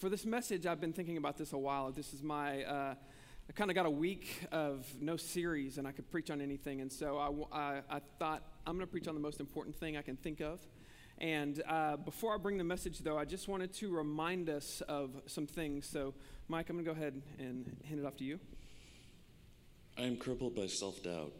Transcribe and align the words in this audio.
for 0.00 0.08
this 0.08 0.24
message, 0.24 0.64
I've 0.64 0.80
been 0.80 0.94
thinking 0.94 1.18
about 1.18 1.36
this 1.36 1.52
a 1.52 1.58
while. 1.58 1.92
This 1.92 2.14
is 2.14 2.22
my, 2.22 2.64
uh, 2.64 2.94
I 2.94 3.52
kind 3.54 3.70
of 3.70 3.74
got 3.74 3.84
a 3.84 3.90
week 3.90 4.46
of 4.50 4.86
no 4.98 5.18
series 5.18 5.76
and 5.76 5.86
I 5.86 5.92
could 5.92 6.10
preach 6.10 6.30
on 6.30 6.40
anything. 6.40 6.80
And 6.80 6.90
so 6.90 7.18
I, 7.52 7.58
I, 7.58 7.82
I 7.90 8.00
thought 8.18 8.42
I'm 8.66 8.76
going 8.76 8.86
to 8.86 8.90
preach 8.90 9.08
on 9.08 9.14
the 9.14 9.20
most 9.20 9.40
important 9.40 9.76
thing 9.76 9.98
I 9.98 10.02
can 10.02 10.16
think 10.16 10.40
of. 10.40 10.66
And 11.18 11.62
uh, 11.68 11.98
before 11.98 12.34
I 12.34 12.38
bring 12.38 12.56
the 12.56 12.64
message, 12.64 13.00
though, 13.00 13.18
I 13.18 13.26
just 13.26 13.46
wanted 13.46 13.74
to 13.74 13.94
remind 13.94 14.48
us 14.48 14.80
of 14.88 15.10
some 15.26 15.46
things. 15.46 15.84
So, 15.86 16.14
Mike, 16.48 16.70
I'm 16.70 16.76
going 16.76 16.86
to 16.86 16.92
go 16.94 16.98
ahead 16.98 17.20
and 17.38 17.70
hand 17.86 18.00
it 18.00 18.06
off 18.06 18.16
to 18.16 18.24
you. 18.24 18.40
I 19.98 20.02
am 20.04 20.16
crippled 20.16 20.56
by 20.56 20.66
self 20.66 21.02
doubt. 21.02 21.32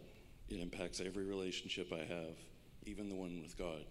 It 0.50 0.60
impacts 0.60 1.00
every 1.00 1.24
relationship 1.24 1.94
I 1.94 2.00
have, 2.00 2.36
even 2.84 3.08
the 3.08 3.14
one 3.14 3.40
with 3.40 3.56
God. 3.56 3.86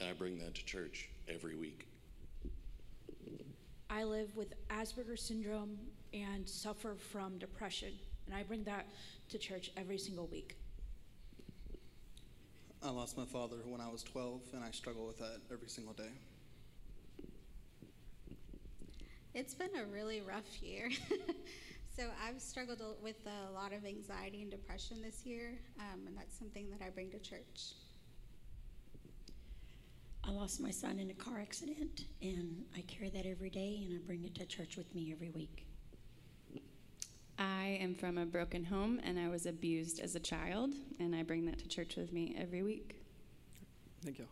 And 0.00 0.10
I 0.10 0.12
bring 0.12 0.38
that 0.40 0.54
to 0.54 0.64
church 0.66 1.08
every 1.26 1.56
week. 1.56 1.86
I 3.90 4.04
live 4.04 4.36
with 4.36 4.52
Asperger's 4.68 5.22
syndrome 5.22 5.78
and 6.12 6.46
suffer 6.46 6.94
from 6.94 7.38
depression, 7.38 7.92
and 8.26 8.34
I 8.34 8.42
bring 8.42 8.64
that 8.64 8.86
to 9.30 9.38
church 9.38 9.70
every 9.78 9.96
single 9.96 10.26
week. 10.26 10.56
I 12.82 12.90
lost 12.90 13.16
my 13.16 13.24
father 13.24 13.56
when 13.64 13.80
I 13.80 13.88
was 13.88 14.02
12, 14.02 14.42
and 14.54 14.62
I 14.62 14.70
struggle 14.72 15.06
with 15.06 15.18
that 15.18 15.38
every 15.50 15.68
single 15.68 15.94
day. 15.94 16.10
It's 19.34 19.54
been 19.54 19.74
a 19.80 19.86
really 19.86 20.20
rough 20.20 20.62
year. 20.62 20.90
so 21.96 22.04
I've 22.26 22.40
struggled 22.40 22.82
with 23.02 23.16
a 23.26 23.52
lot 23.52 23.72
of 23.72 23.86
anxiety 23.86 24.42
and 24.42 24.50
depression 24.50 24.98
this 25.02 25.24
year, 25.24 25.58
um, 25.80 26.06
and 26.06 26.16
that's 26.16 26.38
something 26.38 26.68
that 26.70 26.84
I 26.84 26.90
bring 26.90 27.10
to 27.10 27.18
church. 27.18 27.72
I 30.28 30.30
lost 30.30 30.60
my 30.60 30.70
son 30.70 30.98
in 30.98 31.10
a 31.10 31.14
car 31.14 31.40
accident, 31.40 32.04
and 32.20 32.62
I 32.76 32.82
carry 32.82 33.08
that 33.08 33.24
every 33.24 33.48
day, 33.48 33.82
and 33.86 33.94
I 33.94 34.06
bring 34.06 34.24
it 34.24 34.34
to 34.34 34.44
church 34.44 34.76
with 34.76 34.94
me 34.94 35.10
every 35.10 35.30
week. 35.30 35.64
I 37.38 37.78
am 37.80 37.94
from 37.94 38.18
a 38.18 38.26
broken 38.26 38.62
home, 38.62 39.00
and 39.04 39.18
I 39.18 39.28
was 39.28 39.46
abused 39.46 40.00
as 40.00 40.16
a 40.16 40.20
child, 40.20 40.74
and 41.00 41.16
I 41.16 41.22
bring 41.22 41.46
that 41.46 41.58
to 41.60 41.68
church 41.68 41.96
with 41.96 42.12
me 42.12 42.36
every 42.38 42.62
week. 42.62 43.00
Thank 44.04 44.18
you. 44.18 44.26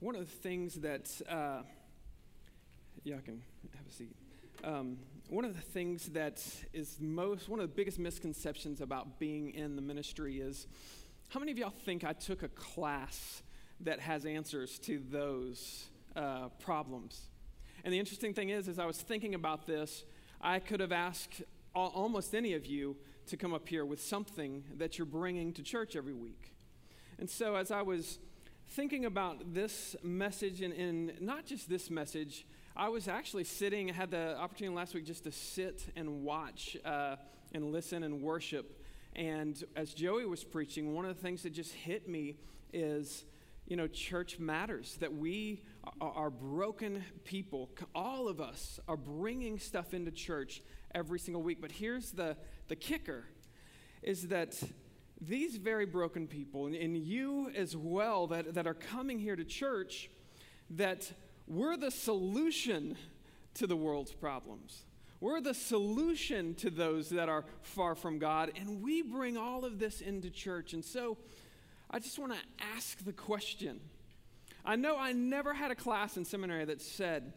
One 0.00 0.14
of 0.14 0.26
the 0.26 0.36
things 0.36 0.74
that, 0.74 1.18
uh, 1.26 1.62
yeah, 3.04 3.16
I 3.16 3.20
can 3.20 3.40
have 3.74 3.86
a 3.88 3.92
seat. 3.92 4.14
Um, 4.64 4.98
one 5.30 5.46
of 5.46 5.54
the 5.54 5.62
things 5.62 6.10
that 6.10 6.44
is 6.74 6.98
most, 7.00 7.48
one 7.48 7.58
of 7.58 7.66
the 7.66 7.74
biggest 7.74 7.98
misconceptions 7.98 8.82
about 8.82 9.18
being 9.18 9.54
in 9.54 9.76
the 9.76 9.82
ministry 9.82 10.40
is 10.40 10.66
how 11.30 11.40
many 11.40 11.52
of 11.52 11.58
y'all 11.58 11.70
think 11.70 12.04
I 12.04 12.12
took 12.12 12.42
a 12.42 12.48
class 12.48 13.42
that 13.80 14.00
has 14.00 14.24
answers 14.24 14.78
to 14.80 15.02
those 15.10 15.86
uh, 16.16 16.48
problems. 16.60 17.28
And 17.84 17.92
the 17.94 17.98
interesting 17.98 18.34
thing 18.34 18.50
is, 18.50 18.68
as 18.68 18.78
I 18.78 18.86
was 18.86 18.98
thinking 18.98 19.34
about 19.34 19.66
this, 19.66 20.04
I 20.40 20.58
could 20.58 20.80
have 20.80 20.92
asked 20.92 21.42
almost 21.74 22.34
any 22.34 22.54
of 22.54 22.66
you 22.66 22.96
to 23.26 23.36
come 23.36 23.54
up 23.54 23.68
here 23.68 23.84
with 23.84 24.00
something 24.00 24.64
that 24.76 24.98
you're 24.98 25.06
bringing 25.06 25.52
to 25.52 25.62
church 25.62 25.94
every 25.96 26.14
week. 26.14 26.54
And 27.18 27.28
so, 27.28 27.56
as 27.56 27.70
I 27.70 27.82
was 27.82 28.18
thinking 28.70 29.04
about 29.04 29.54
this 29.54 29.96
message, 30.02 30.60
and, 30.62 30.72
and 30.74 31.20
not 31.20 31.46
just 31.46 31.68
this 31.68 31.90
message, 31.90 32.46
I 32.76 32.88
was 32.88 33.08
actually 33.08 33.44
sitting, 33.44 33.90
I 33.90 33.94
had 33.94 34.10
the 34.10 34.36
opportunity 34.38 34.76
last 34.76 34.94
week 34.94 35.04
just 35.04 35.24
to 35.24 35.32
sit 35.32 35.86
and 35.96 36.22
watch 36.22 36.76
uh, 36.84 37.16
and 37.52 37.72
listen 37.72 38.02
and 38.02 38.22
worship. 38.22 38.84
And 39.16 39.62
as 39.74 39.94
Joey 39.94 40.26
was 40.26 40.44
preaching, 40.44 40.94
one 40.94 41.04
of 41.04 41.16
the 41.16 41.20
things 41.20 41.42
that 41.42 41.52
just 41.52 41.72
hit 41.72 42.08
me 42.08 42.36
is 42.72 43.24
you 43.68 43.76
know, 43.76 43.86
church 43.86 44.38
matters, 44.38 44.96
that 45.00 45.14
we 45.14 45.62
are 46.00 46.30
broken 46.30 47.04
people. 47.24 47.70
All 47.94 48.26
of 48.26 48.40
us 48.40 48.80
are 48.88 48.96
bringing 48.96 49.58
stuff 49.58 49.92
into 49.92 50.10
church 50.10 50.62
every 50.94 51.18
single 51.18 51.42
week. 51.42 51.60
But 51.60 51.72
here's 51.72 52.10
the, 52.12 52.36
the 52.68 52.76
kicker 52.76 53.24
is 54.02 54.28
that 54.28 54.58
these 55.20 55.56
very 55.56 55.84
broken 55.84 56.26
people, 56.26 56.66
and 56.66 56.96
you 56.96 57.50
as 57.54 57.76
well, 57.76 58.26
that, 58.28 58.54
that 58.54 58.66
are 58.66 58.74
coming 58.74 59.18
here 59.18 59.36
to 59.36 59.44
church, 59.44 60.08
that 60.70 61.12
we're 61.46 61.76
the 61.76 61.90
solution 61.90 62.96
to 63.54 63.66
the 63.66 63.76
world's 63.76 64.12
problems. 64.12 64.84
We're 65.20 65.40
the 65.40 65.54
solution 65.54 66.54
to 66.56 66.70
those 66.70 67.10
that 67.10 67.28
are 67.28 67.44
far 67.60 67.94
from 67.94 68.18
God, 68.18 68.52
and 68.56 68.80
we 68.80 69.02
bring 69.02 69.36
all 69.36 69.64
of 69.64 69.78
this 69.78 70.00
into 70.00 70.30
church. 70.30 70.72
And 70.72 70.84
so, 70.84 71.18
I 71.90 71.98
just 71.98 72.18
want 72.18 72.32
to 72.32 72.38
ask 72.76 73.02
the 73.04 73.12
question. 73.12 73.80
I 74.64 74.76
know 74.76 74.98
I 74.98 75.12
never 75.12 75.54
had 75.54 75.70
a 75.70 75.74
class 75.74 76.18
in 76.18 76.24
seminary 76.24 76.66
that 76.66 76.82
said, 76.82 77.32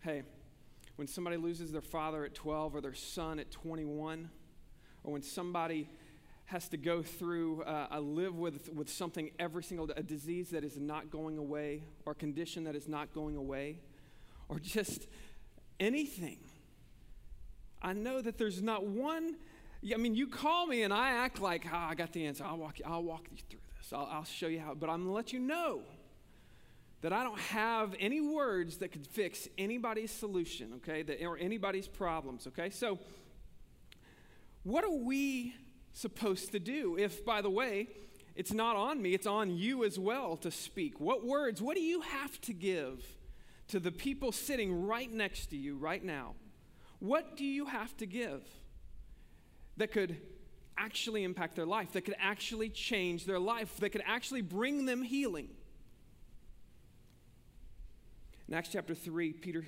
hey, 0.00 0.22
when 0.96 1.08
somebody 1.08 1.38
loses 1.38 1.72
their 1.72 1.80
father 1.80 2.24
at 2.24 2.34
12 2.34 2.74
or 2.74 2.80
their 2.82 2.94
son 2.94 3.40
at 3.40 3.50
21, 3.50 4.28
or 5.02 5.12
when 5.12 5.22
somebody 5.22 5.88
has 6.46 6.68
to 6.68 6.76
go 6.76 7.02
through, 7.02 7.62
uh, 7.62 7.86
a 7.90 8.00
live 8.00 8.36
with, 8.36 8.70
with 8.74 8.90
something 8.90 9.30
every 9.38 9.62
single 9.62 9.86
day, 9.86 9.94
a 9.96 10.02
disease 10.02 10.50
that 10.50 10.62
is 10.62 10.76
not 10.76 11.10
going 11.10 11.38
away, 11.38 11.84
or 12.04 12.12
a 12.12 12.14
condition 12.16 12.64
that 12.64 12.76
is 12.76 12.86
not 12.86 13.14
going 13.14 13.34
away, 13.34 13.78
or 14.50 14.58
just 14.58 15.06
anything. 15.80 16.38
I 17.80 17.94
know 17.94 18.20
that 18.20 18.36
there's 18.36 18.62
not 18.62 18.84
one 18.86 19.36
I 19.92 19.96
mean, 19.96 20.14
you 20.14 20.26
call 20.26 20.66
me 20.66 20.82
and 20.82 20.92
I 20.92 21.10
act 21.10 21.40
like, 21.40 21.66
oh, 21.70 21.76
I 21.76 21.94
got 21.94 22.12
the 22.12 22.26
answer. 22.26 22.44
I'll 22.44 22.56
walk 22.56 22.78
you, 22.78 22.84
I'll 22.88 23.02
walk 23.02 23.26
you 23.30 23.38
through 23.50 23.60
this. 23.78 23.92
I'll, 23.92 24.08
I'll 24.10 24.24
show 24.24 24.46
you 24.46 24.60
how. 24.60 24.74
But 24.74 24.88
I'm 24.88 25.00
going 25.00 25.08
to 25.08 25.12
let 25.12 25.32
you 25.32 25.40
know 25.40 25.82
that 27.02 27.12
I 27.12 27.22
don't 27.22 27.38
have 27.38 27.94
any 28.00 28.22
words 28.22 28.78
that 28.78 28.92
could 28.92 29.06
fix 29.06 29.46
anybody's 29.58 30.10
solution, 30.10 30.72
okay, 30.76 31.02
that, 31.02 31.22
or 31.22 31.36
anybody's 31.36 31.86
problems, 31.86 32.46
okay? 32.46 32.70
So, 32.70 32.98
what 34.62 34.84
are 34.84 34.96
we 34.96 35.54
supposed 35.92 36.52
to 36.52 36.58
do 36.58 36.96
if, 36.96 37.22
by 37.22 37.42
the 37.42 37.50
way, 37.50 37.88
it's 38.34 38.54
not 38.54 38.76
on 38.76 39.02
me, 39.02 39.12
it's 39.12 39.26
on 39.26 39.54
you 39.54 39.84
as 39.84 39.98
well 39.98 40.38
to 40.38 40.50
speak? 40.50 40.98
What 40.98 41.26
words, 41.26 41.60
what 41.60 41.76
do 41.76 41.82
you 41.82 42.00
have 42.00 42.40
to 42.42 42.54
give 42.54 43.04
to 43.68 43.78
the 43.78 43.92
people 43.92 44.32
sitting 44.32 44.86
right 44.86 45.12
next 45.12 45.48
to 45.48 45.58
you 45.58 45.76
right 45.76 46.02
now? 46.02 46.34
What 47.00 47.36
do 47.36 47.44
you 47.44 47.66
have 47.66 47.94
to 47.98 48.06
give? 48.06 48.42
That 49.76 49.92
could 49.92 50.16
actually 50.76 51.24
impact 51.24 51.56
their 51.56 51.66
life, 51.66 51.92
that 51.92 52.04
could 52.04 52.16
actually 52.18 52.68
change 52.68 53.26
their 53.26 53.38
life, 53.38 53.76
that 53.78 53.90
could 53.90 54.02
actually 54.06 54.42
bring 54.42 54.86
them 54.86 55.02
healing. 55.02 55.48
In 58.48 58.54
Acts 58.54 58.70
chapter 58.72 58.94
3, 58.94 59.32
Peter 59.32 59.64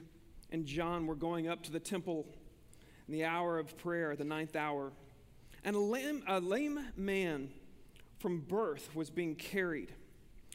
and 0.51 0.67
John 0.67 1.07
were 1.07 1.15
going 1.15 1.49
up 1.49 1.63
to 1.65 1.73
the 1.73 1.81
temple 1.81 2.27
in 3.09 3.15
the 3.15 3.25
hour 3.25 3.59
of 3.59 3.77
prayer, 3.79 4.17
the 4.17 4.25
ninth 4.25 4.57
hour, 4.57 4.93
and 5.65 5.75
a 5.75 5.81
lame, 5.81 6.23
a 6.29 6.41
lame 6.41 6.81
man 6.97 7.51
from 8.19 8.41
birth 8.41 8.95
was 8.95 9.11
being 9.11 9.35
carried, 9.35 9.93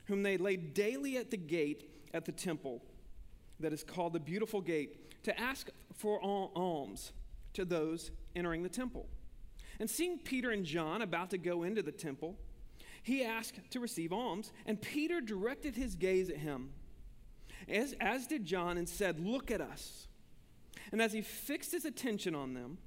whom 0.06 0.24
they 0.24 0.38
laid 0.38 0.74
daily 0.74 1.18
at 1.18 1.32
the 1.32 1.38
gate 1.38 1.90
at 2.14 2.26
the 2.26 2.32
temple 2.32 2.82
that 3.60 3.74
is 3.74 3.84
called 3.84 4.14
the 4.14 4.20
Beautiful 4.20 4.62
Gate, 4.62 5.24
to 5.24 5.40
ask 5.40 5.70
for 5.96 6.20
alms 6.24 7.12
to 7.54 7.64
those 7.64 8.12
entering 8.36 8.64
the 8.64 8.70
temple. 8.70 9.08
And 9.82 9.90
seeing 9.90 10.20
Peter 10.20 10.52
and 10.52 10.64
John 10.64 11.02
about 11.02 11.32
to 11.32 11.40
go 11.40 11.64
into 11.64 11.82
the 11.82 11.92
temple, 11.92 12.38
he 13.02 13.24
asked 13.24 13.60
to 13.72 13.80
receive 13.80 14.14
alms, 14.14 14.52
and 14.68 14.80
Peter 14.80 15.20
directed 15.20 15.76
his 15.76 15.96
gaze 15.96 16.30
at 16.30 16.38
him, 16.38 16.70
as, 17.68 17.96
as 18.00 18.28
did 18.28 18.46
John, 18.46 18.78
and 18.78 18.88
said, 18.88 19.20
Look 19.20 19.50
at 19.50 19.60
us. 19.60 20.08
And 20.92 21.02
as 21.02 21.14
he 21.14 21.24
fixed 21.24 21.72
his 21.72 21.84
attention 21.84 22.36
on 22.36 22.54
them, 22.54 22.78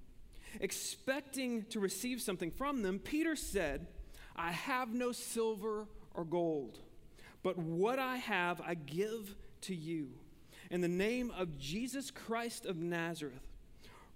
expecting 0.61 1.65
to 1.71 1.81
receive 1.81 2.23
something 2.23 2.53
from 2.53 2.83
them, 2.83 3.01
Peter 3.01 3.35
said, 3.35 3.89
I 4.37 4.53
have 4.53 4.95
no 4.95 5.11
silver 5.11 5.89
or 6.15 6.25
gold, 6.25 6.79
but 7.43 7.59
what 7.59 7.99
I 7.99 8.19
have 8.19 8.61
I 8.61 8.75
give 8.75 9.35
to 9.63 9.75
you. 9.75 10.11
In 10.71 10.81
the 10.81 10.87
name 10.87 11.33
of 11.37 11.59
Jesus 11.59 12.13
Christ 12.13 12.67
of 12.67 12.77
Nazareth, 12.77 13.54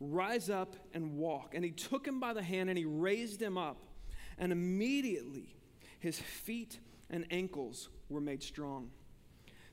Rise 0.00 0.48
up 0.48 0.76
and 0.94 1.16
walk. 1.16 1.54
And 1.54 1.64
he 1.64 1.70
took 1.70 2.06
him 2.06 2.20
by 2.20 2.32
the 2.32 2.42
hand 2.42 2.68
and 2.68 2.78
he 2.78 2.84
raised 2.84 3.40
him 3.42 3.58
up. 3.58 3.78
And 4.38 4.52
immediately 4.52 5.56
his 5.98 6.18
feet 6.18 6.78
and 7.10 7.26
ankles 7.30 7.88
were 8.08 8.20
made 8.20 8.42
strong. 8.42 8.90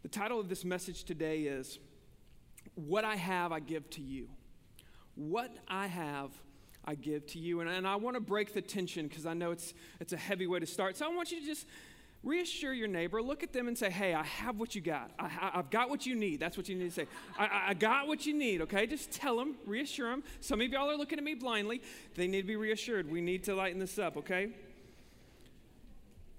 The 0.01 0.09
title 0.09 0.39
of 0.39 0.49
this 0.49 0.65
message 0.65 1.03
today 1.03 1.41
is 1.41 1.79
What 2.75 3.03
I 3.03 3.15
Have, 3.15 3.51
I 3.51 3.59
Give 3.59 3.89
to 3.91 4.01
You. 4.01 4.29
What 5.15 5.55
I 5.67 5.87
have, 5.87 6.31
I 6.83 6.95
give 6.95 7.25
to 7.27 7.39
you. 7.39 7.61
And, 7.61 7.69
and 7.69 7.87
I 7.87 7.95
want 7.95 8.15
to 8.15 8.21
break 8.21 8.53
the 8.53 8.61
tension 8.61 9.07
because 9.07 9.25
I 9.25 9.33
know 9.33 9.51
it's, 9.51 9.73
it's 9.99 10.13
a 10.13 10.17
heavy 10.17 10.45
way 10.45 10.59
to 10.59 10.65
start. 10.65 10.97
So 10.97 11.05
I 11.05 11.15
want 11.15 11.31
you 11.31 11.39
to 11.39 11.45
just 11.45 11.65
reassure 12.25 12.73
your 12.73 12.87
neighbor, 12.87 13.21
look 13.21 13.43
at 13.43 13.53
them 13.53 13.67
and 13.69 13.77
say, 13.77 13.89
Hey, 13.89 14.13
I 14.13 14.23
have 14.23 14.59
what 14.59 14.75
you 14.75 14.81
got. 14.81 15.11
I, 15.17 15.27
have 15.27 15.69
got 15.69 15.89
what 15.89 16.05
you 16.05 16.15
need. 16.15 16.39
That's 16.39 16.57
what 16.57 16.67
you 16.67 16.75
need 16.75 16.89
to 16.89 16.91
say. 16.91 17.07
I, 17.37 17.67
I, 17.67 17.73
got 17.75 18.07
what 18.07 18.25
you 18.25 18.33
need, 18.33 18.61
okay? 18.61 18.87
Just 18.87 19.11
tell 19.11 19.37
them, 19.37 19.55
reassure 19.65 20.09
them. 20.09 20.23
Some 20.41 20.59
of 20.59 20.67
y'all 20.67 20.89
are 20.89 20.97
looking 20.97 21.19
at 21.19 21.23
me 21.23 21.35
blindly. 21.35 21.81
They 22.15 22.27
need 22.27 22.41
to 22.41 22.47
be 22.47 22.55
reassured. 22.55 23.09
We 23.09 23.21
need 23.21 23.43
to 23.45 23.55
lighten 23.55 23.79
this 23.79 23.99
up, 23.99 24.17
okay? 24.17 24.49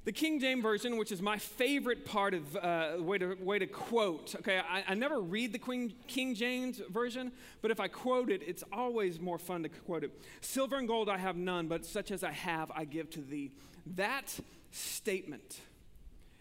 The 0.04 0.12
King 0.12 0.38
James 0.38 0.62
Version, 0.62 0.98
which 0.98 1.10
is 1.10 1.20
my 1.20 1.36
favorite 1.36 2.04
part 2.04 2.32
of 2.32 2.56
uh, 2.56 2.92
way, 2.98 3.18
to, 3.18 3.34
way 3.40 3.58
to 3.58 3.66
quote. 3.66 4.36
Okay, 4.36 4.58
I, 4.58 4.84
I 4.88 4.94
never 4.94 5.20
read 5.20 5.52
the 5.52 5.58
Queen, 5.58 5.94
King 6.06 6.34
James 6.34 6.80
Version, 6.90 7.32
but 7.60 7.72
if 7.72 7.80
I 7.80 7.88
quote 7.88 8.30
it, 8.30 8.40
it's 8.46 8.62
always 8.72 9.18
more 9.18 9.38
fun 9.38 9.64
to 9.64 9.68
quote 9.68 10.04
it. 10.04 10.12
Silver 10.40 10.76
and 10.76 10.86
gold 10.86 11.08
I 11.08 11.18
have 11.18 11.36
none, 11.36 11.66
but 11.66 11.84
such 11.84 12.12
as 12.12 12.22
I 12.22 12.30
have 12.30 12.70
I 12.72 12.84
give 12.84 13.10
to 13.10 13.20
thee. 13.20 13.50
That 13.96 14.38
statement 14.70 15.60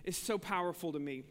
is 0.06 0.18
so 0.18 0.38
powerful 0.38 0.94
to 0.94 1.00
me. 1.00 1.24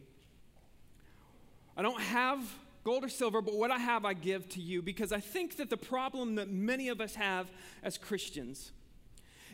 I 1.76 1.82
don't 1.82 2.00
have 2.00 2.40
gold 2.84 3.04
or 3.04 3.08
silver, 3.08 3.40
but 3.40 3.54
what 3.54 3.70
I 3.70 3.78
have 3.78 4.04
I 4.04 4.12
give 4.12 4.48
to 4.50 4.60
you 4.60 4.82
because 4.82 5.12
I 5.12 5.20
think 5.20 5.56
that 5.56 5.70
the 5.70 5.76
problem 5.76 6.34
that 6.34 6.50
many 6.50 6.88
of 6.88 7.00
us 7.00 7.14
have 7.14 7.50
as 7.82 7.96
Christians 7.96 8.72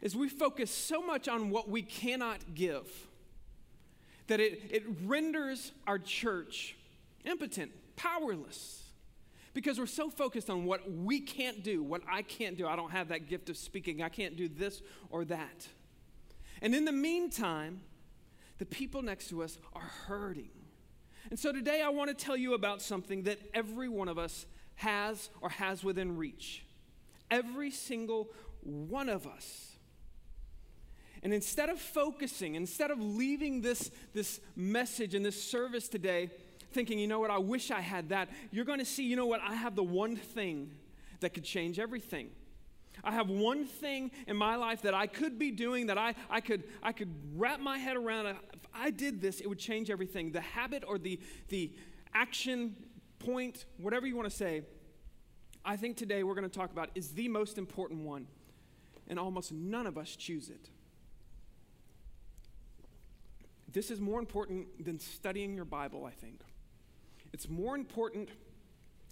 is 0.03 0.17
we 0.17 0.29
focus 0.29 0.71
so 0.71 1.01
much 1.01 1.29
on 1.29 1.51
what 1.51 1.69
we 1.69 1.83
cannot 1.83 2.55
give 2.55 2.89
that 4.27 4.41
it, 4.41 4.61
it 4.71 4.85
renders 5.05 5.73
our 5.87 5.99
church 5.99 6.77
impotent, 7.25 7.73
powerless. 7.97 8.85
Because 9.53 9.81
we're 9.81 9.87
so 9.87 10.09
focused 10.11 10.49
on 10.49 10.65
what 10.65 10.91
we 10.91 11.21
can't 11.21 11.65
do, 11.65 11.83
what 11.83 12.03
I 12.09 12.23
can't 12.23 12.57
do. 12.57 12.69
I 12.69 12.77
don't 12.77 12.93
have 12.93 13.09
that 13.09 13.29
gift 13.29 13.51
of 13.51 13.57
speaking. 13.57 14.01
I 14.01 14.09
can't 14.09 14.37
do 14.37 14.49
this 14.49 14.81
or 15.11 15.25
that. 15.25 15.67
And 16.63 16.75
in 16.75 16.85
the 16.85 16.93
meantime, 16.93 17.81
the 18.61 18.67
people 18.67 19.01
next 19.01 19.31
to 19.31 19.43
us 19.43 19.57
are 19.73 19.91
hurting. 20.07 20.51
And 21.31 21.39
so 21.39 21.51
today 21.51 21.81
I 21.81 21.89
want 21.89 22.17
to 22.17 22.25
tell 22.25 22.37
you 22.37 22.53
about 22.53 22.83
something 22.83 23.23
that 23.23 23.39
every 23.55 23.89
one 23.89 24.07
of 24.07 24.19
us 24.19 24.45
has 24.75 25.31
or 25.41 25.49
has 25.49 25.83
within 25.83 26.19
reach. 26.19 26.67
Every 27.31 27.71
single 27.71 28.29
one 28.63 29.09
of 29.09 29.27
us. 29.27 29.77
And 31.23 31.33
instead 31.33 31.71
of 31.71 31.81
focusing, 31.81 32.55
instead 32.55 32.91
of 32.91 33.01
leaving 33.01 33.63
this, 33.63 33.91
this 34.13 34.41
message 34.55 35.15
and 35.15 35.25
this 35.25 35.43
service 35.43 35.89
today 35.89 36.31
thinking, 36.73 36.99
you 36.99 37.07
know 37.07 37.19
what, 37.19 37.31
I 37.31 37.39
wish 37.39 37.71
I 37.71 37.81
had 37.81 38.11
that, 38.11 38.29
you're 38.51 38.67
going 38.67 38.79
to 38.79 38.85
see, 38.85 39.05
you 39.05 39.17
know 39.17 39.27
what, 39.27 39.41
I 39.41 39.55
have 39.55 39.75
the 39.75 39.83
one 39.83 40.17
thing 40.17 40.71
that 41.21 41.31
could 41.31 41.45
change 41.45 41.79
everything. 41.79 42.29
I 43.05 43.13
have 43.13 43.29
one 43.29 43.65
thing 43.65 44.11
in 44.27 44.37
my 44.37 44.57
life 44.57 44.83
that 44.83 44.95
I 44.95 45.07
could 45.07 45.39
be 45.39 45.51
doing 45.51 45.87
that 45.87 45.99
I, 45.99 46.15
I, 46.29 46.41
could, 46.41 46.65
I 46.83 46.93
could 46.93 47.15
wrap 47.37 47.61
my 47.61 47.79
head 47.79 47.97
around. 47.97 48.27
If 48.27 48.67
I 48.75 48.91
did 48.91 49.21
this, 49.21 49.41
it 49.41 49.49
would 49.49 49.59
change 49.59 49.91
everything. 49.91 50.33
The 50.33 50.41
habit 50.41 50.85
or 50.87 50.99
the, 50.99 51.21
the 51.49 51.73
action 52.15 52.77
point, 53.19 53.67
whatever 53.79 54.07
you 54.07 54.17
want 54.17 54.29
to 54.29 54.37
say, 54.37 54.63
I 55.65 55.77
think 55.77 55.97
today 55.97 56.23
we're 56.23 56.35
going 56.35 56.49
to 56.49 56.59
talk 56.59 56.73
about 56.73 56.91
is 56.95 57.11
the 57.11 57.29
most 57.29 57.59
important 57.59 58.05
one. 58.05 58.27
And 59.09 59.19
almost 59.19 59.53
none 59.53 59.87
of 59.87 59.99
us 59.99 60.15
choose 60.15 60.49
it. 60.49 60.71
This 63.73 63.91
is 63.91 64.01
more 64.01 64.19
important 64.19 64.85
than 64.85 64.99
studying 64.99 65.55
your 65.55 65.65
Bible, 65.65 66.05
I 66.05 66.11
think. 66.11 66.41
It's 67.33 67.49
more 67.49 67.75
important 67.77 68.29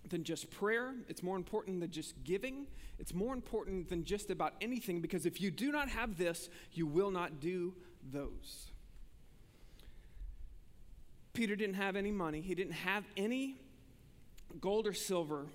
than 0.08 0.24
just 0.24 0.50
prayer. 0.50 0.94
It's 1.08 1.22
more 1.22 1.36
important 1.36 1.80
than 1.80 1.90
just 1.90 2.22
giving. 2.24 2.66
It's 2.98 3.14
more 3.14 3.34
important 3.34 3.88
than 3.88 4.04
just 4.04 4.30
about 4.30 4.54
anything 4.60 5.00
because 5.00 5.26
if 5.26 5.40
you 5.40 5.50
do 5.50 5.70
not 5.70 5.88
have 5.88 6.16
this, 6.16 6.48
you 6.72 6.86
will 6.86 7.10
not 7.10 7.40
do 7.40 7.74
those. 8.12 8.70
Peter 11.32 11.54
didn't 11.54 11.76
have 11.76 11.94
any 11.94 12.10
money, 12.10 12.40
he 12.40 12.54
didn't 12.54 12.72
have 12.72 13.04
any 13.16 13.60
gold 14.60 14.86
or 14.86 14.92
silver. 14.92 15.46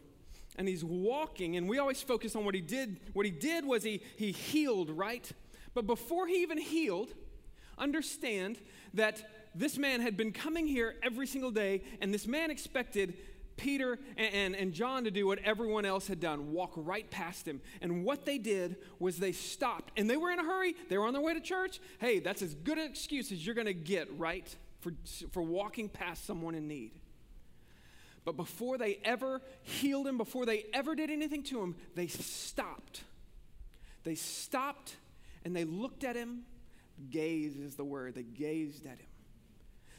And 0.55 0.67
he's 0.67 0.83
walking, 0.83 1.57
and 1.57 1.67
we 1.67 1.79
always 1.79 2.03
focus 2.03 2.35
on 2.35 2.45
what 2.45 2.53
he 2.53 2.61
did. 2.61 2.99
What 3.13 3.25
he 3.25 3.31
did 3.31 3.65
was 3.65 3.83
he, 3.83 4.03
he 4.17 4.31
healed, 4.31 4.91
right? 4.91 5.29
But 5.73 5.87
before 5.87 6.27
he 6.27 6.43
even 6.43 6.59
healed, 6.59 7.09
understand 7.77 8.59
that 8.93 9.23
this 9.55 9.77
man 9.77 9.99
had 9.99 10.15
been 10.15 10.31
coming 10.31 10.67
here 10.67 10.95
every 11.01 11.27
single 11.27 11.51
day, 11.51 11.81
and 12.01 12.13
this 12.13 12.27
man 12.27 12.51
expected 12.51 13.15
Peter 13.57 13.99
and, 14.17 14.33
and, 14.33 14.55
and, 14.55 14.73
John 14.73 15.03
to 15.03 15.11
do 15.11 15.27
what 15.27 15.39
everyone 15.39 15.85
else 15.85 16.07
had 16.07 16.19
done 16.19 16.51
walk 16.51 16.73
right 16.75 17.09
past 17.09 17.47
him. 17.47 17.61
And 17.81 18.03
what 18.03 18.25
they 18.25 18.37
did 18.37 18.77
was 18.99 19.17
they 19.17 19.31
stopped, 19.31 19.91
and 19.97 20.09
they 20.09 20.17
were 20.17 20.31
in 20.31 20.39
a 20.39 20.43
hurry. 20.43 20.75
They 20.89 20.97
were 20.97 21.05
on 21.05 21.13
their 21.13 21.21
way 21.21 21.33
to 21.33 21.39
church. 21.39 21.79
Hey, 21.99 22.19
that's 22.19 22.41
as 22.41 22.53
good 22.53 22.77
an 22.77 22.89
excuse 22.89 23.31
as 23.31 23.45
you're 23.45 23.55
going 23.55 23.67
to 23.67 23.73
get, 23.73 24.07
right? 24.17 24.47
For, 24.81 24.93
for 25.31 25.41
walking 25.41 25.89
past 25.89 26.25
someone 26.25 26.55
in 26.55 26.67
need. 26.67 26.91
But 28.25 28.37
before 28.37 28.77
they 28.77 28.99
ever 29.03 29.41
healed 29.61 30.07
him, 30.07 30.17
before 30.17 30.45
they 30.45 30.65
ever 30.73 30.95
did 30.95 31.09
anything 31.09 31.43
to 31.43 31.61
him, 31.61 31.75
they 31.95 32.07
stopped. 32.07 33.03
They 34.03 34.15
stopped 34.15 34.95
and 35.43 35.55
they 35.55 35.65
looked 35.65 36.03
at 36.03 36.15
him. 36.15 36.43
Gaze 37.09 37.57
is 37.57 37.75
the 37.75 37.83
word. 37.83 38.15
They 38.15 38.23
gazed 38.23 38.85
at 38.85 38.99
him. 38.99 39.07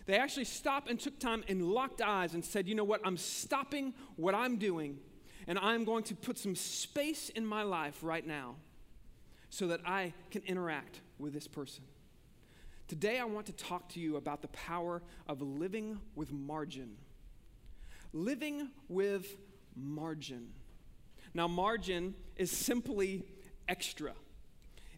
They 0.07 0.17
actually 0.17 0.45
stopped 0.45 0.91
and 0.91 1.01
took 1.01 1.19
time 1.19 1.45
and 1.49 1.63
locked 1.63 2.03
eyes 2.03 2.35
and 2.35 2.45
said, 2.45 2.69
You 2.69 2.75
know 2.75 2.85
what? 2.85 3.01
I'm 3.05 3.17
stopping 3.17 3.95
what 4.17 4.35
I'm 4.35 4.57
doing, 4.57 4.99
and 5.47 5.59
I'm 5.59 5.85
going 5.85 6.05
to 6.05 6.15
put 6.15 6.39
some 6.39 6.55
space 6.55 7.31
in 7.31 7.47
my 7.47 7.63
life 7.63 7.99
right 8.03 8.27
now 8.27 8.57
so 9.49 9.69
that 9.69 9.81
I 9.87 10.13
can 10.31 10.43
interact 10.47 11.01
with 11.19 11.33
this 11.33 11.49
person. 11.49 11.85
Today, 12.87 13.19
I 13.19 13.25
want 13.25 13.47
to 13.47 13.53
talk 13.53 13.89
to 13.91 14.01
you 14.01 14.17
about 14.17 14.43
the 14.43 14.49
power 14.49 15.01
of 15.27 15.41
living 15.41 16.01
with 16.15 16.33
margin. 16.33 16.97
Living 18.13 18.69
with 18.89 19.37
margin. 19.75 20.49
Now, 21.33 21.49
margin 21.49 22.15
is 22.37 22.51
simply 22.51 23.25
extra. 23.69 24.13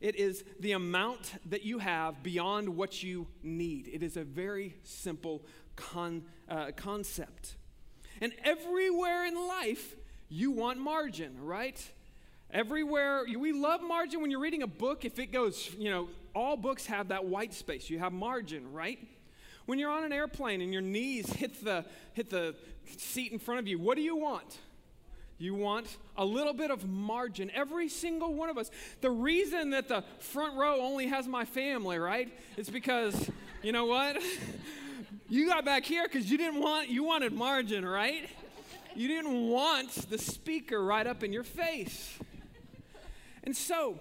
It 0.00 0.16
is 0.16 0.44
the 0.60 0.72
amount 0.72 1.34
that 1.50 1.62
you 1.64 1.78
have 1.78 2.22
beyond 2.22 2.68
what 2.68 3.02
you 3.02 3.26
need. 3.42 3.88
It 3.92 4.02
is 4.02 4.16
a 4.16 4.24
very 4.24 4.76
simple 4.82 5.42
con, 5.74 6.24
uh, 6.48 6.72
concept. 6.76 7.56
And 8.20 8.32
everywhere 8.44 9.26
in 9.26 9.34
life, 9.34 9.96
you 10.28 10.50
want 10.50 10.78
margin, 10.78 11.36
right? 11.42 11.80
Everywhere, 12.50 13.24
we 13.38 13.52
love 13.52 13.82
margin 13.82 14.20
when 14.20 14.30
you're 14.30 14.40
reading 14.40 14.62
a 14.62 14.68
book. 14.68 15.04
If 15.04 15.18
it 15.18 15.32
goes, 15.32 15.70
you 15.78 15.90
know, 15.90 16.08
all 16.34 16.56
books 16.56 16.86
have 16.86 17.08
that 17.08 17.24
white 17.24 17.54
space. 17.54 17.90
You 17.90 17.98
have 17.98 18.12
margin, 18.12 18.72
right? 18.72 18.98
When 19.66 19.78
you're 19.78 19.90
on 19.90 20.04
an 20.04 20.12
airplane 20.12 20.60
and 20.60 20.72
your 20.72 20.82
knees 20.82 21.32
hit 21.32 21.64
the, 21.64 21.84
hit 22.12 22.30
the 22.30 22.54
seat 22.96 23.32
in 23.32 23.38
front 23.38 23.60
of 23.60 23.66
you, 23.66 23.78
what 23.78 23.96
do 23.96 24.02
you 24.02 24.16
want? 24.16 24.58
You 25.38 25.54
want 25.54 25.98
a 26.16 26.24
little 26.24 26.54
bit 26.54 26.70
of 26.70 26.88
margin. 26.88 27.50
Every 27.54 27.88
single 27.88 28.34
one 28.34 28.48
of 28.48 28.56
us. 28.56 28.70
The 29.02 29.10
reason 29.10 29.70
that 29.70 29.88
the 29.88 30.02
front 30.18 30.56
row 30.56 30.80
only 30.80 31.08
has 31.08 31.26
my 31.26 31.44
family, 31.44 31.98
right? 31.98 32.32
It's 32.56 32.70
because, 32.70 33.30
you 33.62 33.72
know 33.72 33.84
what? 33.84 34.16
you 35.28 35.46
got 35.46 35.64
back 35.64 35.84
here 35.84 36.04
because 36.04 36.30
you 36.30 36.38
didn't 36.38 36.60
want, 36.60 36.88
you 36.88 37.04
wanted 37.04 37.34
margin, 37.34 37.84
right? 37.84 38.28
You 38.94 39.08
didn't 39.08 39.50
want 39.50 39.90
the 40.08 40.16
speaker 40.16 40.82
right 40.82 41.06
up 41.06 41.22
in 41.22 41.32
your 41.34 41.44
face. 41.44 42.18
And 43.44 43.54
so, 43.54 44.00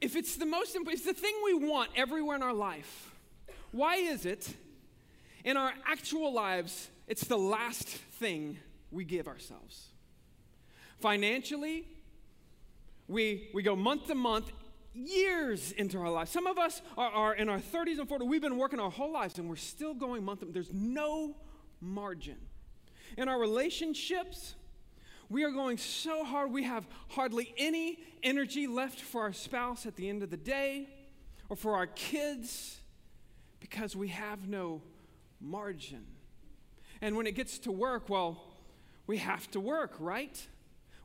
if 0.00 0.16
it's 0.16 0.36
the 0.36 0.46
most 0.46 0.74
important, 0.74 1.06
it's 1.06 1.06
the 1.06 1.20
thing 1.20 1.34
we 1.44 1.54
want 1.54 1.90
everywhere 1.94 2.34
in 2.34 2.42
our 2.42 2.52
life, 2.52 3.12
why 3.70 3.96
is 3.96 4.26
it 4.26 4.54
in 5.44 5.56
our 5.56 5.72
actual 5.86 6.32
lives 6.32 6.88
it's 7.08 7.24
the 7.24 7.38
last 7.38 7.88
thing 7.88 8.58
we 8.90 9.04
give 9.04 9.28
ourselves. 9.28 9.88
Financially, 11.00 11.86
we, 13.06 13.50
we 13.54 13.62
go 13.62 13.76
month 13.76 14.06
to 14.08 14.14
month, 14.14 14.52
years 14.94 15.72
into 15.72 15.98
our 15.98 16.10
lives. 16.10 16.30
Some 16.30 16.46
of 16.46 16.58
us 16.58 16.82
are, 16.96 17.10
are 17.10 17.34
in 17.34 17.48
our 17.48 17.58
30s 17.58 17.98
and 17.98 18.08
40s. 18.08 18.26
We've 18.26 18.42
been 18.42 18.58
working 18.58 18.80
our 18.80 18.90
whole 18.90 19.12
lives 19.12 19.38
and 19.38 19.48
we're 19.48 19.56
still 19.56 19.94
going 19.94 20.24
month 20.24 20.40
to 20.40 20.46
month. 20.46 20.54
There's 20.54 20.72
no 20.72 21.36
margin. 21.80 22.36
In 23.16 23.28
our 23.28 23.38
relationships, 23.38 24.54
we 25.28 25.44
are 25.44 25.50
going 25.50 25.78
so 25.78 26.24
hard, 26.24 26.52
we 26.52 26.64
have 26.64 26.86
hardly 27.08 27.54
any 27.58 27.98
energy 28.22 28.66
left 28.66 29.00
for 29.00 29.22
our 29.22 29.32
spouse 29.32 29.86
at 29.86 29.96
the 29.96 30.08
end 30.08 30.22
of 30.22 30.30
the 30.30 30.36
day 30.36 30.88
or 31.48 31.56
for 31.56 31.74
our 31.74 31.86
kids 31.86 32.78
because 33.60 33.94
we 33.94 34.08
have 34.08 34.48
no 34.48 34.82
margin. 35.40 36.04
And 37.00 37.16
when 37.16 37.26
it 37.26 37.34
gets 37.34 37.58
to 37.60 37.72
work, 37.72 38.08
well, 38.08 38.42
we 39.08 39.16
have 39.16 39.50
to 39.50 39.58
work, 39.58 39.94
right? 39.98 40.46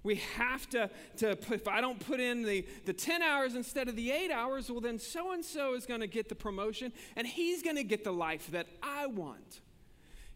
We 0.04 0.16
have 0.36 0.70
to, 0.72 0.90
to 1.18 1.38
put, 1.38 1.62
if 1.62 1.68
I 1.68 1.80
don't 1.82 1.98
put 2.00 2.20
in 2.20 2.44
the, 2.44 2.68
the 2.86 2.92
10 2.92 3.22
hours 3.22 3.56
instead 3.56 3.88
of 3.88 3.96
the 3.96 4.12
eight 4.12 4.30
hours, 4.30 4.70
well, 4.70 4.82
then 4.82 5.00
so 5.00 5.32
and 5.32 5.44
so 5.44 5.74
is 5.74 5.86
going 5.86 6.02
to 6.02 6.08
get 6.08 6.28
the 6.28 6.36
promotion 6.36 6.92
and 7.16 7.26
he's 7.26 7.64
going 7.64 7.78
to 7.78 7.84
get 7.86 8.04
the 8.04 8.12
life 8.12 8.52
that 8.52 8.68
I 8.84 9.08
want. 9.08 9.62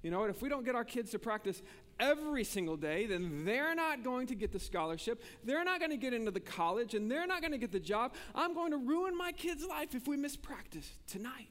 You 0.02 0.10
know 0.10 0.22
what? 0.22 0.30
If 0.30 0.42
we 0.42 0.48
don't 0.48 0.64
get 0.64 0.76
our 0.76 0.86
kids 0.86 1.12
to 1.12 1.20
practice 1.20 1.62
every 2.00 2.46
single 2.46 2.78
day, 2.78 3.06
then 3.06 3.44
they're 3.44 3.76
not 3.76 4.04
going 4.04 4.28
to 4.28 4.36
get 4.36 4.54
the 4.54 4.60
scholarship. 4.60 5.22
They're 5.44 5.66
not 5.66 5.80
going 5.80 5.92
to 5.92 5.98
get 5.98 6.14
into 6.14 6.32
the 6.32 6.40
college 6.40 6.94
and 6.94 7.12
they're 7.12 7.28
not 7.28 7.42
going 7.42 7.52
to 7.52 7.58
get 7.58 7.74
the 7.74 7.80
job. 7.82 8.14
I'm 8.34 8.54
going 8.54 8.72
to 8.72 8.78
ruin 8.78 9.18
my 9.18 9.34
kid's 9.34 9.66
life 9.66 9.94
if 9.94 10.08
we 10.08 10.16
miss 10.16 10.38
practice 10.38 10.90
tonight. 11.08 11.50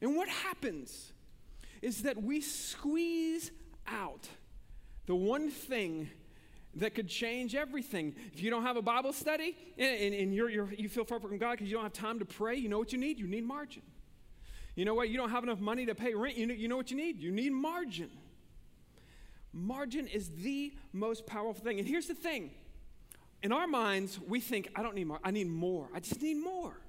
And 0.00 0.16
what 0.16 0.28
happens 0.28 1.12
is 1.82 2.04
that 2.04 2.22
we 2.22 2.40
squeeze 2.40 3.50
out 3.86 4.26
the 5.06 5.14
one 5.14 5.50
thing 5.50 6.08
that 6.76 6.94
could 6.94 7.08
change 7.08 7.54
everything. 7.54 8.14
If 8.32 8.42
you 8.42 8.50
don't 8.50 8.62
have 8.62 8.76
a 8.76 8.82
Bible 8.82 9.12
study 9.12 9.56
and, 9.78 10.00
and, 10.00 10.14
and 10.14 10.34
you're, 10.34 10.50
you're, 10.50 10.72
you 10.72 10.88
feel 10.88 11.04
far 11.04 11.20
from 11.20 11.38
God 11.38 11.52
because 11.52 11.68
you 11.68 11.74
don't 11.74 11.84
have 11.84 11.92
time 11.92 12.18
to 12.18 12.24
pray, 12.24 12.56
you 12.56 12.68
know 12.68 12.78
what 12.78 12.92
you 12.92 12.98
need? 12.98 13.18
You 13.18 13.26
need 13.26 13.44
margin. 13.44 13.82
You 14.74 14.84
know 14.84 14.94
what? 14.94 15.08
You 15.08 15.16
don't 15.16 15.30
have 15.30 15.44
enough 15.44 15.60
money 15.60 15.86
to 15.86 15.94
pay 15.94 16.14
rent. 16.14 16.36
You 16.36 16.46
know, 16.46 16.54
you 16.54 16.68
know 16.68 16.76
what 16.76 16.90
you 16.90 16.96
need? 16.96 17.20
You 17.20 17.30
need 17.30 17.52
margin. 17.52 18.10
Margin 19.52 20.08
is 20.08 20.30
the 20.30 20.74
most 20.92 21.26
powerful 21.26 21.62
thing. 21.62 21.78
And 21.78 21.86
here's 21.86 22.08
the 22.08 22.14
thing 22.14 22.50
in 23.42 23.52
our 23.52 23.66
minds, 23.66 24.18
we 24.26 24.40
think, 24.40 24.70
I 24.74 24.82
don't 24.82 24.94
need 24.94 25.06
more, 25.06 25.20
I 25.22 25.30
need 25.30 25.48
more. 25.48 25.88
I 25.94 26.00
just 26.00 26.20
need 26.22 26.42
more. 26.42 26.80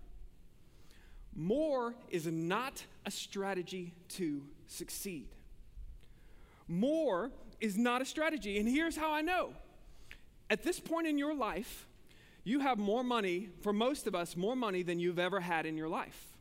More 1.36 1.95
is 2.10 2.25
not 2.25 2.84
a 3.05 3.12
strategy 3.12 3.93
to 4.10 4.41
succeed. 4.67 5.27
More 6.67 7.29
is 7.59 7.77
not 7.77 8.01
a 8.01 8.05
strategy. 8.05 8.59
And 8.59 8.67
here's 8.67 8.95
how 8.95 9.12
I 9.12 9.21
know 9.21 9.53
at 10.50 10.63
this 10.63 10.79
point 10.79 11.07
in 11.07 11.17
your 11.17 11.33
life, 11.33 11.88
you 12.43 12.59
have 12.59 12.77
more 12.77 13.03
money, 13.03 13.50
for 13.62 13.74
most 13.74 14.05
of 14.05 14.13
us, 14.13 14.38
more 14.38 14.55
money 14.55 14.83
than 14.83 15.00
you've 15.00 15.19
ever 15.19 15.39
had 15.39 15.65
in 15.65 15.77
your 15.77 15.89
life. 15.89 16.33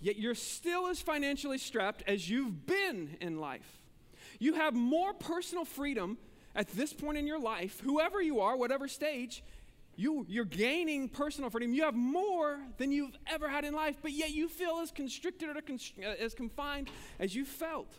Yet 0.00 0.16
you're 0.16 0.34
still 0.34 0.88
as 0.88 1.00
financially 1.00 1.58
strapped 1.58 2.02
as 2.06 2.28
you've 2.28 2.66
been 2.66 3.16
in 3.20 3.38
life. 3.38 3.80
You 4.38 4.54
have 4.54 4.74
more 4.74 5.12
personal 5.12 5.64
freedom 5.64 6.18
at 6.54 6.68
this 6.68 6.92
point 6.92 7.18
in 7.18 7.26
your 7.26 7.38
life, 7.38 7.80
whoever 7.80 8.20
you 8.20 8.40
are, 8.40 8.56
whatever 8.56 8.88
stage, 8.88 9.42
you, 9.96 10.24
you're 10.28 10.44
gaining 10.44 11.08
personal 11.08 11.50
freedom. 11.50 11.74
You 11.74 11.84
have 11.84 11.94
more 11.94 12.58
than 12.78 12.90
you've 12.90 13.16
ever 13.26 13.48
had 13.48 13.64
in 13.64 13.74
life, 13.74 13.96
but 14.00 14.12
yet 14.12 14.30
you 14.30 14.48
feel 14.48 14.78
as 14.82 14.90
constricted 14.90 15.50
or 15.50 15.56
uh, 15.56 16.06
as 16.18 16.34
confined 16.34 16.88
as 17.18 17.34
you 17.34 17.44
felt. 17.44 17.92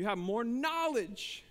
You 0.00 0.06
have 0.06 0.16
more 0.16 0.44
knowledge 0.44 1.44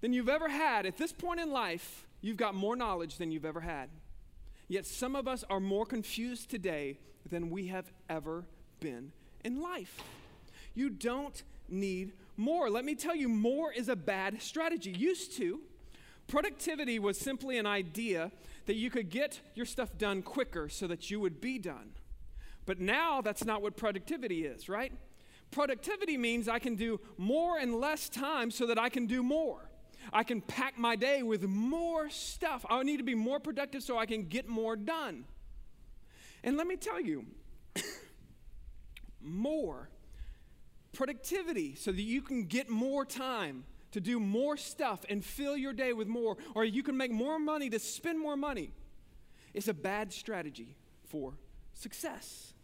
than 0.00 0.12
you've 0.12 0.28
ever 0.28 0.48
had. 0.48 0.86
At 0.86 0.96
this 0.96 1.12
point 1.12 1.38
in 1.38 1.52
life, 1.52 2.04
you've 2.20 2.36
got 2.36 2.52
more 2.52 2.74
knowledge 2.74 3.16
than 3.16 3.30
you've 3.30 3.44
ever 3.44 3.60
had. 3.60 3.90
Yet 4.66 4.86
some 4.86 5.14
of 5.14 5.28
us 5.28 5.44
are 5.48 5.60
more 5.60 5.86
confused 5.86 6.50
today 6.50 6.98
than 7.30 7.48
we 7.48 7.68
have 7.68 7.92
ever 8.10 8.44
been 8.80 9.12
in 9.44 9.62
life. 9.62 10.02
You 10.74 10.90
don't 10.90 11.44
need 11.68 12.14
more. 12.36 12.68
Let 12.70 12.84
me 12.84 12.96
tell 12.96 13.14
you, 13.14 13.28
more 13.28 13.70
is 13.70 13.88
a 13.88 13.94
bad 13.94 14.42
strategy. 14.42 14.90
Used 14.90 15.36
to, 15.36 15.60
productivity 16.26 16.98
was 16.98 17.16
simply 17.16 17.56
an 17.56 17.66
idea 17.66 18.32
that 18.66 18.74
you 18.74 18.90
could 18.90 19.10
get 19.10 19.40
your 19.54 19.64
stuff 19.64 19.96
done 19.96 20.22
quicker 20.22 20.68
so 20.68 20.88
that 20.88 21.08
you 21.08 21.20
would 21.20 21.40
be 21.40 21.56
done. 21.56 21.92
But 22.66 22.80
now 22.80 23.20
that's 23.20 23.44
not 23.44 23.62
what 23.62 23.76
productivity 23.76 24.44
is, 24.44 24.68
right? 24.68 24.92
Productivity 25.52 26.16
means 26.16 26.48
I 26.48 26.58
can 26.58 26.74
do 26.74 26.98
more 27.18 27.58
in 27.58 27.78
less 27.78 28.08
time 28.08 28.50
so 28.50 28.66
that 28.66 28.78
I 28.78 28.88
can 28.88 29.06
do 29.06 29.22
more. 29.22 29.68
I 30.12 30.24
can 30.24 30.40
pack 30.40 30.78
my 30.78 30.96
day 30.96 31.22
with 31.22 31.44
more 31.44 32.10
stuff. 32.10 32.64
I 32.68 32.82
need 32.82 32.96
to 32.96 33.04
be 33.04 33.14
more 33.14 33.38
productive 33.38 33.82
so 33.82 33.98
I 33.98 34.06
can 34.06 34.24
get 34.24 34.48
more 34.48 34.74
done. 34.74 35.26
And 36.42 36.56
let 36.56 36.66
me 36.66 36.76
tell 36.76 37.00
you, 37.00 37.26
more 39.20 39.90
productivity 40.92 41.74
so 41.74 41.92
that 41.92 42.02
you 42.02 42.22
can 42.22 42.44
get 42.44 42.68
more 42.68 43.04
time 43.04 43.64
to 43.92 44.00
do 44.00 44.18
more 44.18 44.56
stuff 44.56 45.04
and 45.10 45.22
fill 45.22 45.56
your 45.56 45.74
day 45.74 45.92
with 45.92 46.08
more, 46.08 46.38
or 46.54 46.64
you 46.64 46.82
can 46.82 46.96
make 46.96 47.12
more 47.12 47.38
money 47.38 47.68
to 47.68 47.78
spend 47.78 48.18
more 48.18 48.36
money. 48.36 48.72
It's 49.52 49.68
a 49.68 49.74
bad 49.74 50.14
strategy 50.14 50.76
for 51.04 51.34
success. 51.74 52.54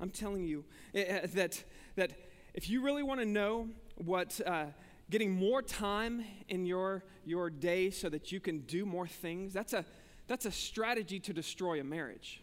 I'm 0.00 0.10
telling 0.10 0.44
you 0.44 0.64
eh, 0.94 1.04
eh, 1.06 1.26
that, 1.34 1.62
that 2.00 2.12
if 2.54 2.70
you 2.70 2.82
really 2.82 3.02
want 3.02 3.20
to 3.20 3.26
know 3.26 3.68
what 3.96 4.40
uh, 4.46 4.64
getting 5.10 5.30
more 5.30 5.60
time 5.60 6.24
in 6.48 6.64
your, 6.64 7.04
your 7.26 7.50
day 7.50 7.90
so 7.90 8.08
that 8.08 8.32
you 8.32 8.40
can 8.40 8.60
do 8.60 8.86
more 8.86 9.06
things, 9.06 9.52
that's 9.52 9.74
a, 9.74 9.84
that's 10.26 10.46
a 10.46 10.50
strategy 10.50 11.20
to 11.20 11.34
destroy 11.34 11.78
a 11.78 11.84
marriage. 11.84 12.42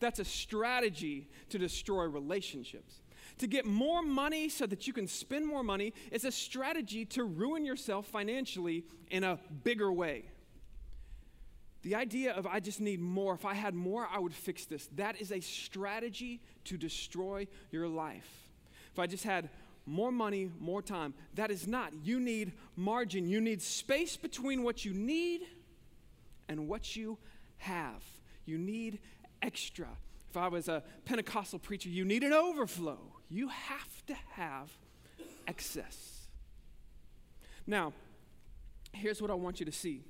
That's 0.00 0.18
a 0.18 0.24
strategy 0.24 1.28
to 1.50 1.58
destroy 1.58 2.04
relationships. 2.06 3.02
To 3.38 3.46
get 3.46 3.66
more 3.66 4.02
money 4.02 4.48
so 4.48 4.66
that 4.66 4.88
you 4.88 4.92
can 4.92 5.06
spend 5.06 5.46
more 5.46 5.62
money 5.62 5.92
is 6.10 6.24
a 6.24 6.32
strategy 6.32 7.04
to 7.06 7.22
ruin 7.22 7.64
yourself 7.64 8.06
financially 8.06 8.84
in 9.10 9.22
a 9.22 9.38
bigger 9.62 9.92
way. 9.92 10.24
The 11.82 11.94
idea 11.94 12.32
of 12.32 12.48
I 12.48 12.58
just 12.58 12.80
need 12.80 12.98
more, 12.98 13.34
if 13.34 13.44
I 13.44 13.54
had 13.54 13.74
more, 13.74 14.08
I 14.12 14.18
would 14.18 14.34
fix 14.34 14.66
this, 14.66 14.88
that 14.96 15.20
is 15.20 15.30
a 15.30 15.38
strategy 15.38 16.40
to 16.64 16.76
destroy 16.76 17.46
your 17.70 17.86
life. 17.86 18.47
If 18.98 19.02
I 19.02 19.06
just 19.06 19.22
had 19.22 19.48
more 19.86 20.10
money, 20.10 20.50
more 20.58 20.82
time, 20.82 21.14
that 21.34 21.52
is 21.52 21.68
not. 21.68 21.92
You 22.02 22.18
need 22.18 22.50
margin, 22.74 23.28
you 23.28 23.40
need 23.40 23.62
space 23.62 24.16
between 24.16 24.64
what 24.64 24.84
you 24.84 24.92
need 24.92 25.42
and 26.48 26.66
what 26.66 26.96
you 26.96 27.16
have. 27.58 28.02
You 28.44 28.58
need 28.58 28.98
extra. 29.40 29.86
If 30.28 30.36
I 30.36 30.48
was 30.48 30.66
a 30.66 30.82
Pentecostal 31.04 31.60
preacher, 31.60 31.88
you 31.88 32.04
need 32.04 32.24
an 32.24 32.32
overflow. 32.32 32.98
You 33.30 33.50
have 33.50 34.04
to 34.08 34.16
have 34.32 34.68
excess. 35.46 36.26
Now, 37.68 37.92
here's 38.92 39.22
what 39.22 39.30
I 39.30 39.34
want 39.34 39.60
you 39.60 39.66
to 39.66 39.70
see 39.70 40.02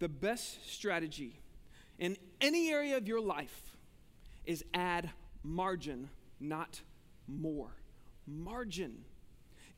the 0.00 0.08
best 0.08 0.68
strategy 0.68 1.38
in 2.00 2.16
any 2.40 2.72
area 2.72 2.96
of 2.96 3.06
your 3.06 3.20
life 3.20 3.76
is 4.44 4.64
add 4.74 5.10
margin, 5.44 6.10
not 6.40 6.80
more. 7.28 7.70
Margin. 8.26 9.04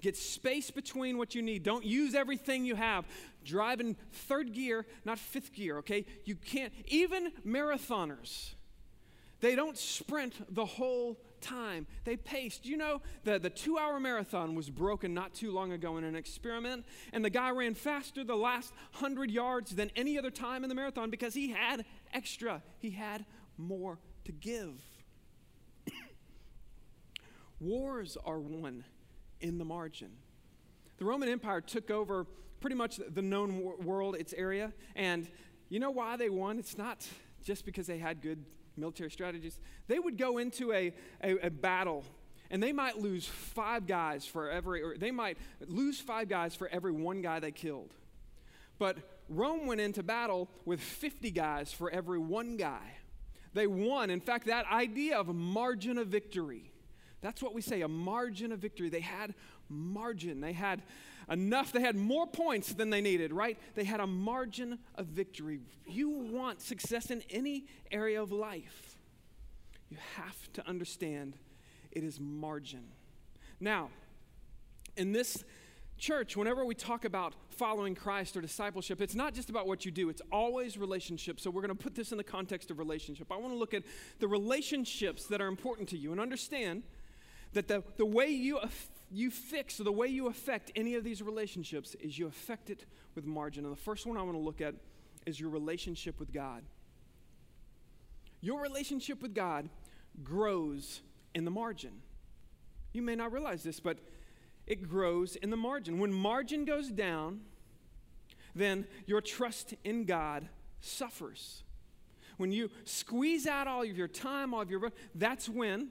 Get 0.03 0.17
space 0.17 0.71
between 0.71 1.17
what 1.17 1.35
you 1.35 1.43
need. 1.43 1.63
Don't 1.63 1.85
use 1.85 2.15
everything 2.15 2.65
you 2.65 2.77
have. 2.77 3.07
Drive 3.45 3.81
in 3.81 3.97
third 4.13 4.53
gear, 4.53 4.85
not 5.05 5.19
fifth 5.19 5.55
gear, 5.55 5.79
okay? 5.79 6.05
You 6.25 6.37
can't, 6.37 6.73
even 6.87 7.33
marathoners, 7.47 8.55
they 9.41 9.55
don't 9.55 9.77
sprint 9.77 10.55
the 10.55 10.65
whole 10.65 11.19
time. 11.41 11.87
They 12.05 12.17
paced. 12.17 12.67
You 12.67 12.77
know, 12.77 13.03
the, 13.25 13.39
the 13.39 13.51
two 13.51 13.79
hour 13.79 14.01
marathon 14.01 14.55
was 14.55 14.71
broken 14.71 15.15
not 15.15 15.35
too 15.35 15.53
long 15.53 15.73
ago 15.73 15.97
in 15.97 16.05
an 16.05 16.17
experiment, 16.17 16.85
and 17.13 17.25
the 17.25 17.31
guy 17.31 17.51
ran 17.51 17.75
faster 17.75 18.25
the 18.25 18.37
last 18.37 18.73
100 18.93 19.31
yards 19.31 19.75
than 19.75 19.91
any 19.97 20.19
other 20.19 20.31
time 20.31 20.63
in 20.63 20.69
the 20.69 20.75
marathon 20.75 21.11
because 21.11 21.35
he 21.35 21.51
had 21.51 21.85
extra, 22.13 22.63
he 22.79 22.91
had 22.91 23.25
more 23.59 23.99
to 24.25 24.33
give. 24.33 24.81
Wars 27.61 28.17
are 28.25 28.39
won 28.39 28.85
in 29.41 29.59
the 29.59 29.65
margin. 29.65 30.11
The 30.99 31.05
Roman 31.05 31.29
Empire 31.29 31.61
took 31.61 31.91
over 31.91 32.27
pretty 32.61 32.77
much 32.77 32.97
the 32.97 33.23
known 33.23 33.61
world, 33.85 34.17
its 34.17 34.33
area, 34.33 34.73
and 34.95 35.29
you 35.69 35.81
know 35.81 35.91
why 35.91 36.17
they 36.17 36.31
won? 36.31 36.59
It's 36.59 36.79
not 36.79 37.07
just 37.45 37.65
because 37.65 37.87
they 37.87 37.99
had 37.99 38.23
good 38.23 38.45
military 38.77 39.11
strategies, 39.11 39.59
they 39.87 39.99
would 39.99 40.19
go 40.19 40.39
into 40.39 40.73
a, 40.73 40.93
a, 41.23 41.47
a 41.47 41.51
battle 41.51 42.05
and 42.51 42.63
they 42.63 42.73
might 42.73 42.99
lose 42.99 43.27
five 43.27 43.87
guys 43.87 44.25
for 44.25 44.51
every, 44.51 44.83
or 44.83 44.97
they 44.97 45.11
might 45.11 45.39
lose 45.67 45.99
five 45.99 46.29
guys 46.29 46.55
for 46.55 46.69
every 46.69 46.93
one 46.93 47.23
guy 47.23 47.41
they 47.41 47.51
killed. 47.51 47.93
But 48.79 48.99
Rome 49.29 49.67
went 49.67 49.81
into 49.81 50.03
battle 50.03 50.49
with 50.65 50.81
50 50.81 51.31
guys 51.33 51.73
for 51.73 51.91
every 51.91 52.19
one 52.19 52.57
guy. 52.57 52.95
They 53.55 53.67
won. 53.67 54.11
In 54.11 54.21
fact, 54.21 54.47
that 54.47 54.67
idea 54.71 55.19
of 55.19 55.29
a 55.29 55.33
margin 55.33 55.99
of 55.99 56.09
victory, 56.09 56.71
that's 57.21 57.43
what 57.43 57.55
we 57.55 57.61
say 57.61 57.83
a 57.83 57.89
margin 57.89 58.53
of 58.53 58.59
victory. 58.59 58.89
They 58.89 59.01
had 59.01 59.35
margin. 59.69 60.41
They 60.41 60.53
had 60.53 60.83
enough, 61.31 61.73
they 61.73 61.81
had 61.81 61.97
more 61.97 62.27
points 62.27 62.73
than 62.73 62.91
they 62.91 63.01
needed, 63.01 63.33
right? 63.33 63.59
They 63.75 63.85
had 63.85 64.01
a 64.01 64.07
margin 64.07 64.79
of 64.95 65.07
victory. 65.07 65.61
You 65.87 66.11
want 66.11 66.61
success 66.61 67.11
in 67.11 67.23
any 67.31 67.67
area 67.91 68.23
of 68.23 68.33
life, 68.33 68.99
you 69.89 69.99
have 70.17 70.53
to 70.55 70.69
understand 70.69 71.37
it 71.93 72.05
is 72.05 72.21
margin. 72.21 72.85
Now, 73.59 73.89
in 74.97 75.13
this 75.13 75.45
church, 75.99 76.37
whenever 76.37 76.65
we 76.65 76.75
talk 76.75 77.05
about 77.05 77.35
following 77.51 77.95
Christ 77.95 78.37
or 78.37 78.43
discipleship, 78.43 79.01
it's 79.01 79.15
not 79.15 79.33
just 79.33 79.49
about 79.49 79.67
what 79.67 79.85
you 79.85 79.91
do, 79.91 80.11
it's 80.11 80.23
always 80.31 80.77
relationship. 80.77 81.41
So 81.41 81.51
we're 81.51 81.63
going 81.63 81.77
to 81.77 81.83
put 81.83 81.95
this 81.95 82.13
in 82.13 82.19
the 82.19 82.25
context 82.25 82.71
of 82.71 82.79
relationship. 82.79 83.33
I 83.33 83.37
want 83.37 83.53
to 83.53 83.59
look 83.59 83.73
at 83.73 83.85
the 84.19 84.29
relationships 84.29 85.27
that 85.27 85.41
are 85.41 85.47
important 85.47 85.89
to 85.91 85.99
you 85.99 86.13
and 86.13 86.21
understand 86.21 86.83
that 87.57 87.69
the, 87.69 87.83
the 87.97 88.07
way 88.07 88.29
you 88.29 88.61
you 89.11 89.31
fix, 89.31 89.79
or 89.79 89.85
the 89.85 89.93
way 89.93 90.09
you 90.09 90.27
affect 90.27 90.73
any 90.75 90.95
of 90.97 91.05
these 91.05 91.23
relationships 91.23 91.95
is 92.01 92.19
you 92.19 92.27
affect 92.27 92.71
it 92.71 92.87
with 93.15 93.25
margin. 93.25 93.65
And 93.65 93.73
the 93.73 93.81
first 93.81 94.05
one 94.05 94.17
I 94.17 94.23
want 94.23 94.35
to 94.35 94.43
look 94.43 94.61
at 94.61 94.75
is 95.27 95.39
your 95.39 95.51
relationship 95.51 96.19
with 96.19 96.33
God. 96.33 96.65
Your 98.41 98.61
relationship 98.61 99.23
with 99.23 99.33
God 99.33 99.69
grows 100.25 101.03
in 101.35 101.45
the 101.45 101.51
margin. 101.51 101.93
You 102.93 103.03
may 103.03 103.15
not 103.15 103.33
realize 103.33 103.63
this, 103.63 103.81
but 103.81 103.99
it 104.67 104.89
grows 104.89 105.37
in 105.37 105.51
the 105.51 105.57
margin. 105.57 105.99
When 105.99 106.13
margin 106.13 106.65
goes 106.65 106.91
down, 106.91 107.43
then 108.55 108.87
your 109.07 109.21
trust 109.21 109.75
in 109.85 110.05
God 110.05 110.49
suffers. 110.81 111.63
When 112.39 112.53
you 112.53 112.71
squeeze 112.85 113.47
out 113.47 113.67
all 113.69 113.83
of 113.83 113.97
your 113.97 114.09
time, 114.09 114.53
all 114.53 114.63
of 114.63 114.71
your, 114.71 114.91
that's 115.15 115.49
when 115.49 115.89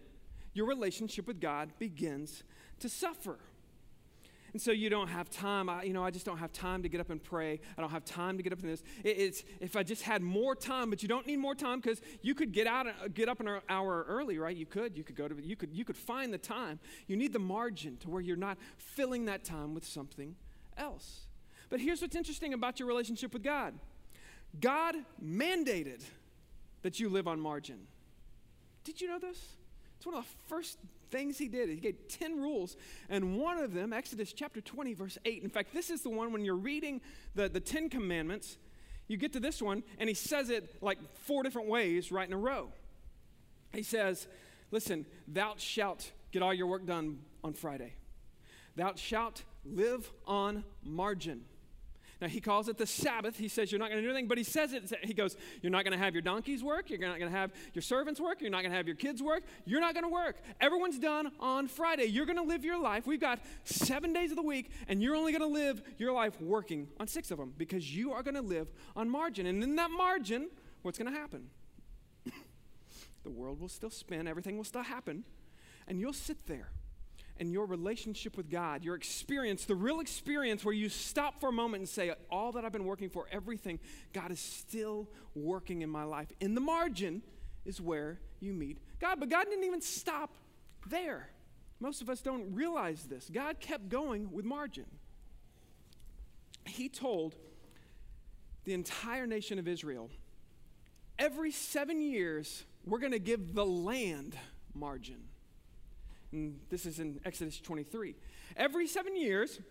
your 0.55 0.65
relationship 0.65 1.27
with 1.27 1.39
God 1.39 1.69
begins 1.77 2.43
to 2.79 2.89
suffer. 2.89 3.38
And 4.53 4.62
so 4.62 4.71
you 4.71 4.89
don't 4.89 5.09
have 5.09 5.29
time. 5.29 5.67
I, 5.67 5.83
you 5.83 5.91
know, 5.91 6.01
I 6.01 6.12
just 6.12 6.25
don't 6.25 6.38
have 6.38 6.53
time 6.53 6.81
to 6.83 6.88
get 6.88 7.01
up 7.01 7.09
and 7.09 7.21
pray. 7.21 7.59
I 7.77 7.81
don't 7.81 7.89
have 7.91 8.05
time 8.05 8.38
to 8.38 8.43
get 8.43 8.53
up 8.53 8.62
in 8.63 8.69
this. 8.69 8.83
It, 9.03 9.17
it's 9.17 9.43
if 9.59 9.75
I 9.75 9.83
just 9.83 10.03
had 10.03 10.21
more 10.21 10.55
time, 10.55 10.89
but 10.89 11.03
you 11.03 11.09
don't 11.09 11.27
need 11.27 11.39
more 11.39 11.55
time 11.55 11.81
because 11.81 12.00
you 12.21 12.33
could 12.33 12.53
get 12.53 12.65
out, 12.65 12.88
get 13.13 13.27
up 13.27 13.41
an 13.41 13.59
hour 13.67 14.05
early, 14.07 14.38
right? 14.39 14.55
You 14.55 14.65
could. 14.65 14.95
You 14.95 15.03
could 15.03 15.17
go 15.17 15.27
to. 15.27 15.35
You 15.43 15.57
could. 15.57 15.74
You 15.74 15.83
could 15.83 15.97
find 15.97 16.33
the 16.33 16.38
time. 16.38 16.79
You 17.07 17.17
need 17.17 17.33
the 17.33 17.39
margin 17.39 17.97
to 17.97 18.09
where 18.09 18.21
you're 18.21 18.38
not 18.38 18.57
filling 18.77 19.25
that 19.25 19.43
time 19.43 19.74
with 19.74 19.85
something 19.85 20.38
else. 20.77 21.25
But 21.69 21.81
here's 21.81 22.01
what's 22.01 22.15
interesting 22.15 22.53
about 22.53 22.79
your 22.79 22.88
relationship 22.88 23.33
with 23.33 23.43
God. 23.43 23.74
God 24.62 24.95
mandated 25.21 26.01
that 26.81 26.97
you 26.97 27.09
live 27.09 27.27
on 27.27 27.41
margin. 27.41 27.79
Did 28.85 29.01
you 29.01 29.09
know 29.09 29.19
this? 29.19 29.57
It's 29.97 30.05
one 30.05 30.15
of 30.15 30.23
the 30.23 30.29
first 30.47 30.77
things 31.09 31.37
he 31.37 31.47
did. 31.47 31.69
He 31.69 31.75
gave 31.75 32.07
10 32.07 32.41
rules, 32.41 32.75
and 33.09 33.37
one 33.37 33.57
of 33.57 33.73
them, 33.73 33.93
Exodus 33.93 34.33
chapter 34.33 34.61
20, 34.61 34.93
verse 34.93 35.17
8. 35.25 35.43
In 35.43 35.49
fact, 35.49 35.73
this 35.73 35.89
is 35.89 36.01
the 36.01 36.09
one 36.09 36.31
when 36.31 36.43
you're 36.43 36.55
reading 36.55 37.01
the, 37.35 37.47
the 37.47 37.59
10 37.59 37.89
commandments, 37.89 38.57
you 39.07 39.17
get 39.17 39.33
to 39.33 39.39
this 39.39 39.61
one, 39.61 39.83
and 39.99 40.09
he 40.09 40.15
says 40.15 40.49
it 40.49 40.75
like 40.81 40.97
four 41.13 41.43
different 41.43 41.69
ways 41.69 42.11
right 42.11 42.27
in 42.27 42.33
a 42.33 42.37
row. 42.37 42.69
He 43.73 43.83
says, 43.83 44.27
Listen, 44.71 45.05
thou 45.27 45.53
shalt 45.57 46.11
get 46.31 46.41
all 46.41 46.53
your 46.53 46.67
work 46.67 46.85
done 46.85 47.19
on 47.43 47.53
Friday. 47.53 47.93
Thou 48.75 48.93
shalt 48.95 49.43
live 49.63 50.11
on 50.25 50.63
margin. 50.83 51.45
Now, 52.22 52.27
he 52.27 52.39
calls 52.39 52.69
it 52.69 52.77
the 52.77 52.88
Sabbath. 52.88 53.38
He 53.38 53.50
says 53.50 53.72
you're 53.72 53.79
not 53.79 53.89
going 53.89 54.01
to 54.01 54.07
do 54.07 54.10
anything, 54.10 54.27
but 54.27 54.38
he 54.38 54.43
says 54.43 54.72
it. 54.74 54.91
He 55.03 55.13
goes, 55.13 55.36
You're 55.62 55.72
not 55.72 55.84
going 55.84 55.98
to 55.98 56.03
have 56.03 56.13
your 56.13 56.22
donkeys 56.22 56.63
work. 56.63 56.89
You're 56.89 57.00
not 57.00 57.19
going 57.19 57.31
to 57.31 57.38
have 57.38 57.51
your 57.74 57.81
servants 57.81 58.22
work. 58.22 58.41
You're 58.41 58.51
not 58.51 58.62
going 58.62 58.72
to 58.72 58.77
have 58.77 58.88
your 58.88 58.95
kids 58.95 59.22
work. 59.22 59.43
You're 59.65 59.81
not 59.81 59.93
going 59.93 60.05
to 60.05 60.10
work. 60.10 60.38
Everyone's 60.62 60.98
done 60.98 61.31
on 61.39 61.67
Friday. 61.67 62.05
You're 62.05 62.25
going 62.25 62.38
to 62.38 62.43
live 62.43 62.63
your 62.63 62.79
life. 62.79 63.05
We've 63.05 63.19
got 63.19 63.39
seven 63.65 64.13
days 64.13 64.31
of 64.31 64.38
the 64.38 64.43
week, 64.43 64.72
and 64.88 65.03
you're 65.03 65.15
only 65.15 65.34
going 65.34 65.41
to 65.41 65.48
live 65.48 65.81
your 65.98 66.13
life 66.13 66.39
working 66.39 66.88
on 67.00 67.07
six 67.07 67.31
of 67.31 67.38
them 67.38 67.53
because 67.57 67.95
you 67.95 68.13
are 68.13 68.24
going 68.24 68.36
to 68.36 68.41
live 68.41 68.72
on 68.95 69.10
margin. 69.10 69.45
And 69.45 69.62
in 69.62 69.75
that 69.75 69.91
margin, 69.91 70.50
what's 70.84 70.98
going 70.98 71.12
to 71.12 71.19
happen? 71.19 71.50
the 73.24 73.29
world 73.29 73.60
will 73.60 73.67
still 73.67 73.89
spin, 73.89 74.27
everything 74.27 74.55
will 74.55 74.63
still 74.63 74.84
happen, 74.84 75.25
and 75.86 76.00
you'll 76.00 76.13
sit 76.13 76.48
there 76.48 76.69
and 77.38 77.51
your 77.51 77.65
relationship 77.65 78.38
with 78.38 78.50
God, 78.50 78.84
your 78.84 78.96
experience, 78.96 79.65
the 79.65 79.75
real 79.75 80.00
experience 80.00 80.63
where 80.63 80.74
you 80.74 80.89
stop 80.89 81.39
for 81.39 81.50
a 81.50 81.51
moment 81.51 81.82
and 81.82 81.89
say, 81.89 82.13
All 82.30 82.51
that 82.54 82.63
I've 82.63 82.72
been 82.72 82.86
working 82.86 83.10
for, 83.10 83.27
everything, 83.32 83.80
God 84.13 84.32
is 84.32 84.39
still 84.39 85.10
working 85.34 85.82
in 85.82 85.89
my 85.89 86.04
life. 86.04 86.32
In 86.39 86.56
the 86.56 86.62
margin 86.62 87.22
is 87.65 87.82
where 87.82 88.20
you 88.39 88.54
meet 88.54 88.80
God. 89.00 89.20
But 89.20 89.30
God 89.30 89.46
didn't 89.50 89.65
even 89.65 89.82
stop 89.82 90.36
there. 90.88 91.30
Most 91.80 92.01
of 92.01 92.10
us 92.10 92.22
don't 92.22 92.54
realize 92.54 93.04
this. 93.04 93.30
God 93.32 93.60
kept 93.60 93.89
going 93.89 94.32
with 94.32 94.46
margin. 94.46 94.86
He 96.65 96.89
told 96.89 97.36
the 98.63 98.74
entire 98.74 99.27
nation 99.27 99.60
of 99.60 99.68
Israel 99.68 100.10
every 101.20 101.51
seven 101.51 102.01
years, 102.01 102.63
we're 102.86 103.00
going 103.00 103.12
to 103.12 103.20
give 103.20 103.54
the 103.54 103.65
land 103.65 104.38
margin. 104.74 105.24
And 106.36 106.60
this 106.70 106.86
is 106.86 107.00
in 107.00 107.20
Exodus 107.24 107.60
23. 107.62 108.13
Every 108.58 108.88
seven 108.88 109.15
years, 109.15 109.62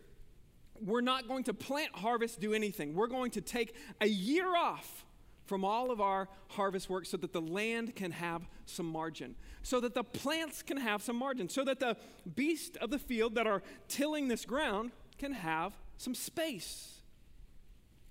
we're 0.81 1.03
not 1.03 1.29
going 1.29 1.45
to 1.45 1.55
plant, 1.55 1.95
harvest, 1.95 2.41
do 2.41 2.55
anything. 2.55 2.95
We're 2.95 3.07
going 3.07 3.31
to 3.33 3.43
take 3.43 3.77
a 4.01 4.09
year 4.09 4.57
off 4.57 5.05
from 5.45 5.63
all 5.63 5.91
of 5.91 6.01
our 6.01 6.27
harvest 6.49 6.89
work 6.89 7.05
so 7.05 7.19
that 7.19 7.35
the 7.35 7.41
land 7.43 7.95
can 7.95 8.13
have 8.13 8.49
some 8.65 8.87
margin, 8.87 9.37
so 9.63 9.79
that 9.81 9.95
the 9.95 10.03
plants 10.03 10.63
can 10.63 10.79
have 10.79 11.03
some 11.03 11.17
margin, 11.17 11.51
so 11.51 11.65
that 11.65 11.81
the 11.81 11.99
beasts 12.35 12.79
of 12.81 12.89
the 12.89 12.99
field 12.99 13.35
that 13.35 13.47
are 13.47 13.63
tilling 13.87 14.29
this 14.29 14.47
ground 14.47 14.91
can 15.19 15.33
have 15.33 15.75
some 15.99 16.15
space. 16.15 17.03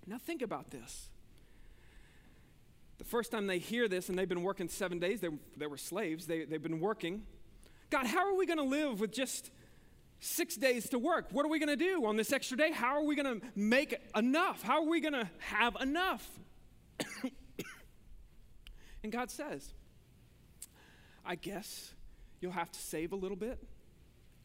Now, 0.05 0.19
think 0.19 0.43
about 0.43 0.69
this. 0.69 1.09
The 2.99 3.03
first 3.03 3.31
time 3.31 3.47
they 3.47 3.57
hear 3.57 3.87
this, 3.87 4.09
and 4.09 4.17
they've 4.17 4.29
been 4.29 4.43
working 4.43 4.69
seven 4.69 4.99
days, 4.99 5.21
they, 5.21 5.29
they 5.57 5.65
were 5.65 5.77
slaves, 5.77 6.27
they, 6.27 6.45
they've 6.45 6.61
been 6.61 6.79
working 6.79 7.23
God, 7.93 8.07
how 8.07 8.27
are 8.27 8.33
we 8.33 8.47
going 8.47 8.57
to 8.57 8.63
live 8.63 8.99
with 8.99 9.11
just 9.11 9.51
six 10.19 10.55
days 10.55 10.89
to 10.89 10.97
work? 10.97 11.27
What 11.29 11.45
are 11.45 11.47
we 11.47 11.59
going 11.59 11.69
to 11.69 11.75
do 11.75 12.07
on 12.07 12.17
this 12.17 12.33
extra 12.33 12.57
day? 12.57 12.71
How 12.71 12.95
are 12.95 13.03
we 13.03 13.15
going 13.15 13.39
to 13.39 13.45
make 13.55 13.95
enough? 14.15 14.63
How 14.63 14.81
are 14.81 14.89
we 14.89 14.99
going 14.99 15.13
to 15.13 15.29
have 15.37 15.77
enough? 15.79 16.27
and 19.03 19.11
God 19.11 19.29
says, 19.29 19.75
I 21.23 21.35
guess 21.35 21.93
you'll 22.41 22.53
have 22.53 22.71
to 22.71 22.79
save 22.79 23.11
a 23.11 23.15
little 23.15 23.37
bit 23.37 23.59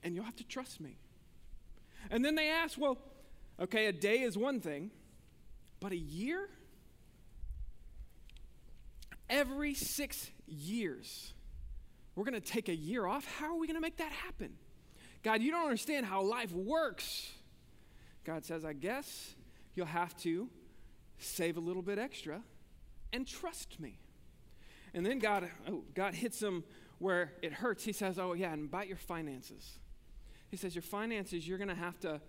and 0.05 0.15
you'll 0.15 0.27
have 0.27 0.37
to 0.37 0.47
trust 0.47 0.79
me. 0.79 0.99
And 2.11 2.23
then 2.23 2.35
they 2.35 2.51
ask, 2.51 2.79
well, 2.79 2.99
okay, 3.59 3.87
a 3.87 3.93
day 3.93 4.21
is 4.21 4.37
one 4.37 4.61
thing, 4.61 4.91
but 5.81 5.93
a 5.93 5.97
year? 5.97 6.51
Every 9.31 9.73
six 9.73 10.31
years, 10.47 11.33
we're 12.19 12.25
going 12.25 12.41
to 12.41 12.41
take 12.41 12.69
a 12.69 12.75
year 12.75 13.07
off. 13.07 13.25
How 13.39 13.47
are 13.47 13.57
we 13.57 13.69
going 13.69 13.77
to 13.77 13.81
make 13.81 13.99
that 13.99 14.11
happen? 14.11 14.55
God, 15.23 15.41
you 15.41 15.53
don't 15.53 15.63
understand 15.63 16.05
how 16.05 16.21
life 16.23 16.51
works. 16.51 17.31
God 18.25 18.45
says, 18.45 18.65
I 18.65 18.73
guess 18.73 19.37
you'll 19.77 19.87
have 19.87 20.17
to 20.19 20.49
save 21.19 21.57
a 21.57 21.61
little 21.61 21.81
bit 21.81 21.97
extra 21.97 22.43
and 23.13 23.25
trust 23.25 23.79
me. 23.79 24.01
And 24.95 25.07
then 25.07 25.21
God, 25.21 25.49
oh, 25.69 25.85
God 25.95 26.15
hits 26.15 26.43
him 26.43 26.65
where 26.99 27.35
it 27.41 27.53
hurts. 27.53 27.85
He 27.85 27.93
says, 27.93 28.19
Oh, 28.19 28.33
yeah, 28.33 28.53
and 28.53 28.65
about 28.65 28.89
your 28.89 28.97
finances. 28.97 29.79
He 30.51 30.57
says, 30.57 30.75
Your 30.75 30.83
finances, 30.83 31.47
you're 31.47 31.59
going 31.59 31.69
to 31.69 31.75
have 31.77 32.01
to, 32.01 32.21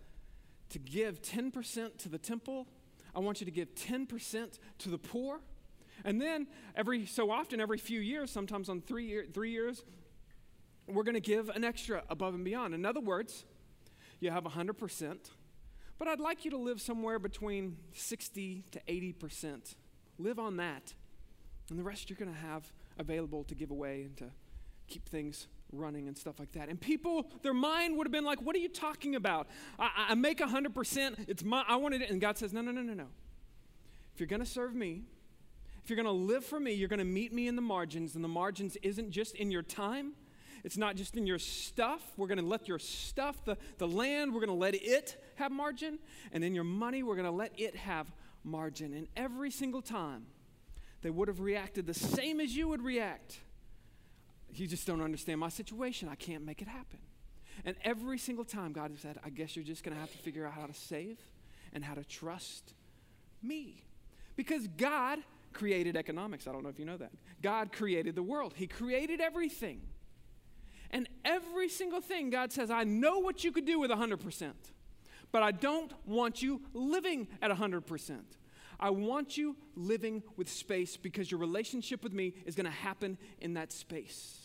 to 0.70 0.78
give 0.78 1.24
10% 1.24 1.98
to 1.98 2.10
the 2.10 2.20
temple. 2.20 2.68
I 3.16 3.20
want 3.20 3.42
you 3.42 3.46
to 3.46 3.52
give 3.52 3.74
10% 3.74 4.60
to 4.80 4.90
the 4.90 5.00
poor. 5.00 5.40
And 6.04 6.22
then 6.22 6.48
every 6.76 7.06
so 7.06 7.32
often, 7.32 7.60
every 7.60 7.78
few 7.78 8.00
years, 8.00 8.32
sometimes 8.32 8.70
on 8.70 8.82
three, 8.82 9.06
year, 9.06 9.26
three 9.32 9.52
years, 9.52 9.84
we're 10.88 11.04
going 11.04 11.16
to 11.16 11.22
give 11.22 11.50
an 11.50 11.64
extra 11.64 12.04
above 12.10 12.34
and 12.34 12.44
beyond. 12.44 12.74
In 12.74 12.86
other 12.86 13.00
words, 13.00 13.46
you 14.20 14.32
have 14.32 14.44
100%, 14.44 15.18
but 15.98 16.08
I'd 16.08 16.20
like 16.20 16.46
you 16.46 16.52
to 16.52 16.58
live 16.58 16.82
somewhere 16.82 17.20
between 17.20 17.78
60 17.94 18.64
to 18.72 18.82
80%. 18.88 19.76
Live 20.18 20.40
on 20.40 20.58
that. 20.58 20.94
And 21.70 21.78
the 21.78 21.84
rest 21.84 22.10
you're 22.10 22.18
going 22.18 22.34
to 22.34 22.40
have 22.40 22.72
available 22.98 23.44
to 23.46 23.56
give 23.56 23.72
away 23.72 24.04
and 24.04 24.18
to 24.18 24.26
keep 24.88 25.08
things 25.08 25.48
running 25.72 26.08
and 26.08 26.18
stuff 26.18 26.40
like 26.40 26.52
that. 26.54 26.70
And 26.70 26.80
people, 26.82 27.30
their 27.44 27.54
mind 27.54 27.98
would 27.98 28.08
have 28.08 28.12
been 28.12 28.26
like, 28.26 28.42
What 28.42 28.56
are 28.56 28.60
you 28.60 28.70
talking 28.70 29.16
about? 29.16 29.48
I, 29.78 30.08
I 30.10 30.16
make 30.16 30.40
100%. 30.40 31.26
It's 31.28 31.44
my, 31.44 31.64
I 31.68 31.76
wanted 31.76 32.02
it. 32.02 32.10
And 32.10 32.20
God 32.20 32.38
says, 32.38 32.54
No, 32.54 32.62
no, 32.62 32.72
no, 32.72 32.82
no, 32.82 32.94
no. 32.94 33.08
If 34.14 34.20
you're 34.20 34.28
going 34.28 34.42
to 34.42 34.50
serve 34.50 34.74
me, 34.74 35.04
you're 35.90 35.96
going 35.96 36.06
to 36.06 36.12
live 36.12 36.46
for 36.46 36.60
me, 36.60 36.74
you're 36.74 36.90
going 36.90 37.00
to 37.00 37.06
meet 37.06 37.34
me 37.34 37.48
in 37.48 37.56
the 37.56 37.62
margins. 37.62 38.16
And 38.16 38.24
the 38.24 38.30
margins 38.30 38.78
isn't 38.82 39.12
just 39.12 39.36
in 39.36 39.52
your 39.52 39.64
time, 39.64 40.14
it's 40.64 40.78
not 40.78 40.96
just 40.96 41.16
in 41.16 41.26
your 41.26 41.40
stuff. 41.40 42.02
We're 42.18 42.28
going 42.28 42.40
to 42.40 42.46
let 42.46 42.68
your 42.68 42.80
stuff, 42.80 43.44
the, 43.46 43.58
the 43.78 43.88
land, 43.88 44.34
we're 44.34 44.42
going 44.42 44.50
to 44.50 44.54
let 44.54 44.76
it 44.76 45.24
have 45.36 45.52
margin. 45.52 46.00
And 46.32 46.44
in 46.44 46.54
your 46.54 46.66
money, 46.66 47.02
we're 47.02 47.16
going 47.16 47.26
to 47.26 47.32
let 47.32 47.58
it 47.58 47.76
have 47.78 48.12
margin. 48.44 48.94
And 48.94 49.08
every 49.16 49.52
single 49.52 49.82
time, 49.82 50.26
they 51.02 51.10
would 51.10 51.28
have 51.28 51.40
reacted 51.40 51.88
the 51.88 51.94
same 51.94 52.40
as 52.42 52.56
you 52.56 52.68
would 52.68 52.82
react. 52.82 53.40
You 54.54 54.68
just 54.68 54.86
don't 54.86 55.02
understand 55.02 55.40
my 55.40 55.50
situation. 55.50 56.10
I 56.10 56.16
can't 56.16 56.46
make 56.46 56.62
it 56.62 56.68
happen. 56.68 57.00
And 57.66 57.76
every 57.84 58.18
single 58.18 58.46
time, 58.46 58.74
God 58.74 58.92
has 58.92 59.00
said, 59.00 59.18
I 59.24 59.30
guess 59.30 59.56
you're 59.56 59.66
just 59.66 59.84
going 59.84 59.94
to 59.94 60.00
have 60.00 60.12
to 60.12 60.18
figure 60.18 60.46
out 60.46 60.54
how 60.54 60.66
to 60.66 60.74
save 60.74 61.20
and 61.74 61.84
how 61.84 61.94
to 61.94 62.04
trust 62.04 62.74
me. 63.42 63.84
Because 64.36 64.68
God 64.68 65.20
created 65.54 65.96
economics. 65.96 66.48
I 66.48 66.52
don't 66.52 66.64
know 66.64 66.70
if 66.70 66.80
you 66.80 66.86
know 66.86 66.98
that. 66.98 67.12
God 67.42 67.72
created 67.72 68.16
the 68.16 68.24
world, 68.24 68.54
He 68.56 68.68
created 68.68 69.22
everything. 69.22 69.82
And 70.92 71.08
every 71.24 71.70
single 71.70 72.02
thing, 72.02 72.32
God 72.32 72.52
says, 72.52 72.72
I 72.72 72.84
know 72.84 73.20
what 73.20 73.44
you 73.44 73.52
could 73.52 73.66
do 73.66 73.80
with 73.80 73.92
100%, 73.92 74.54
but 75.32 75.44
I 75.44 75.52
don't 75.52 75.94
want 76.06 76.42
you 76.42 76.62
living 76.74 77.28
at 77.44 77.52
100%. 77.52 78.20
I 78.80 78.90
want 78.90 79.38
you 79.38 79.56
living 79.76 80.24
with 80.38 80.50
space 80.50 80.98
because 80.98 81.30
your 81.30 81.40
relationship 81.40 82.02
with 82.02 82.14
me 82.14 82.34
is 82.46 82.56
going 82.56 82.66
to 82.66 82.72
happen 82.72 83.18
in 83.40 83.54
that 83.54 83.72
space. 83.72 84.40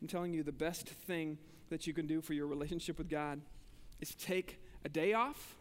I'm 0.00 0.08
telling 0.08 0.34
you, 0.34 0.42
the 0.42 0.52
best 0.52 0.88
thing 0.88 1.38
that 1.70 1.86
you 1.86 1.94
can 1.94 2.06
do 2.06 2.20
for 2.20 2.34
your 2.34 2.46
relationship 2.46 2.98
with 2.98 3.08
God 3.08 3.40
is 4.00 4.14
take 4.14 4.60
a 4.84 4.88
day 4.88 5.14
off 5.14 5.56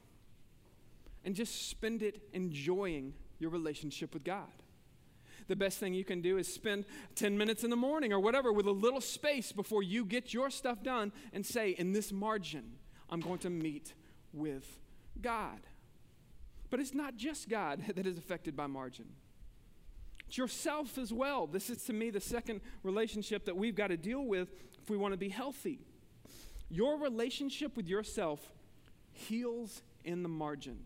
and 1.23 1.35
just 1.35 1.69
spend 1.69 2.01
it 2.01 2.21
enjoying 2.33 3.13
your 3.41 3.49
relationship 3.49 4.13
with 4.13 4.23
God. 4.23 4.47
The 5.47 5.55
best 5.55 5.79
thing 5.79 5.93
you 5.93 6.05
can 6.05 6.21
do 6.21 6.37
is 6.37 6.51
spend 6.51 6.85
10 7.15 7.37
minutes 7.37 7.63
in 7.63 7.69
the 7.69 7.75
morning 7.75 8.13
or 8.13 8.19
whatever 8.19 8.53
with 8.53 8.67
a 8.67 8.71
little 8.71 9.01
space 9.01 9.51
before 9.51 9.83
you 9.83 10.05
get 10.05 10.33
your 10.33 10.49
stuff 10.49 10.83
done 10.83 11.11
and 11.33 11.45
say, 11.45 11.71
in 11.71 11.91
this 11.91 12.11
margin, 12.11 12.73
I'm 13.09 13.19
going 13.19 13.39
to 13.39 13.49
meet 13.49 13.93
with 14.31 14.79
God. 15.19 15.59
But 16.69 16.79
it's 16.79 16.93
not 16.93 17.17
just 17.17 17.49
God 17.49 17.83
that 17.95 18.05
is 18.05 18.17
affected 18.17 18.55
by 18.55 18.67
margin. 18.67 19.09
It's 20.27 20.37
yourself 20.37 20.97
as 20.97 21.11
well. 21.11 21.47
This 21.47 21.69
is 21.69 21.83
to 21.85 21.93
me 21.93 22.09
the 22.09 22.21
second 22.21 22.61
relationship 22.83 23.45
that 23.45 23.57
we've 23.57 23.75
got 23.75 23.87
to 23.87 23.97
deal 23.97 24.23
with 24.23 24.47
if 24.81 24.89
we 24.89 24.95
want 24.95 25.13
to 25.13 25.17
be 25.17 25.29
healthy. 25.29 25.79
your 26.69 26.97
relationship 26.97 27.75
with 27.75 27.87
yourself 27.87 28.53
heals 29.11 29.81
in 30.05 30.23
the 30.23 30.29
margin. 30.29 30.79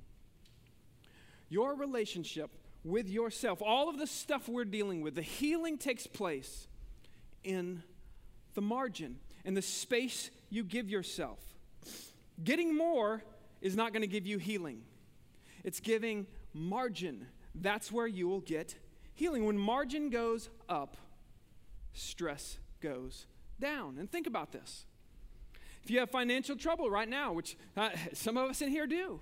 Your 1.49 1.75
relationship 1.75 2.51
with 2.83 3.09
yourself, 3.09 3.61
all 3.61 3.89
of 3.89 3.97
the 3.97 4.07
stuff 4.07 4.47
we're 4.47 4.65
dealing 4.65 5.01
with, 5.01 5.15
the 5.15 5.21
healing 5.21 5.77
takes 5.77 6.05
place 6.07 6.67
in 7.43 7.83
the 8.53 8.61
margin, 8.61 9.17
in 9.43 9.53
the 9.53 9.61
space 9.61 10.29
you 10.49 10.63
give 10.63 10.89
yourself. 10.89 11.39
Getting 12.43 12.75
more 12.75 13.23
is 13.61 13.75
not 13.75 13.93
going 13.93 14.01
to 14.01 14.07
give 14.07 14.25
you 14.25 14.37
healing, 14.37 14.81
it's 15.63 15.79
giving 15.79 16.27
margin. 16.53 17.27
That's 17.57 17.89
where 17.89 18.07
you 18.07 18.27
will 18.27 18.41
get 18.41 18.75
healing. 19.13 19.45
When 19.45 19.57
margin 19.57 20.09
goes 20.09 20.49
up, 20.67 20.97
stress 21.93 22.57
goes 22.81 23.27
down. 23.59 23.97
And 23.97 24.11
think 24.11 24.27
about 24.27 24.51
this. 24.51 24.85
If 25.83 25.89
you 25.89 25.99
have 25.99 26.09
financial 26.09 26.55
trouble 26.55 26.89
right 26.89 27.07
now, 27.07 27.31
which 27.31 27.57
uh, 27.77 27.91
some 28.13 28.37
of 28.37 28.49
us 28.49 28.61
in 28.61 28.69
here 28.69 28.87
do, 28.87 29.21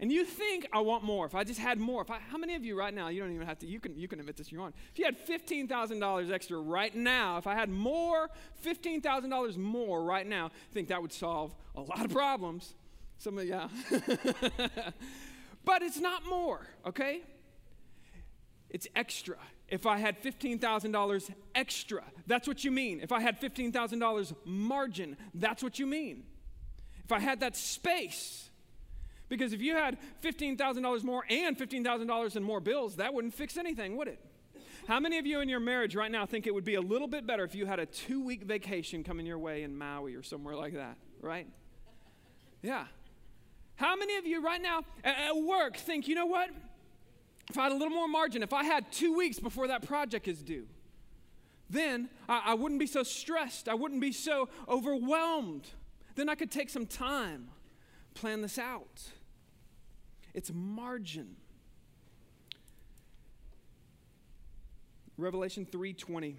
and 0.00 0.10
you 0.10 0.24
think 0.24 0.66
I 0.72 0.80
want 0.80 1.04
more. 1.04 1.26
If 1.26 1.34
I 1.34 1.44
just 1.44 1.60
had 1.60 1.78
more, 1.78 2.02
if 2.02 2.10
I, 2.10 2.18
how 2.18 2.38
many 2.38 2.54
of 2.54 2.64
you 2.64 2.78
right 2.78 2.92
now? 2.92 3.08
You 3.08 3.20
don't 3.20 3.34
even 3.34 3.46
have 3.46 3.58
to. 3.60 3.66
You 3.66 3.80
can 3.80 3.98
you 3.98 4.08
can 4.08 4.20
admit 4.20 4.36
this. 4.36 4.50
you 4.50 4.58
want. 4.58 4.74
If 4.92 4.98
you 4.98 5.04
had 5.04 5.18
fifteen 5.18 5.68
thousand 5.68 6.00
dollars 6.00 6.30
extra 6.30 6.58
right 6.58 6.94
now, 6.94 7.38
if 7.38 7.46
I 7.46 7.54
had 7.54 7.70
more, 7.70 8.30
fifteen 8.60 9.00
thousand 9.00 9.30
dollars 9.30 9.56
more 9.56 10.02
right 10.02 10.26
now, 10.26 10.46
I 10.46 10.74
think 10.74 10.88
that 10.88 11.00
would 11.00 11.12
solve 11.12 11.54
a 11.74 11.80
lot 11.80 12.04
of 12.04 12.10
problems. 12.10 12.74
Some 13.18 13.38
of 13.38 13.44
yeah, 13.44 13.68
but 15.64 15.82
it's 15.82 16.00
not 16.00 16.26
more. 16.26 16.66
Okay, 16.86 17.22
it's 18.70 18.88
extra. 18.96 19.36
If 19.68 19.86
I 19.86 19.96
had 19.96 20.22
$15,000 20.22 21.30
extra, 21.54 22.02
that's 22.26 22.46
what 22.46 22.62
you 22.62 22.70
mean. 22.70 23.00
If 23.00 23.10
I 23.10 23.20
had 23.20 23.40
$15,000 23.40 24.34
margin, 24.44 25.16
that's 25.32 25.62
what 25.62 25.78
you 25.78 25.86
mean. 25.86 26.24
If 27.04 27.10
I 27.10 27.18
had 27.18 27.40
that 27.40 27.56
space, 27.56 28.50
because 29.32 29.54
if 29.54 29.62
you 29.62 29.74
had 29.74 29.96
$15,000 30.22 31.04
more 31.04 31.24
and 31.30 31.56
$15,000 31.56 32.36
in 32.36 32.42
more 32.42 32.60
bills, 32.60 32.96
that 32.96 33.14
wouldn't 33.14 33.32
fix 33.32 33.56
anything, 33.56 33.96
would 33.96 34.06
it? 34.06 34.20
How 34.86 35.00
many 35.00 35.16
of 35.16 35.24
you 35.24 35.40
in 35.40 35.48
your 35.48 35.58
marriage 35.58 35.96
right 35.96 36.10
now 36.10 36.26
think 36.26 36.46
it 36.46 36.52
would 36.52 36.66
be 36.66 36.74
a 36.74 36.82
little 36.82 37.08
bit 37.08 37.26
better 37.26 37.42
if 37.42 37.54
you 37.54 37.64
had 37.64 37.78
a 37.78 37.86
two 37.86 38.22
week 38.22 38.42
vacation 38.42 39.02
coming 39.02 39.24
your 39.24 39.38
way 39.38 39.62
in 39.62 39.74
Maui 39.74 40.14
or 40.14 40.22
somewhere 40.22 40.54
like 40.54 40.74
that, 40.74 40.98
right? 41.22 41.46
Yeah. 42.60 42.84
How 43.76 43.96
many 43.96 44.18
of 44.18 44.26
you 44.26 44.44
right 44.44 44.60
now 44.60 44.82
at 45.02 45.34
work 45.34 45.78
think, 45.78 46.08
you 46.08 46.14
know 46.14 46.26
what? 46.26 46.50
If 47.48 47.56
I 47.56 47.62
had 47.62 47.72
a 47.72 47.76
little 47.76 47.94
more 47.94 48.08
margin, 48.08 48.42
if 48.42 48.52
I 48.52 48.64
had 48.64 48.92
two 48.92 49.16
weeks 49.16 49.38
before 49.38 49.68
that 49.68 49.88
project 49.88 50.28
is 50.28 50.42
due, 50.42 50.66
then 51.70 52.10
I, 52.28 52.42
I 52.48 52.54
wouldn't 52.54 52.80
be 52.80 52.86
so 52.86 53.02
stressed. 53.02 53.66
I 53.66 53.74
wouldn't 53.74 54.02
be 54.02 54.12
so 54.12 54.50
overwhelmed. 54.68 55.66
Then 56.16 56.28
I 56.28 56.34
could 56.34 56.50
take 56.50 56.68
some 56.68 56.84
time, 56.84 57.48
plan 58.12 58.42
this 58.42 58.58
out. 58.58 59.00
It's 60.34 60.52
margin. 60.52 61.36
Revelation 65.16 65.66
3:20. 65.66 66.36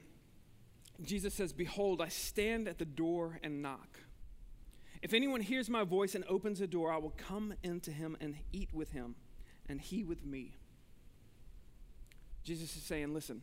Jesus 1.02 1.34
says, 1.34 1.54
"Behold, 1.54 2.02
I 2.02 2.08
stand 2.08 2.68
at 2.68 2.78
the 2.78 2.86
door 2.86 3.40
and 3.44 3.62
knock. 3.62 4.00
If 5.02 5.14
anyone 5.14 5.42
hears 5.42 5.70
my 5.70 5.84
voice 5.84 6.16
and 6.16 6.24
opens 6.26 6.60
the 6.60 6.68
door, 6.68 6.92
I 6.92 6.98
will 6.98 7.14
come 7.18 7.56
into 7.64 7.92
him 7.92 8.16
and 8.20 8.38
eat 8.52 8.74
with 8.74 8.92
him, 8.92 9.16
and 9.68 9.82
he 9.82 10.04
with 10.04 10.24
me." 10.24 10.58
Jesus 12.44 12.76
is 12.76 12.84
saying, 12.84 13.14
"Listen, 13.14 13.42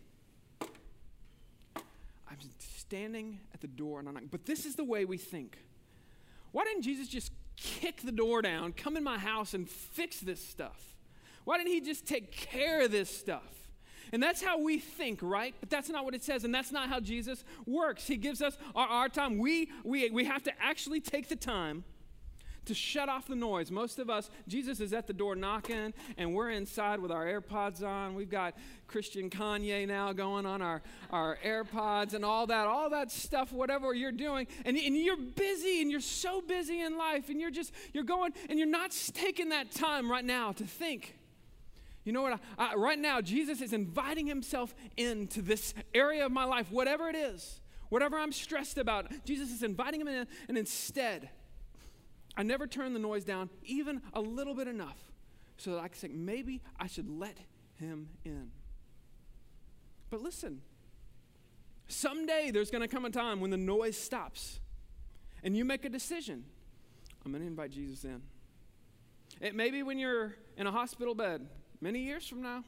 I'm 2.30 2.38
standing 2.58 3.40
at 3.52 3.60
the 3.60 3.68
door 3.68 3.98
and 3.98 4.08
I'm 4.08 4.14
knocking. 4.14 4.28
But 4.28 4.46
this 4.46 4.64
is 4.64 4.76
the 4.76 4.84
way 4.84 5.04
we 5.04 5.18
think. 5.18 5.58
Why 6.52 6.64
didn't 6.64 6.82
Jesus 6.82 7.08
just 7.08 7.32
kick 7.60 8.02
the 8.02 8.12
door 8.12 8.42
down, 8.42 8.72
come 8.72 8.96
in 8.96 9.04
my 9.04 9.18
house, 9.18 9.54
and 9.54 9.68
fix 9.68 10.20
this 10.20 10.44
stuff? 10.44 10.96
Why 11.44 11.58
didn't 11.58 11.72
he 11.72 11.80
just 11.80 12.06
take 12.06 12.32
care 12.32 12.82
of 12.84 12.90
this 12.90 13.14
stuff? 13.14 13.42
And 14.12 14.22
that's 14.22 14.42
how 14.42 14.58
we 14.58 14.78
think, 14.78 15.20
right? 15.22 15.54
But 15.60 15.70
that's 15.70 15.88
not 15.88 16.04
what 16.04 16.14
it 16.14 16.22
says, 16.22 16.44
and 16.44 16.54
that's 16.54 16.72
not 16.72 16.88
how 16.88 17.00
Jesus 17.00 17.44
works. 17.66 18.06
He 18.06 18.16
gives 18.16 18.42
us 18.42 18.56
our, 18.74 18.88
our 18.88 19.08
time. 19.08 19.38
We, 19.38 19.70
we, 19.84 20.10
we 20.10 20.24
have 20.24 20.42
to 20.44 20.52
actually 20.60 21.00
take 21.00 21.28
the 21.28 21.36
time 21.36 21.84
to 22.66 22.74
shut 22.74 23.08
off 23.08 23.26
the 23.26 23.34
noise. 23.34 23.70
Most 23.70 23.98
of 23.98 24.10
us, 24.10 24.30
Jesus 24.46 24.80
is 24.80 24.92
at 24.92 25.06
the 25.06 25.12
door 25.12 25.34
knocking, 25.34 25.92
and 26.16 26.34
we're 26.34 26.50
inside 26.50 27.00
with 27.00 27.10
our 27.10 27.26
AirPods 27.26 27.82
on. 27.82 28.14
We've 28.14 28.30
got 28.30 28.54
Christian 28.86 29.30
Kanye 29.30 29.86
now 29.86 30.12
going 30.12 30.46
on 30.46 30.62
our, 30.62 30.82
our 31.10 31.38
AirPods 31.44 32.14
and 32.14 32.24
all 32.24 32.46
that, 32.48 32.66
all 32.66 32.90
that 32.90 33.10
stuff, 33.10 33.52
whatever 33.52 33.94
you're 33.94 34.12
doing. 34.12 34.46
And, 34.64 34.76
and 34.76 34.96
you're 34.96 35.16
busy, 35.16 35.80
and 35.82 35.90
you're 35.90 36.00
so 36.00 36.40
busy 36.40 36.80
in 36.80 36.98
life, 36.98 37.28
and 37.28 37.40
you're 37.40 37.50
just, 37.50 37.72
you're 37.92 38.04
going, 38.04 38.32
and 38.48 38.58
you're 38.58 38.68
not 38.68 38.90
taking 39.14 39.50
that 39.50 39.70
time 39.70 40.10
right 40.10 40.24
now 40.24 40.52
to 40.52 40.64
think. 40.64 41.16
You 42.04 42.12
know 42.12 42.22
what? 42.22 42.40
I, 42.58 42.72
I, 42.72 42.74
right 42.76 42.98
now, 42.98 43.20
Jesus 43.20 43.60
is 43.60 43.72
inviting 43.72 44.26
himself 44.26 44.74
into 44.96 45.42
this 45.42 45.74
area 45.94 46.26
of 46.26 46.32
my 46.32 46.44
life, 46.44 46.70
whatever 46.70 47.08
it 47.08 47.16
is, 47.16 47.60
whatever 47.88 48.18
I'm 48.18 48.32
stressed 48.32 48.78
about. 48.78 49.06
Jesus 49.24 49.50
is 49.50 49.62
inviting 49.62 50.00
him 50.00 50.08
in, 50.08 50.26
and 50.48 50.56
instead, 50.56 51.30
I 52.36 52.42
never 52.42 52.66
turn 52.66 52.92
the 52.92 52.98
noise 52.98 53.24
down 53.24 53.50
even 53.64 54.02
a 54.12 54.20
little 54.20 54.54
bit 54.54 54.68
enough 54.68 54.98
so 55.56 55.72
that 55.72 55.80
I 55.80 55.88
can 55.88 55.98
say, 55.98 56.08
maybe 56.08 56.62
I 56.78 56.86
should 56.86 57.08
let 57.08 57.36
him 57.76 58.08
in. 58.24 58.50
But 60.10 60.22
listen, 60.22 60.62
someday 61.88 62.50
there's 62.52 62.70
going 62.70 62.82
to 62.82 62.88
come 62.88 63.04
a 63.04 63.10
time 63.10 63.40
when 63.40 63.50
the 63.50 63.56
noise 63.56 63.96
stops 63.96 64.60
and 65.42 65.56
you 65.56 65.64
make 65.64 65.84
a 65.84 65.88
decision. 65.88 66.44
I'm 67.24 67.32
going 67.32 67.42
to 67.42 67.48
invite 67.48 67.70
Jesus 67.70 68.04
in. 68.04 68.22
It 69.40 69.54
may 69.54 69.70
be 69.70 69.82
when 69.82 69.98
you're 69.98 70.34
in 70.56 70.66
a 70.66 70.72
hospital 70.72 71.14
bed 71.14 71.46
many 71.80 72.00
years 72.00 72.26
from 72.26 72.42
now. 72.42 72.64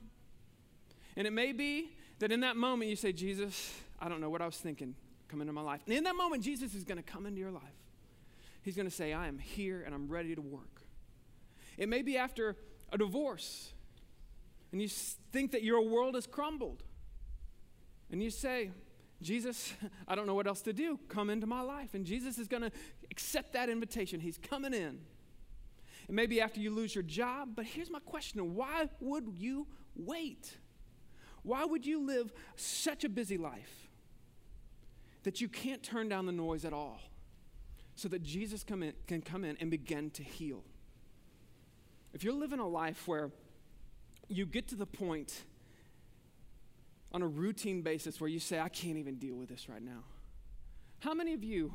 And 1.16 1.26
it 1.26 1.32
may 1.32 1.52
be 1.52 1.90
that 2.18 2.32
in 2.32 2.40
that 2.40 2.56
moment 2.56 2.90
you 2.90 2.96
say, 2.96 3.12
Jesus, 3.12 3.74
I 4.00 4.08
don't 4.08 4.20
know 4.20 4.30
what 4.30 4.40
I 4.40 4.46
was 4.46 4.56
thinking. 4.56 4.94
Come 5.28 5.40
into 5.40 5.52
my 5.52 5.62
life. 5.62 5.80
And 5.86 5.94
in 5.94 6.04
that 6.04 6.14
moment, 6.14 6.42
Jesus 6.42 6.74
is 6.74 6.84
going 6.84 6.98
to 6.98 7.02
come 7.02 7.24
into 7.24 7.40
your 7.40 7.50
life. 7.50 7.62
He's 8.62 8.76
going 8.76 8.88
to 8.88 8.94
say, 8.94 9.12
I 9.12 9.28
am 9.28 9.38
here 9.38 9.82
and 9.84 9.94
I'm 9.94 10.08
ready 10.08 10.34
to 10.34 10.40
work. 10.40 10.82
It 11.76 11.88
may 11.88 12.02
be 12.02 12.16
after 12.16 12.56
a 12.92 12.98
divorce 12.98 13.72
and 14.72 14.80
you 14.80 14.88
think 14.88 15.52
that 15.52 15.62
your 15.62 15.82
world 15.82 16.14
has 16.14 16.26
crumbled. 16.26 16.82
And 18.10 18.22
you 18.22 18.30
say, 18.30 18.70
Jesus, 19.20 19.74
I 20.08 20.14
don't 20.14 20.26
know 20.26 20.34
what 20.34 20.46
else 20.46 20.62
to 20.62 20.72
do. 20.72 20.98
Come 21.08 21.30
into 21.30 21.46
my 21.46 21.60
life. 21.60 21.94
And 21.94 22.04
Jesus 22.04 22.38
is 22.38 22.48
going 22.48 22.62
to 22.62 22.72
accept 23.10 23.52
that 23.52 23.68
invitation. 23.68 24.18
He's 24.18 24.38
coming 24.38 24.72
in. 24.72 25.00
It 26.08 26.14
may 26.14 26.26
be 26.26 26.40
after 26.40 26.58
you 26.58 26.70
lose 26.74 26.94
your 26.94 27.04
job, 27.04 27.50
but 27.54 27.64
here's 27.64 27.90
my 27.90 28.00
question 28.00 28.54
why 28.54 28.88
would 29.00 29.28
you 29.36 29.68
wait? 29.94 30.56
Why 31.42 31.64
would 31.64 31.86
you 31.86 32.04
live 32.04 32.32
such 32.56 33.04
a 33.04 33.08
busy 33.08 33.36
life 33.36 33.88
that 35.22 35.40
you 35.40 35.48
can't 35.48 35.82
turn 35.82 36.08
down 36.08 36.26
the 36.26 36.32
noise 36.32 36.64
at 36.64 36.72
all? 36.72 37.00
So 37.94 38.08
that 38.08 38.22
Jesus 38.22 38.64
come 38.64 38.82
in, 38.82 38.92
can 39.06 39.20
come 39.20 39.44
in 39.44 39.56
and 39.60 39.70
begin 39.70 40.10
to 40.10 40.22
heal. 40.22 40.62
If 42.14 42.24
you're 42.24 42.34
living 42.34 42.58
a 42.58 42.68
life 42.68 43.06
where 43.08 43.30
you 44.28 44.46
get 44.46 44.68
to 44.68 44.74
the 44.74 44.86
point 44.86 45.42
on 47.12 47.22
a 47.22 47.26
routine 47.26 47.82
basis 47.82 48.20
where 48.20 48.28
you 48.28 48.38
say, 48.38 48.58
I 48.58 48.68
can't 48.68 48.96
even 48.96 49.16
deal 49.16 49.34
with 49.34 49.48
this 49.48 49.68
right 49.68 49.82
now. 49.82 50.04
How 51.00 51.14
many 51.14 51.34
of 51.34 51.44
you 51.44 51.72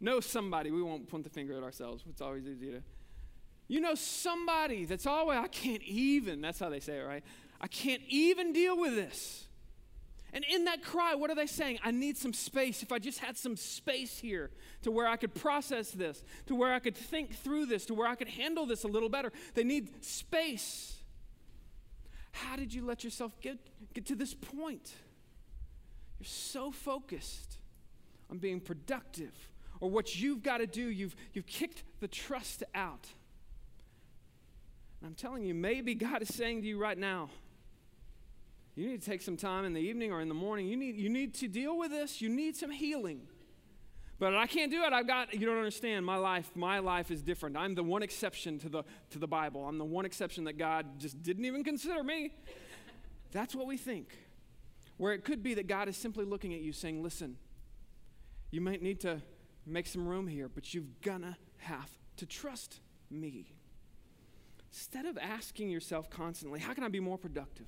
know 0.00 0.20
somebody? 0.20 0.70
We 0.70 0.82
won't 0.82 1.08
point 1.08 1.24
the 1.24 1.30
finger 1.30 1.56
at 1.56 1.62
ourselves, 1.62 2.04
it's 2.08 2.20
always 2.20 2.46
easy 2.46 2.70
to. 2.72 2.82
You 3.68 3.80
know 3.80 3.94
somebody 3.94 4.84
that's 4.84 5.06
always, 5.06 5.38
I 5.38 5.48
can't 5.48 5.82
even, 5.82 6.40
that's 6.40 6.60
how 6.60 6.68
they 6.68 6.80
say 6.80 6.98
it, 6.98 7.02
right? 7.02 7.24
I 7.60 7.66
can't 7.66 8.02
even 8.08 8.52
deal 8.52 8.78
with 8.78 8.94
this. 8.94 9.45
And 10.32 10.44
in 10.44 10.64
that 10.64 10.82
cry, 10.82 11.14
what 11.14 11.30
are 11.30 11.34
they 11.34 11.46
saying? 11.46 11.78
I 11.84 11.92
need 11.92 12.18
some 12.18 12.32
space. 12.32 12.82
If 12.82 12.92
I 12.92 12.98
just 12.98 13.20
had 13.20 13.36
some 13.36 13.56
space 13.56 14.18
here 14.18 14.50
to 14.82 14.90
where 14.90 15.06
I 15.06 15.16
could 15.16 15.34
process 15.34 15.90
this, 15.90 16.22
to 16.46 16.54
where 16.54 16.72
I 16.72 16.78
could 16.78 16.96
think 16.96 17.36
through 17.36 17.66
this, 17.66 17.86
to 17.86 17.94
where 17.94 18.06
I 18.06 18.16
could 18.16 18.28
handle 18.28 18.66
this 18.66 18.84
a 18.84 18.88
little 18.88 19.08
better. 19.08 19.32
They 19.54 19.64
need 19.64 20.04
space. 20.04 20.96
How 22.32 22.56
did 22.56 22.74
you 22.74 22.84
let 22.84 23.02
yourself 23.02 23.32
get, 23.40 23.58
get 23.94 24.06
to 24.06 24.14
this 24.14 24.34
point? 24.34 24.92
You're 26.18 26.26
so 26.26 26.70
focused 26.70 27.58
on 28.30 28.38
being 28.38 28.60
productive 28.60 29.32
or 29.80 29.90
what 29.90 30.20
you've 30.20 30.42
got 30.42 30.58
to 30.58 30.66
do. 30.66 30.82
You've, 30.82 31.16
you've 31.32 31.46
kicked 31.46 31.84
the 32.00 32.08
trust 32.08 32.62
out. 32.74 33.06
And 35.00 35.08
I'm 35.08 35.14
telling 35.14 35.44
you, 35.44 35.54
maybe 35.54 35.94
God 35.94 36.22
is 36.22 36.34
saying 36.34 36.62
to 36.62 36.66
you 36.66 36.78
right 36.78 36.98
now, 36.98 37.30
you 38.76 38.86
need 38.86 39.00
to 39.00 39.10
take 39.10 39.22
some 39.22 39.38
time 39.38 39.64
in 39.64 39.72
the 39.72 39.80
evening 39.80 40.12
or 40.12 40.20
in 40.20 40.28
the 40.28 40.34
morning. 40.34 40.68
You 40.68 40.76
need, 40.76 40.96
you 40.96 41.08
need 41.08 41.34
to 41.36 41.48
deal 41.48 41.78
with 41.78 41.90
this. 41.90 42.20
You 42.20 42.28
need 42.28 42.56
some 42.56 42.70
healing. 42.70 43.22
But 44.18 44.34
I 44.34 44.46
can't 44.46 44.70
do 44.70 44.82
it. 44.82 44.92
I've 44.92 45.06
got, 45.06 45.34
you 45.34 45.46
don't 45.46 45.56
understand. 45.56 46.04
My 46.04 46.16
life, 46.16 46.50
my 46.54 46.78
life 46.78 47.10
is 47.10 47.22
different. 47.22 47.56
I'm 47.56 47.74
the 47.74 47.82
one 47.82 48.02
exception 48.02 48.58
to 48.60 48.68
the, 48.68 48.82
to 49.10 49.18
the 49.18 49.26
Bible. 49.26 49.66
I'm 49.66 49.78
the 49.78 49.84
one 49.84 50.04
exception 50.04 50.44
that 50.44 50.58
God 50.58 50.98
just 50.98 51.22
didn't 51.22 51.46
even 51.46 51.64
consider 51.64 52.02
me. 52.02 52.32
That's 53.32 53.54
what 53.54 53.66
we 53.66 53.78
think. 53.78 54.16
Where 54.98 55.14
it 55.14 55.24
could 55.24 55.42
be 55.42 55.54
that 55.54 55.66
God 55.66 55.88
is 55.88 55.96
simply 55.96 56.24
looking 56.24 56.54
at 56.54 56.60
you 56.60 56.72
saying, 56.72 57.02
listen, 57.02 57.36
you 58.50 58.60
might 58.60 58.82
need 58.82 59.00
to 59.00 59.22
make 59.66 59.86
some 59.86 60.06
room 60.06 60.26
here, 60.26 60.48
but 60.48 60.72
you've 60.72 61.00
gonna 61.00 61.36
have 61.58 61.90
to 62.18 62.26
trust 62.26 62.80
me. 63.10 63.54
Instead 64.70 65.06
of 65.06 65.18
asking 65.18 65.70
yourself 65.70 66.08
constantly, 66.10 66.60
how 66.60 66.72
can 66.74 66.84
I 66.84 66.88
be 66.88 67.00
more 67.00 67.18
productive? 67.18 67.66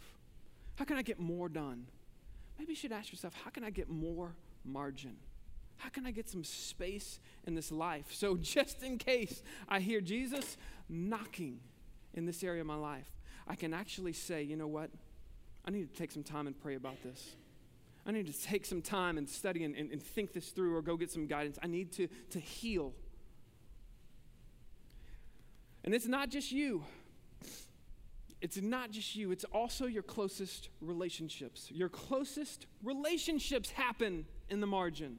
How 0.79 0.85
can 0.85 0.97
I 0.97 1.03
get 1.03 1.19
more 1.19 1.49
done? 1.49 1.89
Maybe 2.57 2.71
you 2.71 2.77
should 2.77 2.93
ask 2.93 3.11
yourself, 3.11 3.35
how 3.45 3.51
can 3.51 3.65
I 3.65 3.71
get 3.71 3.89
more 3.89 4.37
margin? 4.65 5.17
How 5.77 5.89
can 5.89 6.07
I 6.07 6.13
get 6.13 6.29
some 6.29 6.45
space 6.45 7.19
in 7.49 7.57
this 7.57 7.73
life? 7.73 8.07
So, 8.13 8.37
just 8.41 8.85
in 8.85 8.97
case 8.97 9.43
I 9.69 9.81
hear 9.81 10.01
Jesus 10.01 10.57
knocking 10.89 11.59
in 12.15 12.27
this 12.27 12.45
area 12.45 12.61
of 12.61 12.69
my 12.69 12.77
life, 12.77 13.11
I 13.49 13.57
can 13.57 13.75
actually 13.75 14.13
say, 14.13 14.45
you 14.45 14.55
know 14.55 14.69
what? 14.69 14.91
I 15.65 15.73
need 15.73 15.93
to 15.93 15.99
take 15.99 16.13
some 16.13 16.23
time 16.23 16.47
and 16.47 16.57
pray 16.57 16.77
about 16.77 17.03
this. 17.03 17.35
I 18.07 18.13
need 18.13 18.33
to 18.33 18.43
take 18.43 18.65
some 18.65 18.81
time 18.81 19.19
and 19.19 19.29
study 19.29 19.65
and, 19.65 19.75
and, 19.75 19.91
and 19.91 20.01
think 20.01 20.33
this 20.33 20.51
through 20.51 20.77
or 20.77 20.83
go 20.83 20.97
get 20.97 21.11
some 21.11 21.27
guidance. 21.27 21.59
I 21.61 21.67
need 21.67 21.91
to, 21.95 22.07
to 22.31 22.39
heal. 22.39 22.93
And 25.83 25.93
it's 25.93 26.07
not 26.07 26.31
just 26.31 26.53
you. 26.53 26.85
It's 28.41 28.61
not 28.61 28.91
just 28.93 29.17
you, 29.17 29.33
it's 29.33 29.45
also 29.45 29.87
your 29.87 30.03
closest 30.03 30.69
relationships. 30.81 31.71
Your 31.71 31.89
closest 31.89 32.67
relationships 32.83 33.71
happen 33.71 34.27
in 34.49 34.61
the 34.61 34.67
margin. 34.67 35.19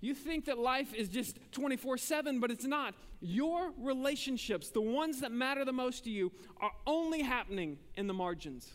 You 0.00 0.14
think 0.14 0.46
that 0.46 0.58
life 0.58 0.94
is 0.94 1.08
just 1.08 1.38
24 1.52 1.98
7, 1.98 2.40
but 2.40 2.50
it's 2.50 2.64
not. 2.64 2.94
Your 3.20 3.72
relationships, 3.78 4.70
the 4.70 4.80
ones 4.80 5.20
that 5.20 5.30
matter 5.30 5.64
the 5.64 5.72
most 5.72 6.04
to 6.04 6.10
you, 6.10 6.32
are 6.60 6.72
only 6.86 7.22
happening 7.22 7.78
in 7.96 8.06
the 8.06 8.14
margins. 8.14 8.68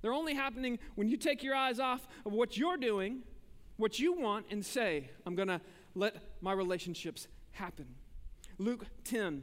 They're 0.00 0.12
only 0.12 0.34
happening 0.34 0.78
when 0.94 1.08
you 1.08 1.16
take 1.16 1.42
your 1.42 1.54
eyes 1.54 1.80
off 1.80 2.06
of 2.24 2.32
what 2.32 2.56
you're 2.56 2.76
doing, 2.76 3.22
what 3.78 3.98
you 3.98 4.12
want, 4.12 4.46
and 4.50 4.64
say, 4.64 5.10
I'm 5.26 5.34
going 5.34 5.48
to 5.48 5.60
let 5.94 6.16
my 6.40 6.52
relationships 6.52 7.26
happen. 7.52 7.86
Luke 8.58 8.86
10. 9.04 9.42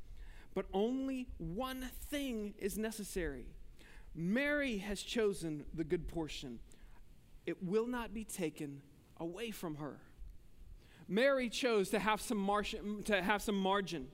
but 0.53 0.65
only 0.73 1.27
one 1.37 1.89
thing 2.09 2.53
is 2.57 2.77
necessary. 2.77 3.45
Mary 4.13 4.77
has 4.77 5.01
chosen 5.01 5.65
the 5.73 5.83
good 5.83 6.07
portion, 6.07 6.59
it 7.45 7.63
will 7.63 7.87
not 7.87 8.13
be 8.13 8.23
taken 8.23 8.81
away 9.17 9.51
from 9.51 9.75
her. 9.75 9.97
Mary 11.07 11.49
chose 11.49 11.89
to 11.89 11.99
have 11.99 12.21
some, 12.21 12.37
margin, 12.37 13.03
to 13.03 13.21
have 13.21 13.41
some 13.41 13.57
margin. 13.57 14.07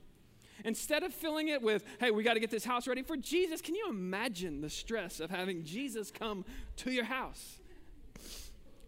Instead 0.65 1.03
of 1.03 1.13
filling 1.13 1.49
it 1.49 1.61
with, 1.61 1.83
hey, 1.99 2.09
we 2.09 2.23
got 2.23 2.33
to 2.33 2.39
get 2.39 2.49
this 2.49 2.65
house 2.65 2.87
ready 2.87 3.03
for 3.03 3.15
Jesus, 3.15 3.61
can 3.61 3.75
you 3.75 3.87
imagine 3.89 4.61
the 4.61 4.69
stress 4.69 5.19
of 5.19 5.29
having 5.29 5.63
Jesus 5.63 6.09
come 6.09 6.43
to 6.77 6.91
your 6.91 7.03
house? 7.03 7.59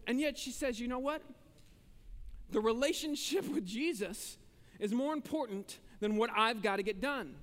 And 0.06 0.20
yet 0.20 0.36
she 0.36 0.50
says, 0.50 0.80
you 0.80 0.88
know 0.88 0.98
what? 0.98 1.22
The 2.50 2.60
relationship 2.60 3.48
with 3.48 3.64
Jesus 3.64 4.36
is 4.80 4.92
more 4.92 5.12
important 5.12 5.78
than 6.00 6.16
what 6.16 6.30
I've 6.36 6.62
got 6.62 6.76
to 6.76 6.82
get 6.82 7.00
done. 7.00 7.34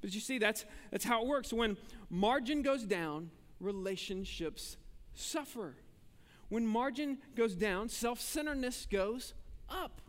But 0.00 0.14
you 0.14 0.20
see, 0.20 0.38
that's, 0.38 0.64
that's 0.90 1.04
how 1.04 1.22
it 1.22 1.28
works. 1.28 1.52
When 1.52 1.76
margin 2.08 2.62
goes 2.62 2.84
down, 2.84 3.30
relationships 3.60 4.76
suffer. 5.14 5.74
When 6.48 6.66
margin 6.66 7.18
goes 7.36 7.54
down, 7.54 7.88
self 7.88 8.20
centeredness 8.20 8.86
goes 8.90 9.34
up. 9.68 10.00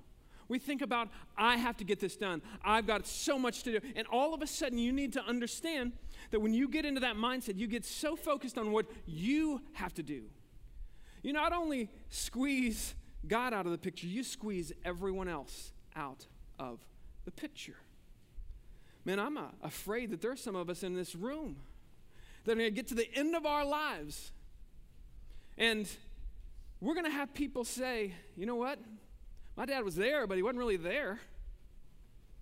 We 0.48 0.60
think 0.60 0.82
about, 0.82 1.08
I 1.38 1.56
have 1.56 1.78
to 1.78 1.86
get 1.86 2.00
this 2.00 2.18
done. 2.18 2.42
I've 2.64 2.86
got 2.86 3.08
so 3.08 3.40
much 3.40 3.64
to 3.64 3.80
do. 3.80 3.88
And 3.96 4.06
all 4.08 4.34
of 4.34 4.42
a 4.42 4.48
sudden, 4.48 4.78
you 4.78 4.92
need 4.92 5.14
to 5.14 5.24
understand 5.24 5.94
that 6.32 6.42
when 6.42 6.54
you 6.54 6.68
get 6.68 6.84
into 6.84 7.00
that 7.02 7.16
mindset, 7.16 7.58
you 7.58 7.68
get 7.68 7.86
so 7.86 8.18
focused 8.18 8.58
on 8.58 8.72
what 8.74 8.86
you 9.06 9.62
have 9.74 9.94
to 9.94 10.04
do. 10.04 10.24
You 11.24 11.32
not 11.32 11.54
only 11.54 11.90
squeeze 12.10 12.96
God 13.28 13.54
out 13.54 13.66
of 13.66 13.72
the 13.72 13.78
picture, 13.78 14.08
you 14.08 14.24
squeeze 14.24 14.74
everyone 14.84 15.30
else 15.30 15.72
out 15.96 16.26
of 16.60 16.80
the 17.26 17.32
picture. 17.32 17.78
Man, 19.06 19.20
I'm 19.20 19.38
uh, 19.38 19.46
afraid 19.64 20.12
that 20.12 20.22
there's 20.22 20.42
some 20.42 20.56
of 20.56 20.70
us 20.70 20.84
in 20.84 20.94
this 20.94 21.16
room 21.16 21.58
that 22.44 22.54
are 22.54 22.56
going 22.56 22.70
to 22.70 22.76
get 22.76 22.88
to 22.88 22.96
the 22.96 23.08
end 23.16 23.36
of 23.36 23.46
our 23.46 23.66
lives. 23.66 24.32
And 25.58 25.88
we're 26.80 26.94
going 26.94 27.06
to 27.06 27.12
have 27.12 27.34
people 27.34 27.64
say, 27.64 28.14
you 28.36 28.46
know 28.46 28.56
what? 28.56 28.80
My 29.56 29.66
dad 29.66 29.84
was 29.84 29.96
there, 29.96 30.28
but 30.28 30.38
he 30.38 30.44
wasn't 30.44 30.60
really 30.60 30.78
there. 30.78 31.20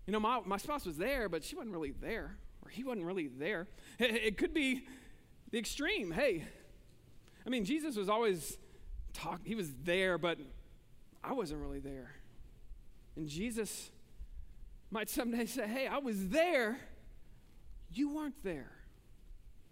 You 0.06 0.14
know, 0.14 0.20
my, 0.20 0.42
my 0.46 0.58
spouse 0.58 0.86
was 0.86 0.98
there, 0.98 1.30
but 1.30 1.44
she 1.44 1.56
wasn't 1.56 1.74
really 1.74 1.92
there, 1.92 2.38
or 2.64 2.70
he 2.70 2.84
wasn't 2.84 3.06
really 3.06 3.28
there. 3.28 3.68
It, 4.00 4.16
it 4.16 4.38
could 4.38 4.54
be 4.54 4.86
the 5.52 5.60
extreme. 5.60 6.12
Hey, 6.12 6.46
I 7.46 7.50
mean, 7.50 7.66
Jesus 7.66 7.96
was 7.96 8.10
always 8.10 8.58
talk. 9.14 9.42
He 9.44 9.56
was 9.56 9.70
there, 9.84 10.18
but 10.18 10.38
I 11.24 11.34
wasn't 11.34 11.62
really 11.62 11.80
there. 11.80 12.12
And 13.16 13.28
Jesus 13.28 13.92
might 14.92 15.10
someday 15.10 15.46
say, 15.46 15.68
Hey, 15.68 15.88
I 15.88 15.98
was 16.00 16.30
there. 16.30 16.78
You 17.92 18.10
weren't 18.10 18.44
there. 18.44 18.72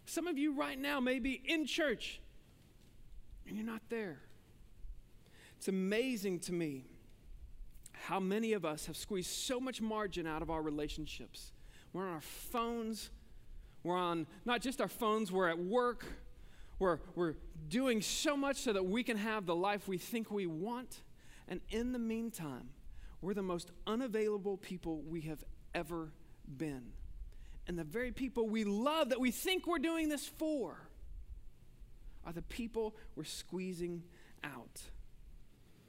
Some 0.05 0.27
of 0.27 0.37
you 0.37 0.53
right 0.53 0.79
now 0.79 0.99
may 0.99 1.19
be 1.19 1.41
in 1.45 1.65
church 1.65 2.21
and 3.47 3.55
you're 3.55 3.65
not 3.65 3.81
there. 3.89 4.19
It's 5.57 5.67
amazing 5.67 6.39
to 6.41 6.53
me 6.53 6.85
how 7.93 8.19
many 8.19 8.53
of 8.53 8.63
us 8.63 8.85
have 8.85 8.95
squeezed 8.95 9.29
so 9.29 9.59
much 9.59 9.81
margin 9.81 10.27
out 10.27 10.41
of 10.41 10.49
our 10.49 10.61
relationships. 10.61 11.51
We're 11.93 12.05
on 12.07 12.13
our 12.13 12.21
phones, 12.21 13.09
we're 13.83 13.97
on 13.97 14.27
not 14.45 14.61
just 14.61 14.81
our 14.81 14.87
phones, 14.87 15.31
we're 15.31 15.49
at 15.49 15.57
work, 15.57 16.05
we're, 16.79 16.99
we're 17.15 17.35
doing 17.69 18.01
so 18.01 18.37
much 18.37 18.57
so 18.57 18.73
that 18.73 18.85
we 18.85 19.03
can 19.03 19.17
have 19.17 19.45
the 19.45 19.55
life 19.55 19.87
we 19.87 19.97
think 19.97 20.29
we 20.29 20.45
want. 20.45 21.01
And 21.47 21.59
in 21.69 21.91
the 21.91 21.99
meantime, 21.99 22.69
we're 23.21 23.33
the 23.33 23.43
most 23.43 23.71
unavailable 23.85 24.57
people 24.57 25.01
we 25.01 25.21
have 25.21 25.43
ever 25.73 26.11
been. 26.57 26.91
And 27.67 27.77
the 27.77 27.83
very 27.83 28.11
people 28.11 28.47
we 28.47 28.63
love 28.63 29.09
that 29.09 29.19
we 29.19 29.31
think 29.31 29.67
we're 29.67 29.79
doing 29.79 30.09
this 30.09 30.25
for 30.25 30.87
are 32.25 32.33
the 32.33 32.41
people 32.43 32.95
we're 33.15 33.23
squeezing 33.23 34.03
out. 34.43 34.81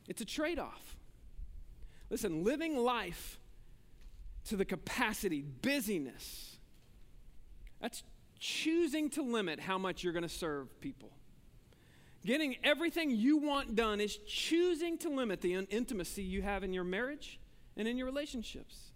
It's 0.08 0.20
a 0.20 0.24
trade 0.24 0.58
off. 0.58 0.96
Listen, 2.10 2.44
living 2.44 2.76
life 2.76 3.38
to 4.46 4.56
the 4.56 4.64
capacity, 4.64 5.42
busyness, 5.42 6.56
that's 7.80 8.02
choosing 8.38 9.10
to 9.10 9.22
limit 9.22 9.60
how 9.60 9.78
much 9.78 10.02
you're 10.02 10.12
going 10.12 10.22
to 10.22 10.28
serve 10.28 10.80
people. 10.80 11.10
Getting 12.24 12.56
everything 12.64 13.10
you 13.10 13.38
want 13.38 13.76
done 13.76 14.00
is 14.00 14.16
choosing 14.26 14.98
to 14.98 15.08
limit 15.08 15.40
the 15.40 15.54
intimacy 15.54 16.22
you 16.22 16.42
have 16.42 16.64
in 16.64 16.72
your 16.72 16.84
marriage 16.84 17.38
and 17.76 17.86
in 17.86 17.96
your 17.96 18.06
relationships. 18.06 18.90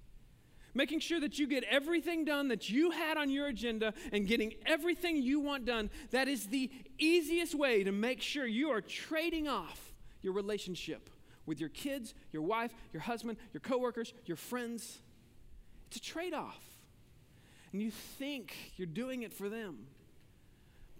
Making 0.74 1.00
sure 1.00 1.20
that 1.20 1.38
you 1.38 1.46
get 1.46 1.64
everything 1.64 2.24
done 2.24 2.48
that 2.48 2.70
you 2.70 2.90
had 2.90 3.16
on 3.18 3.30
your 3.30 3.46
agenda 3.46 3.92
and 4.10 4.26
getting 4.26 4.54
everything 4.64 5.22
you 5.22 5.38
want 5.38 5.66
done. 5.66 5.90
That 6.10 6.28
is 6.28 6.46
the 6.46 6.70
easiest 6.98 7.54
way 7.54 7.84
to 7.84 7.92
make 7.92 8.22
sure 8.22 8.46
you 8.46 8.70
are 8.70 8.80
trading 8.80 9.48
off 9.48 9.92
your 10.22 10.32
relationship 10.32 11.10
with 11.44 11.60
your 11.60 11.68
kids, 11.68 12.14
your 12.32 12.42
wife, 12.42 12.72
your 12.92 13.02
husband, 13.02 13.36
your 13.52 13.60
coworkers, 13.60 14.14
your 14.24 14.36
friends. 14.36 14.98
It's 15.88 15.98
a 15.98 16.00
trade 16.00 16.32
off. 16.32 16.60
And 17.72 17.82
you 17.82 17.90
think 17.90 18.54
you're 18.76 18.86
doing 18.86 19.22
it 19.22 19.32
for 19.32 19.48
them. 19.48 19.86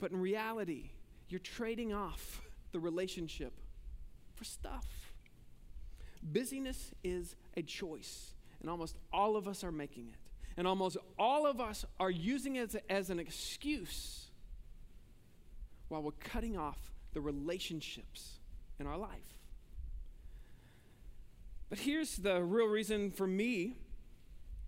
But 0.00 0.10
in 0.10 0.20
reality, 0.20 0.90
you're 1.32 1.38
trading 1.38 1.94
off 1.94 2.42
the 2.72 2.78
relationship 2.78 3.54
for 4.34 4.44
stuff. 4.44 4.86
Busyness 6.22 6.92
is 7.02 7.34
a 7.56 7.62
choice, 7.62 8.34
and 8.60 8.68
almost 8.68 8.96
all 9.12 9.36
of 9.36 9.48
us 9.48 9.64
are 9.64 9.72
making 9.72 10.08
it. 10.08 10.16
And 10.58 10.66
almost 10.66 10.98
all 11.18 11.46
of 11.46 11.58
us 11.58 11.86
are 11.98 12.10
using 12.10 12.56
it 12.56 12.74
as, 12.74 12.76
as 12.90 13.10
an 13.10 13.18
excuse 13.18 14.30
while 15.88 16.02
we're 16.02 16.10
cutting 16.12 16.58
off 16.58 16.92
the 17.14 17.20
relationships 17.22 18.38
in 18.78 18.86
our 18.86 18.98
life. 18.98 19.10
But 21.70 21.78
here's 21.78 22.16
the 22.16 22.42
real 22.42 22.66
reason 22.66 23.10
for 23.10 23.26
me 23.26 23.76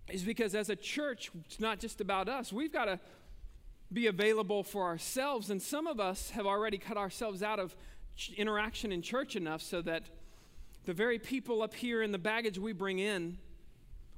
is 0.09 0.23
because 0.23 0.55
as 0.55 0.69
a 0.69 0.75
church, 0.75 1.29
it's 1.45 1.59
not 1.59 1.79
just 1.79 2.01
about 2.01 2.27
us. 2.27 2.51
We've 2.51 2.73
got 2.73 2.85
to 2.85 2.99
be 3.95 4.05
available 4.05 4.61
for 4.61 4.83
ourselves. 4.83 5.49
And 5.49 5.59
some 5.59 5.87
of 5.87 5.99
us 5.99 6.29
have 6.31 6.45
already 6.45 6.77
cut 6.77 6.97
ourselves 6.97 7.41
out 7.41 7.59
of 7.59 7.75
interaction 8.37 8.91
in 8.91 9.01
church 9.01 9.35
enough 9.35 9.61
so 9.61 9.81
that 9.81 10.03
The 10.85 10.93
very 10.93 11.17
people 11.17 11.63
up 11.63 11.73
here 11.73 12.03
in 12.03 12.11
the 12.11 12.19
baggage 12.19 12.59
we 12.59 12.71
bring 12.71 12.99
in, 12.99 13.39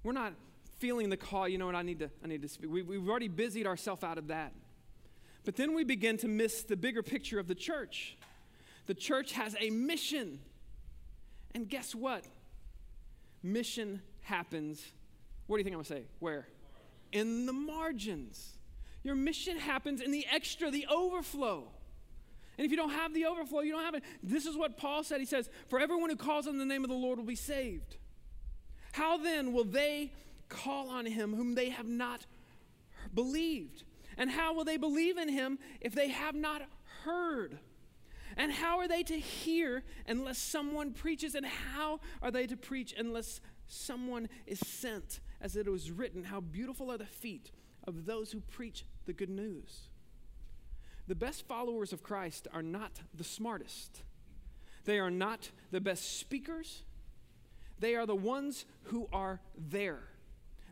we're 0.04 0.12
not 0.12 0.34
feeling 0.80 1.10
the 1.10 1.18
call, 1.18 1.48
you 1.48 1.58
know 1.58 1.66
what, 1.66 1.76
I 1.76 1.82
need 1.82 2.00
to, 2.00 2.10
I 2.24 2.28
need 2.28 2.42
to 2.42 2.50
speak. 2.50 2.70
We, 2.70 2.82
we've 2.82 3.08
already 3.08 3.30
busied 3.30 3.66
ourselves 3.66 4.04
out 4.04 4.18
of 4.18 4.28
that. 4.28 4.54
But 5.46 5.56
then 5.56 5.74
we 5.74 5.86
begin 5.86 6.18
to 6.18 6.28
miss 6.28 6.64
the 6.64 6.76
bigger 6.76 7.02
picture 7.02 7.40
of 7.40 7.48
the 7.48 7.56
church. 7.56 8.18
The 8.86 8.94
church 8.94 9.32
has 9.32 9.56
a 9.60 9.70
mission. 9.70 10.40
And 11.56 11.70
guess 11.70 11.96
what? 11.96 12.26
Mission 13.42 14.02
happens. 14.22 14.84
What 15.48 15.56
do 15.56 15.60
you 15.60 15.64
think 15.64 15.74
I'm 15.74 15.84
going 15.84 15.86
to 15.86 15.94
say? 15.94 16.04
Where? 16.20 16.48
In 17.14 17.46
the 17.46 17.54
margins. 17.54 18.57
Your 19.08 19.16
mission 19.16 19.58
happens 19.58 20.02
in 20.02 20.12
the 20.12 20.26
extra, 20.30 20.70
the 20.70 20.86
overflow. 20.92 21.64
And 22.58 22.66
if 22.66 22.72
you 22.72 22.76
don't 22.76 22.90
have 22.90 23.14
the 23.14 23.26
overflow, 23.26 23.62
you 23.62 23.72
don't 23.72 23.86
have 23.86 23.96
it. 23.96 24.04
This 24.22 24.46
is 24.46 24.58
what 24.58 24.78
Paul 24.78 25.02
said. 25.02 25.22
He 25.22 25.26
says, 25.26 25.50
For 25.70 25.80
everyone 25.80 26.10
who 26.10 26.18
calls 26.18 26.46
on 26.46 26.58
the 26.58 26.66
name 26.66 26.84
of 26.84 26.90
the 26.90 26.96
Lord 26.98 27.18
will 27.18 27.26
be 27.26 27.34
saved. 27.34 27.96
How 28.92 29.16
then 29.16 29.54
will 29.54 29.64
they 29.64 30.12
call 30.50 30.90
on 30.90 31.06
him 31.06 31.34
whom 31.34 31.56
they 31.56 31.70
have 31.70 31.88
not 31.88 32.26
believed? 33.14 33.86
And 34.18 34.30
how 34.30 34.54
will 34.54 34.66
they 34.66 34.76
believe 34.76 35.18
in 35.18 35.30
him 35.30 35.58
if 35.80 35.96
they 35.96 36.10
have 36.10 36.36
not 36.36 36.64
heard? 37.06 37.60
And 38.36 38.52
how 38.52 38.80
are 38.80 38.90
they 38.90 39.04
to 39.04 39.18
hear 39.18 39.84
unless 40.06 40.38
someone 40.38 40.92
preaches? 40.92 41.34
And 41.34 41.46
how 41.46 42.02
are 42.22 42.30
they 42.30 42.46
to 42.46 42.58
preach 42.58 42.94
unless 42.98 43.40
someone 43.68 44.28
is 44.46 44.60
sent? 44.60 45.22
As 45.40 45.56
it 45.56 45.66
was 45.72 45.92
written, 45.92 46.26
How 46.26 46.42
beautiful 46.42 46.92
are 46.92 46.98
the 46.98 47.06
feet 47.06 47.52
of 47.88 48.06
those 48.06 48.34
who 48.34 48.42
preach 48.42 48.84
the 49.08 49.14
good 49.14 49.30
news. 49.30 49.90
The 51.08 51.16
best 51.16 51.48
followers 51.48 51.94
of 51.94 52.04
Christ 52.04 52.48
are 52.54 52.62
not 52.62 52.92
the 53.14 53.24
smartest, 53.24 54.04
they 54.86 55.00
are 55.00 55.12
not 55.12 55.50
the 55.72 55.82
best 55.82 56.20
speakers, 56.20 56.84
they 57.80 57.96
are 57.96 58.06
the 58.06 58.16
ones 58.16 58.66
who 58.84 59.10
are 59.12 59.42
there. 59.58 60.00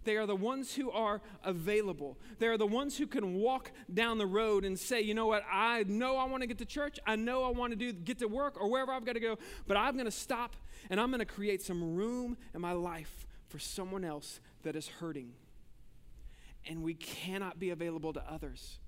They 0.04 0.18
are 0.18 0.28
the 0.28 0.36
ones 0.36 0.76
who 0.76 0.92
are 0.92 1.20
available. 1.44 2.20
They 2.38 2.46
are 2.46 2.60
the 2.60 2.68
ones 2.68 2.96
who 2.96 3.08
can 3.08 3.34
walk 3.34 3.72
down 3.92 4.20
the 4.20 4.28
road 4.28 4.64
and 4.64 4.78
say, 4.78 5.02
you 5.02 5.16
know 5.16 5.26
what, 5.26 5.44
I 5.52 5.84
know 5.88 6.18
I 6.18 6.26
want 6.26 6.42
to 6.42 6.48
get 6.48 6.60
to 6.60 6.66
church. 6.66 7.00
I 7.08 7.16
know 7.16 7.44
I 7.44 7.50
want 7.50 7.72
to 7.72 7.76
do 7.76 7.92
get 7.92 8.20
to 8.20 8.28
work 8.28 8.62
or 8.62 8.70
wherever 8.70 8.92
I've 8.92 9.04
got 9.04 9.14
to 9.14 9.20
go, 9.20 9.40
but 9.66 9.78
I'm 9.78 9.96
going 9.96 10.06
to 10.06 10.12
stop 10.12 10.56
and 10.92 11.00
I'm 11.00 11.10
going 11.10 11.20
to 11.20 11.26
create 11.26 11.64
some 11.64 11.96
room 11.96 12.38
in 12.54 12.62
my 12.62 12.74
life 12.74 13.26
for 13.48 13.58
someone 13.58 14.06
else 14.06 14.40
that 14.62 14.76
is 14.76 14.88
hurting. 14.88 15.32
And 16.66 16.84
we 16.84 16.96
cannot 16.96 17.60
be 17.60 17.70
available 17.70 18.14
to 18.14 18.24
others 18.30 18.80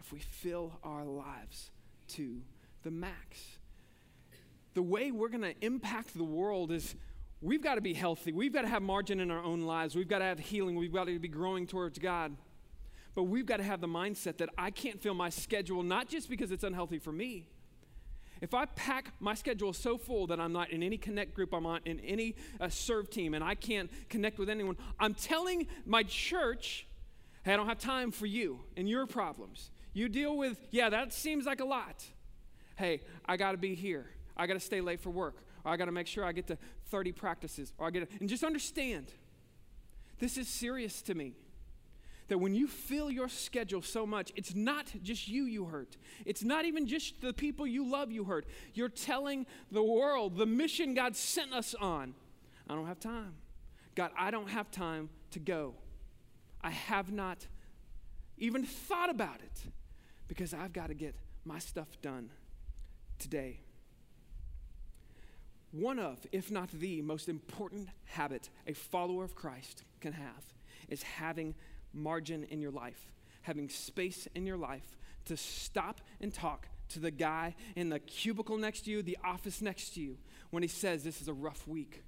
if 0.00 0.12
we 0.12 0.18
fill 0.18 0.78
our 0.82 1.04
lives 1.04 1.70
to 2.08 2.42
the 2.82 2.90
max. 2.90 3.58
The 4.74 4.82
way 4.82 5.10
we're 5.10 5.28
going 5.28 5.42
to 5.42 5.54
impact 5.64 6.14
the 6.14 6.24
world 6.24 6.72
is 6.72 6.94
we've 7.40 7.62
got 7.62 7.76
to 7.76 7.80
be 7.80 7.94
healthy. 7.94 8.32
We've 8.32 8.52
got 8.52 8.62
to 8.62 8.68
have 8.68 8.82
margin 8.82 9.20
in 9.20 9.30
our 9.30 9.42
own 9.42 9.62
lives. 9.62 9.94
We've 9.94 10.08
got 10.08 10.18
to 10.18 10.24
have 10.24 10.38
healing. 10.38 10.76
We've 10.76 10.92
got 10.92 11.04
to 11.04 11.18
be 11.18 11.28
growing 11.28 11.66
towards 11.66 11.98
God. 11.98 12.36
But 13.14 13.24
we've 13.24 13.46
got 13.46 13.58
to 13.58 13.62
have 13.62 13.80
the 13.80 13.88
mindset 13.88 14.38
that 14.38 14.48
I 14.56 14.70
can't 14.70 15.00
fill 15.00 15.14
my 15.14 15.28
schedule, 15.28 15.82
not 15.82 16.08
just 16.08 16.30
because 16.30 16.50
it's 16.50 16.64
unhealthy 16.64 16.98
for 16.98 17.12
me. 17.12 17.46
If 18.40 18.54
I 18.54 18.64
pack 18.64 19.12
my 19.20 19.34
schedule 19.34 19.72
so 19.72 19.96
full 19.96 20.26
that 20.26 20.40
I'm 20.40 20.52
not 20.52 20.70
in 20.70 20.82
any 20.82 20.96
connect 20.96 21.34
group, 21.34 21.54
I'm 21.54 21.62
not 21.62 21.86
in 21.86 22.00
any 22.00 22.34
uh, 22.60 22.68
serve 22.68 23.08
team, 23.08 23.34
and 23.34 23.44
I 23.44 23.54
can't 23.54 23.88
connect 24.08 24.38
with 24.38 24.50
anyone, 24.50 24.76
I'm 24.98 25.14
telling 25.14 25.68
my 25.86 26.02
church, 26.02 26.86
hey, 27.42 27.54
I 27.54 27.56
don't 27.56 27.68
have 27.68 27.78
time 27.78 28.10
for 28.10 28.26
you 28.26 28.60
and 28.76 28.88
your 28.88 29.06
problems. 29.06 29.70
You 29.92 30.08
deal 30.08 30.36
with, 30.36 30.58
yeah, 30.70 30.88
that 30.90 31.12
seems 31.12 31.46
like 31.46 31.60
a 31.60 31.64
lot. 31.64 32.04
Hey, 32.76 33.00
I 33.26 33.36
got 33.36 33.52
to 33.52 33.58
be 33.58 33.74
here. 33.74 34.06
I 34.36 34.46
got 34.46 34.54
to 34.54 34.60
stay 34.60 34.80
late 34.80 35.00
for 35.00 35.10
work. 35.10 35.44
Or 35.64 35.72
I 35.72 35.76
got 35.76 35.84
to 35.86 35.92
make 35.92 36.06
sure 36.06 36.24
I 36.24 36.32
get 36.32 36.46
to 36.48 36.58
30 36.86 37.12
practices. 37.12 37.72
Or 37.78 37.86
I 37.86 37.90
get 37.90 38.10
to, 38.10 38.18
and 38.20 38.28
just 38.28 38.42
understand, 38.42 39.12
this 40.18 40.38
is 40.38 40.48
serious 40.48 41.02
to 41.02 41.14
me. 41.14 41.34
That 42.28 42.38
when 42.38 42.54
you 42.54 42.66
fill 42.66 43.10
your 43.10 43.28
schedule 43.28 43.82
so 43.82 44.06
much, 44.06 44.32
it's 44.36 44.54
not 44.54 44.86
just 45.02 45.28
you 45.28 45.44
you 45.44 45.66
hurt. 45.66 45.96
It's 46.24 46.42
not 46.42 46.64
even 46.64 46.86
just 46.86 47.20
the 47.20 47.34
people 47.34 47.66
you 47.66 47.84
love 47.84 48.10
you 48.10 48.24
hurt. 48.24 48.46
You're 48.72 48.88
telling 48.88 49.44
the 49.70 49.82
world 49.82 50.36
the 50.36 50.46
mission 50.46 50.94
God 50.94 51.14
sent 51.14 51.52
us 51.52 51.74
on. 51.74 52.14
I 52.70 52.74
don't 52.74 52.86
have 52.86 53.00
time. 53.00 53.34
God, 53.94 54.12
I 54.16 54.30
don't 54.30 54.48
have 54.48 54.70
time 54.70 55.10
to 55.32 55.40
go. 55.40 55.74
I 56.62 56.70
have 56.70 57.12
not 57.12 57.46
even 58.38 58.64
thought 58.64 59.10
about 59.10 59.40
it 59.40 59.62
because 60.28 60.54
I've 60.54 60.72
got 60.72 60.88
to 60.88 60.94
get 60.94 61.14
my 61.44 61.58
stuff 61.58 61.88
done 62.00 62.30
today. 63.18 63.60
One 65.72 65.98
of, 65.98 66.18
if 66.32 66.50
not 66.50 66.70
the 66.70 67.02
most 67.02 67.28
important 67.28 67.88
habit 68.04 68.50
a 68.66 68.74
follower 68.74 69.24
of 69.24 69.34
Christ 69.34 69.84
can 70.00 70.12
have 70.12 70.44
is 70.88 71.02
having 71.02 71.54
margin 71.94 72.44
in 72.44 72.60
your 72.60 72.70
life, 72.70 73.12
having 73.42 73.68
space 73.68 74.28
in 74.34 74.46
your 74.46 74.58
life 74.58 74.96
to 75.24 75.36
stop 75.36 76.00
and 76.20 76.32
talk 76.32 76.68
to 76.90 76.98
the 76.98 77.10
guy 77.10 77.54
in 77.74 77.88
the 77.88 77.98
cubicle 77.98 78.58
next 78.58 78.82
to 78.82 78.90
you, 78.90 79.02
the 79.02 79.18
office 79.24 79.62
next 79.62 79.94
to 79.94 80.00
you, 80.00 80.18
when 80.50 80.62
he 80.62 80.68
says, 80.68 81.02
This 81.04 81.22
is 81.22 81.28
a 81.28 81.32
rough 81.32 81.66
week 81.66 82.02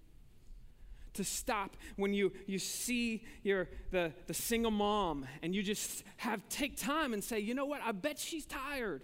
to 1.15 1.25
stop 1.25 1.77
when 1.97 2.13
you, 2.13 2.33
you 2.47 2.59
see 2.59 3.25
your, 3.43 3.69
the, 3.91 4.13
the 4.27 4.35
single 4.35 4.71
mom 4.71 5.27
and 5.43 5.55
you 5.55 5.63
just 5.63 6.05
have 6.19 6.47
take 6.49 6.77
time 6.77 7.13
and 7.13 7.23
say, 7.23 7.39
you 7.39 7.55
know 7.55 7.65
what, 7.65 7.81
I 7.83 7.93
bet 7.93 8.19
she's 8.19 8.47
tired. 8.47 9.03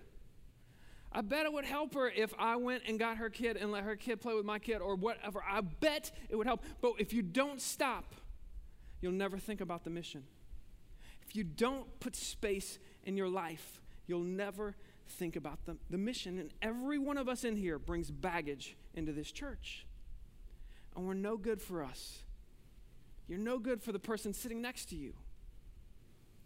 I 1.13 1.23
bet 1.23 1.45
it 1.45 1.53
would 1.53 1.65
help 1.65 1.95
her 1.95 2.09
if 2.09 2.33
I 2.39 2.57
went 2.57 2.85
and 2.87 2.99
got 2.99 3.17
her 3.17 3.31
kid 3.31 3.57
and 3.57 3.73
let 3.73 3.83
her 3.83 3.97
kid 3.97 4.21
play 4.21 4.35
with 4.35 4.45
my 4.45 4.59
kid 4.61 4.79
or 4.79 4.95
whatever. 4.95 5.43
I 5.49 5.61
bet 5.61 6.13
it 6.29 6.37
would 6.37 6.47
help. 6.47 6.63
But 6.81 6.93
if 6.99 7.13
you 7.13 7.23
don't 7.23 7.61
stop, 7.61 8.15
you'll 9.01 9.13
never 9.13 9.39
think 9.39 9.61
about 9.61 9.83
the 9.83 9.91
mission. 9.91 10.23
If 11.27 11.35
you 11.35 11.43
don't 11.43 11.99
put 11.99 12.15
space 12.15 12.79
in 13.05 13.17
your 13.17 13.29
life, 13.29 13.81
you'll 14.07 14.21
never 14.21 14.77
think 15.09 15.35
about 15.35 15.65
the, 15.67 15.77
the 15.91 15.99
mission. 15.99 16.39
And 16.39 16.51
every 16.63 16.99
one 16.99 17.19
of 17.19 17.29
us 17.29 17.43
in 17.43 17.57
here 17.57 17.79
brings 17.79 18.11
baggage 18.11 18.77
into 18.95 19.13
this 19.13 19.33
church 19.33 19.87
and 20.97 21.07
we're 21.07 21.15
no 21.15 21.37
good 21.37 21.61
for 21.61 21.83
us. 21.83 22.19
You're 23.29 23.39
no 23.39 23.59
good 23.59 23.83
for 23.83 23.93
the 23.93 23.99
person 23.99 24.35
sitting 24.35 24.61
next 24.61 24.87
to 24.91 24.97
you. 24.97 25.15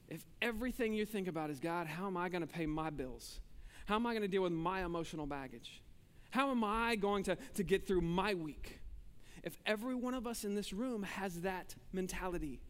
If 0.08 0.22
everything 0.42 0.92
you 0.92 1.06
think 1.06 1.28
about 1.28 1.50
is, 1.50 1.58
God, 1.58 1.86
how 1.86 2.06
am 2.06 2.16
I 2.16 2.28
going 2.28 2.42
to 2.42 2.52
pay 2.52 2.66
my 2.66 2.90
bills? 2.90 3.40
How 3.86 3.96
am 3.96 4.06
I 4.06 4.12
going 4.12 4.22
to 4.22 4.28
deal 4.28 4.42
with 4.42 4.52
my 4.52 4.84
emotional 4.84 5.26
baggage? 5.26 5.82
How 6.30 6.50
am 6.50 6.62
I 6.62 6.96
going 6.96 7.24
to, 7.24 7.36
to 7.54 7.62
get 7.62 7.86
through 7.86 8.02
my 8.02 8.34
week? 8.34 8.80
If 9.42 9.56
every 9.66 9.94
one 9.94 10.14
of 10.14 10.26
us 10.26 10.44
in 10.44 10.54
this 10.54 10.72
room 10.72 11.02
has 11.02 11.40
that 11.42 11.74
mentality, 11.92 12.60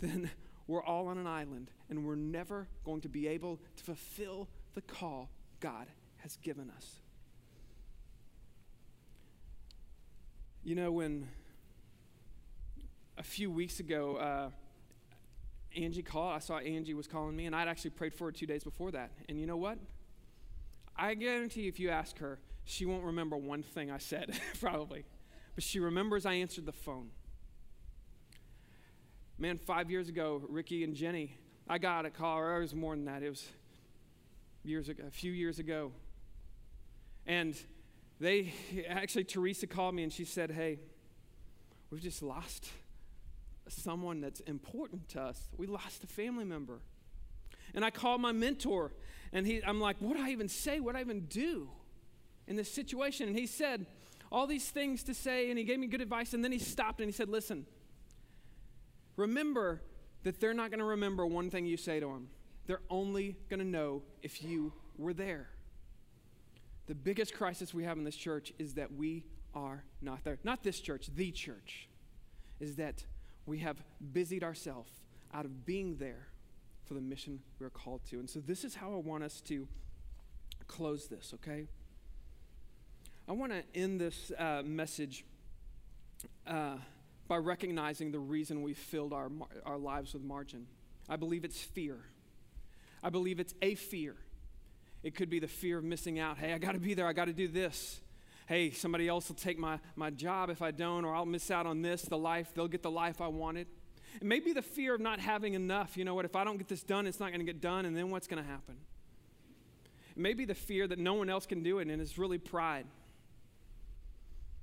then 0.00 0.30
we're 0.66 0.82
all 0.82 1.08
on 1.08 1.18
an 1.18 1.26
island 1.26 1.70
and 1.90 2.04
we're 2.04 2.16
never 2.16 2.68
going 2.84 3.00
to 3.02 3.08
be 3.08 3.28
able 3.28 3.60
to 3.76 3.84
fulfill 3.84 4.48
the 4.74 4.82
call 4.82 5.30
God 5.60 5.86
has 6.18 6.36
given 6.36 6.70
us. 6.76 7.01
You 10.64 10.76
know, 10.76 10.92
when 10.92 11.26
a 13.18 13.22
few 13.24 13.50
weeks 13.50 13.80
ago, 13.80 14.16
uh, 14.16 14.50
Angie 15.76 16.04
called, 16.04 16.34
I 16.34 16.38
saw 16.38 16.58
Angie 16.58 16.94
was 16.94 17.08
calling 17.08 17.34
me, 17.34 17.46
and 17.46 17.56
I'd 17.56 17.66
actually 17.66 17.90
prayed 17.90 18.14
for 18.14 18.26
her 18.26 18.32
two 18.32 18.46
days 18.46 18.62
before 18.62 18.92
that. 18.92 19.10
And 19.28 19.40
you 19.40 19.46
know 19.46 19.56
what? 19.56 19.78
I 20.96 21.14
guarantee 21.14 21.66
if 21.66 21.80
you 21.80 21.90
ask 21.90 22.16
her, 22.18 22.38
she 22.64 22.86
won't 22.86 23.02
remember 23.02 23.36
one 23.36 23.64
thing 23.64 23.90
I 23.90 23.98
said, 23.98 24.38
probably. 24.60 25.04
But 25.56 25.64
she 25.64 25.80
remembers 25.80 26.26
I 26.26 26.34
answered 26.34 26.66
the 26.66 26.72
phone. 26.72 27.10
Man, 29.36 29.58
five 29.58 29.90
years 29.90 30.08
ago, 30.08 30.42
Ricky 30.48 30.84
and 30.84 30.94
Jenny, 30.94 31.36
I 31.68 31.78
got 31.78 32.06
a 32.06 32.10
call, 32.10 32.38
or 32.38 32.58
it 32.58 32.60
was 32.60 32.72
more 32.72 32.94
than 32.94 33.06
that. 33.06 33.24
It 33.24 33.30
was 33.30 33.44
years 34.62 34.88
ago, 34.88 35.02
a 35.08 35.10
few 35.10 35.32
years 35.32 35.58
ago. 35.58 35.90
And 37.26 37.56
they 38.22 38.54
actually, 38.88 39.24
Teresa 39.24 39.66
called 39.66 39.96
me 39.96 40.04
and 40.04 40.12
she 40.12 40.24
said, 40.24 40.52
Hey, 40.52 40.78
we've 41.90 42.00
just 42.00 42.22
lost 42.22 42.68
someone 43.68 44.20
that's 44.20 44.38
important 44.40 45.08
to 45.10 45.20
us. 45.20 45.48
We 45.56 45.66
lost 45.66 46.04
a 46.04 46.06
family 46.06 46.44
member. 46.44 46.80
And 47.74 47.84
I 47.84 47.90
called 47.90 48.20
my 48.20 48.30
mentor 48.30 48.92
and 49.32 49.44
he, 49.44 49.60
I'm 49.64 49.80
like, 49.80 49.96
What 49.98 50.16
do 50.16 50.22
I 50.22 50.30
even 50.30 50.48
say? 50.48 50.78
What 50.78 50.92
do 50.92 50.98
I 50.98 51.00
even 51.00 51.22
do 51.22 51.68
in 52.46 52.54
this 52.54 52.72
situation? 52.72 53.26
And 53.28 53.36
he 53.36 53.46
said 53.46 53.86
all 54.30 54.46
these 54.46 54.70
things 54.70 55.02
to 55.04 55.14
say 55.14 55.50
and 55.50 55.58
he 55.58 55.64
gave 55.64 55.80
me 55.80 55.88
good 55.88 56.00
advice. 56.00 56.32
And 56.32 56.44
then 56.44 56.52
he 56.52 56.60
stopped 56.60 57.00
and 57.00 57.08
he 57.08 57.12
said, 57.12 57.28
Listen, 57.28 57.66
remember 59.16 59.82
that 60.22 60.38
they're 60.38 60.54
not 60.54 60.70
going 60.70 60.78
to 60.78 60.84
remember 60.84 61.26
one 61.26 61.50
thing 61.50 61.66
you 61.66 61.76
say 61.76 61.98
to 61.98 62.06
them. 62.06 62.28
They're 62.66 62.82
only 62.88 63.36
going 63.50 63.58
to 63.58 63.66
know 63.66 64.02
if 64.22 64.44
you 64.44 64.72
were 64.96 65.12
there. 65.12 65.48
The 66.92 66.96
biggest 66.96 67.32
crisis 67.32 67.72
we 67.72 67.84
have 67.84 67.96
in 67.96 68.04
this 68.04 68.14
church 68.14 68.52
is 68.58 68.74
that 68.74 68.92
we 68.92 69.24
are 69.54 69.82
not 70.02 70.24
there. 70.24 70.36
Not 70.44 70.62
this 70.62 70.78
church, 70.78 71.08
the 71.16 71.30
church. 71.30 71.88
Is 72.60 72.76
that 72.76 73.02
we 73.46 73.60
have 73.60 73.78
busied 74.12 74.44
ourselves 74.44 74.90
out 75.32 75.46
of 75.46 75.64
being 75.64 75.96
there 75.96 76.26
for 76.84 76.92
the 76.92 77.00
mission 77.00 77.40
we're 77.58 77.70
called 77.70 78.02
to. 78.10 78.18
And 78.18 78.28
so 78.28 78.40
this 78.40 78.62
is 78.62 78.74
how 78.74 78.92
I 78.92 78.96
want 78.96 79.24
us 79.24 79.40
to 79.46 79.66
close 80.66 81.08
this, 81.08 81.32
okay? 81.36 81.66
I 83.26 83.32
want 83.32 83.52
to 83.52 83.62
end 83.74 83.98
this 83.98 84.30
uh, 84.38 84.60
message 84.62 85.24
uh, 86.46 86.76
by 87.26 87.38
recognizing 87.38 88.12
the 88.12 88.18
reason 88.18 88.60
we 88.60 88.74
filled 88.74 89.14
our, 89.14 89.30
mar- 89.30 89.48
our 89.64 89.78
lives 89.78 90.12
with 90.12 90.24
margin. 90.24 90.66
I 91.08 91.16
believe 91.16 91.46
it's 91.46 91.62
fear. 91.62 91.96
I 93.02 93.08
believe 93.08 93.40
it's 93.40 93.54
a 93.62 93.76
fear. 93.76 94.14
It 95.02 95.14
could 95.14 95.28
be 95.28 95.38
the 95.38 95.48
fear 95.48 95.78
of 95.78 95.84
missing 95.84 96.18
out. 96.18 96.38
Hey, 96.38 96.52
I 96.52 96.58
got 96.58 96.72
to 96.72 96.78
be 96.78 96.94
there. 96.94 97.06
I 97.06 97.12
got 97.12 97.24
to 97.24 97.32
do 97.32 97.48
this. 97.48 98.00
Hey, 98.46 98.70
somebody 98.70 99.08
else 99.08 99.28
will 99.28 99.36
take 99.36 99.58
my, 99.58 99.78
my 99.96 100.10
job 100.10 100.50
if 100.50 100.62
I 100.62 100.70
don't, 100.70 101.04
or 101.04 101.14
I'll 101.14 101.26
miss 101.26 101.50
out 101.50 101.66
on 101.66 101.82
this, 101.82 102.02
the 102.02 102.18
life. 102.18 102.52
They'll 102.54 102.68
get 102.68 102.82
the 102.82 102.90
life 102.90 103.20
I 103.20 103.28
wanted. 103.28 103.66
It 104.16 104.24
may 104.24 104.40
be 104.40 104.52
the 104.52 104.62
fear 104.62 104.94
of 104.94 105.00
not 105.00 105.20
having 105.20 105.54
enough. 105.54 105.96
You 105.96 106.04
know 106.04 106.14
what? 106.14 106.24
If 106.24 106.36
I 106.36 106.44
don't 106.44 106.58
get 106.58 106.68
this 106.68 106.82
done, 106.82 107.06
it's 107.06 107.18
not 107.18 107.30
going 107.30 107.40
to 107.40 107.46
get 107.46 107.60
done, 107.60 107.86
and 107.86 107.96
then 107.96 108.10
what's 108.10 108.26
going 108.26 108.42
to 108.42 108.48
happen? 108.48 108.76
It 110.10 110.18
may 110.18 110.34
be 110.34 110.44
the 110.44 110.54
fear 110.54 110.86
that 110.86 110.98
no 110.98 111.14
one 111.14 111.30
else 111.30 111.46
can 111.46 111.62
do 111.62 111.78
it, 111.78 111.88
and 111.88 112.00
it's 112.00 112.18
really 112.18 112.38
pride. 112.38 112.86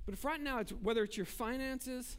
But 0.06 0.14
if 0.14 0.24
right 0.24 0.40
now, 0.40 0.60
it's, 0.60 0.72
whether 0.72 1.02
it's 1.02 1.16
your 1.16 1.26
finances, 1.26 2.16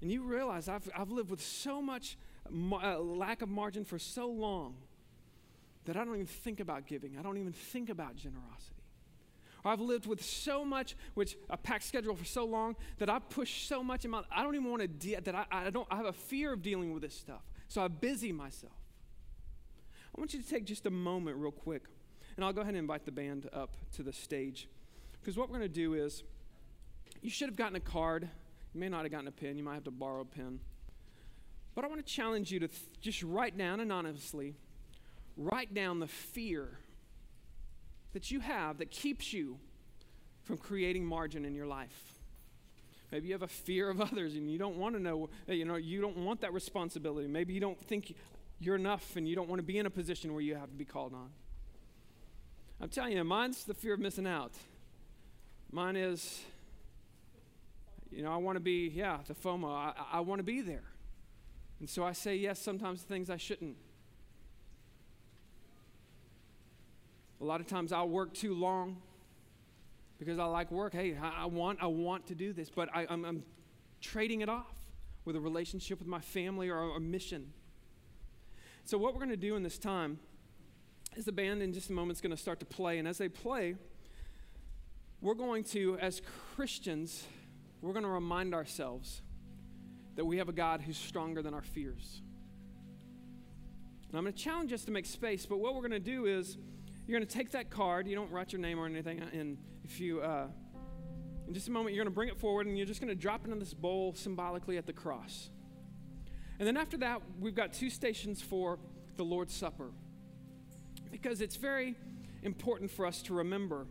and 0.00 0.10
you 0.10 0.22
realize 0.22 0.68
I've, 0.68 0.88
I've 0.96 1.10
lived 1.10 1.30
with 1.30 1.42
so 1.42 1.82
much 1.82 2.16
uh, 2.48 2.98
lack 3.00 3.42
of 3.42 3.48
margin 3.48 3.84
for 3.84 3.98
so 3.98 4.28
long 4.28 4.76
that 5.86 5.96
I 5.96 6.04
don't 6.04 6.14
even 6.14 6.26
think 6.26 6.60
about 6.60 6.86
giving, 6.86 7.18
I 7.18 7.22
don't 7.22 7.38
even 7.38 7.52
think 7.52 7.88
about 7.88 8.16
generosity. 8.16 8.82
Or 9.64 9.72
I've 9.72 9.80
lived 9.80 10.06
with 10.06 10.22
so 10.22 10.64
much, 10.64 10.96
which 11.14 11.36
a 11.50 11.56
packed 11.56 11.84
schedule 11.84 12.14
for 12.14 12.24
so 12.24 12.44
long 12.44 12.76
that 12.98 13.10
I 13.10 13.18
push 13.18 13.66
so 13.66 13.82
much 13.82 14.04
in 14.04 14.12
my, 14.12 14.22
I 14.30 14.42
don't 14.42 14.54
even 14.54 14.70
want 14.70 14.82
to, 14.82 14.88
de- 14.88 15.20
that 15.20 15.34
I, 15.34 15.46
I 15.50 15.70
don't, 15.70 15.88
I 15.90 15.96
have 15.96 16.06
a 16.06 16.12
fear 16.12 16.52
of 16.52 16.62
dealing 16.62 16.92
with 16.92 17.02
this 17.02 17.14
stuff. 17.14 17.42
So 17.68 17.82
I 17.82 17.88
busy 17.88 18.30
myself. 18.30 18.72
I 20.14 20.20
want 20.20 20.34
you 20.34 20.40
to 20.40 20.48
take 20.48 20.64
just 20.64 20.86
a 20.86 20.90
moment 20.90 21.36
real 21.36 21.50
quick, 21.50 21.84
and 22.36 22.44
I'll 22.44 22.52
go 22.52 22.60
ahead 22.60 22.74
and 22.74 22.78
invite 22.78 23.04
the 23.04 23.12
band 23.12 23.48
up 23.52 23.76
to 23.94 24.02
the 24.02 24.12
stage. 24.12 24.68
Because 25.20 25.36
what 25.36 25.48
we're 25.48 25.58
going 25.58 25.68
to 25.68 25.74
do 25.74 25.94
is, 25.94 26.22
you 27.20 27.30
should 27.30 27.48
have 27.48 27.56
gotten 27.56 27.76
a 27.76 27.80
card. 27.80 28.28
You 28.72 28.80
may 28.80 28.88
not 28.88 29.02
have 29.02 29.10
gotten 29.10 29.26
a 29.26 29.32
pen. 29.32 29.58
You 29.58 29.64
might 29.64 29.74
have 29.74 29.84
to 29.84 29.90
borrow 29.90 30.20
a 30.20 30.24
pen. 30.24 30.60
But 31.74 31.84
I 31.84 31.88
want 31.88 32.04
to 32.04 32.12
challenge 32.12 32.52
you 32.52 32.60
to 32.60 32.68
th- 32.68 32.80
just 33.00 33.22
write 33.22 33.58
down 33.58 33.80
anonymously, 33.80 34.54
write 35.36 35.74
down 35.74 36.00
the 36.00 36.06
fear 36.06 36.78
that 38.12 38.30
you 38.30 38.40
have 38.40 38.78
that 38.78 38.90
keeps 38.90 39.32
you 39.32 39.58
from 40.44 40.56
creating 40.56 41.04
margin 41.04 41.44
in 41.44 41.54
your 41.54 41.66
life. 41.66 42.20
Maybe 43.12 43.28
you 43.28 43.34
have 43.34 43.42
a 43.42 43.48
fear 43.48 43.90
of 43.90 44.00
others 44.12 44.34
and 44.34 44.50
you 44.50 44.58
don't 44.58 44.76
want 44.76 44.94
to 44.94 45.02
know, 45.02 45.28
you 45.48 45.64
know, 45.64 45.76
you 45.76 46.00
don't 46.00 46.16
want 46.18 46.40
that 46.40 46.52
responsibility. 46.52 47.28
Maybe 47.28 47.52
you 47.52 47.60
don't 47.60 47.78
think 47.78 48.14
you're 48.58 48.76
enough 48.76 49.16
and 49.16 49.28
you 49.28 49.36
don't 49.36 49.48
want 49.48 49.58
to 49.58 49.66
be 49.66 49.78
in 49.78 49.86
a 49.86 49.90
position 49.90 50.32
where 50.32 50.40
you 50.40 50.54
have 50.54 50.70
to 50.70 50.76
be 50.76 50.84
called 50.84 51.12
on. 51.12 51.30
I'm 52.80 52.88
telling 52.88 53.12
you, 53.12 53.24
mine's 53.24 53.64
the 53.64 53.74
fear 53.74 53.94
of 53.94 54.00
missing 54.00 54.26
out. 54.26 54.52
Mine 55.70 55.96
is, 55.96 56.40
you 58.10 58.22
know, 58.22 58.32
I 58.32 58.36
want 58.36 58.56
to 58.56 58.60
be, 58.60 58.88
yeah, 58.94 59.18
the 59.26 59.34
FOMO. 59.34 59.68
I, 59.68 59.92
I 60.12 60.20
want 60.20 60.38
to 60.38 60.44
be 60.44 60.60
there. 60.60 60.84
And 61.80 61.88
so 61.88 62.04
I 62.04 62.12
say 62.12 62.36
yes 62.36 62.58
sometimes 62.58 63.02
to 63.02 63.08
things 63.08 63.28
I 63.28 63.36
shouldn't. 63.36 63.76
A 67.40 67.44
lot 67.44 67.60
of 67.60 67.66
times 67.66 67.92
I'll 67.92 68.08
work 68.08 68.32
too 68.32 68.54
long 68.54 68.96
because 70.18 70.38
I 70.38 70.44
like 70.46 70.70
work. 70.70 70.94
Hey, 70.94 71.16
I, 71.20 71.46
want, 71.46 71.78
I 71.82 71.86
want 71.86 72.26
to 72.28 72.34
do 72.34 72.52
this, 72.52 72.70
but 72.70 72.88
I, 72.94 73.02
am 73.02 73.08
I'm, 73.10 73.24
I'm 73.24 73.42
trading 74.00 74.40
it 74.40 74.48
off 74.48 74.74
with 75.24 75.36
a 75.36 75.40
relationship 75.40 75.98
with 75.98 76.08
my 76.08 76.20
family 76.20 76.70
or 76.70 76.96
a 76.96 77.00
mission. 77.00 77.52
So 78.84 78.96
what 78.96 79.12
we're 79.12 79.20
going 79.20 79.30
to 79.30 79.36
do 79.36 79.56
in 79.56 79.62
this 79.62 79.78
time 79.78 80.18
is 81.16 81.24
the 81.24 81.32
band 81.32 81.62
in 81.62 81.72
just 81.72 81.90
a 81.90 81.92
moment 81.92 82.16
is 82.16 82.20
going 82.20 82.30
to 82.30 82.36
start 82.40 82.60
to 82.60 82.66
play, 82.66 82.98
and 82.98 83.08
as 83.08 83.18
they 83.18 83.28
play, 83.28 83.74
we're 85.20 85.34
going 85.34 85.64
to, 85.64 85.98
as 86.00 86.22
Christians, 86.54 87.24
we're 87.80 87.92
going 87.92 88.04
to 88.04 88.10
remind 88.10 88.54
ourselves 88.54 89.22
that 90.14 90.24
we 90.24 90.38
have 90.38 90.48
a 90.48 90.52
God 90.52 90.82
who's 90.82 90.96
stronger 90.96 91.42
than 91.42 91.52
our 91.52 91.62
fears. 91.62 92.22
And 94.08 94.16
I'm 94.16 94.24
going 94.24 94.34
to 94.34 94.38
challenge 94.38 94.72
us 94.72 94.84
to 94.84 94.90
make 94.90 95.06
space, 95.06 95.46
but 95.46 95.58
what 95.58 95.74
we're 95.74 95.80
going 95.80 95.90
to 95.90 95.98
do 95.98 96.26
is 96.26 96.56
you're 97.06 97.18
going 97.18 97.26
to 97.26 97.34
take 97.34 97.52
that 97.52 97.70
card. 97.70 98.08
You 98.08 98.16
don't 98.16 98.30
write 98.30 98.52
your 98.52 98.60
name 98.60 98.78
or 98.78 98.86
anything. 98.86 99.20
And 99.32 99.58
if 99.84 100.00
you, 100.00 100.20
uh, 100.20 100.48
in 101.46 101.54
just 101.54 101.68
a 101.68 101.70
moment, 101.70 101.94
you're 101.94 102.04
going 102.04 102.12
to 102.12 102.14
bring 102.14 102.28
it 102.28 102.38
forward 102.38 102.66
and 102.66 102.76
you're 102.76 102.86
just 102.86 103.00
going 103.00 103.14
to 103.14 103.20
drop 103.20 103.46
it 103.46 103.52
in 103.52 103.58
this 103.58 103.74
bowl 103.74 104.14
symbolically 104.14 104.76
at 104.76 104.86
the 104.86 104.92
cross. 104.92 105.50
And 106.58 106.66
then 106.66 106.76
after 106.76 106.96
that, 106.98 107.22
we've 107.38 107.54
got 107.54 107.72
two 107.72 107.90
stations 107.90 108.42
for 108.42 108.78
the 109.16 109.24
Lord's 109.24 109.54
Supper. 109.54 109.90
Because 111.12 111.40
it's 111.40 111.56
very 111.56 111.94
important 112.42 112.90
for 112.90 113.06
us 113.06 113.22
to 113.22 113.34
remember 113.34 113.86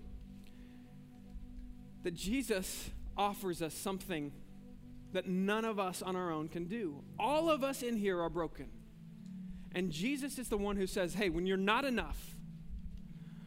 that 2.03 2.13
Jesus 2.13 2.89
offers 3.17 3.61
us 3.61 3.73
something 3.73 4.31
that 5.13 5.27
none 5.27 5.63
of 5.63 5.79
us 5.79 6.01
on 6.01 6.15
our 6.15 6.31
own 6.31 6.49
can 6.49 6.65
do. 6.65 7.01
All 7.17 7.49
of 7.49 7.63
us 7.63 7.81
in 7.81 7.95
here 7.95 8.19
are 8.21 8.29
broken. 8.29 8.67
And 9.73 9.91
Jesus 9.91 10.37
is 10.37 10.49
the 10.49 10.57
one 10.57 10.75
who 10.75 10.87
says, 10.87 11.13
hey, 11.13 11.29
when 11.29 11.45
you're 11.45 11.57
not 11.57 11.85
enough, 11.85 12.34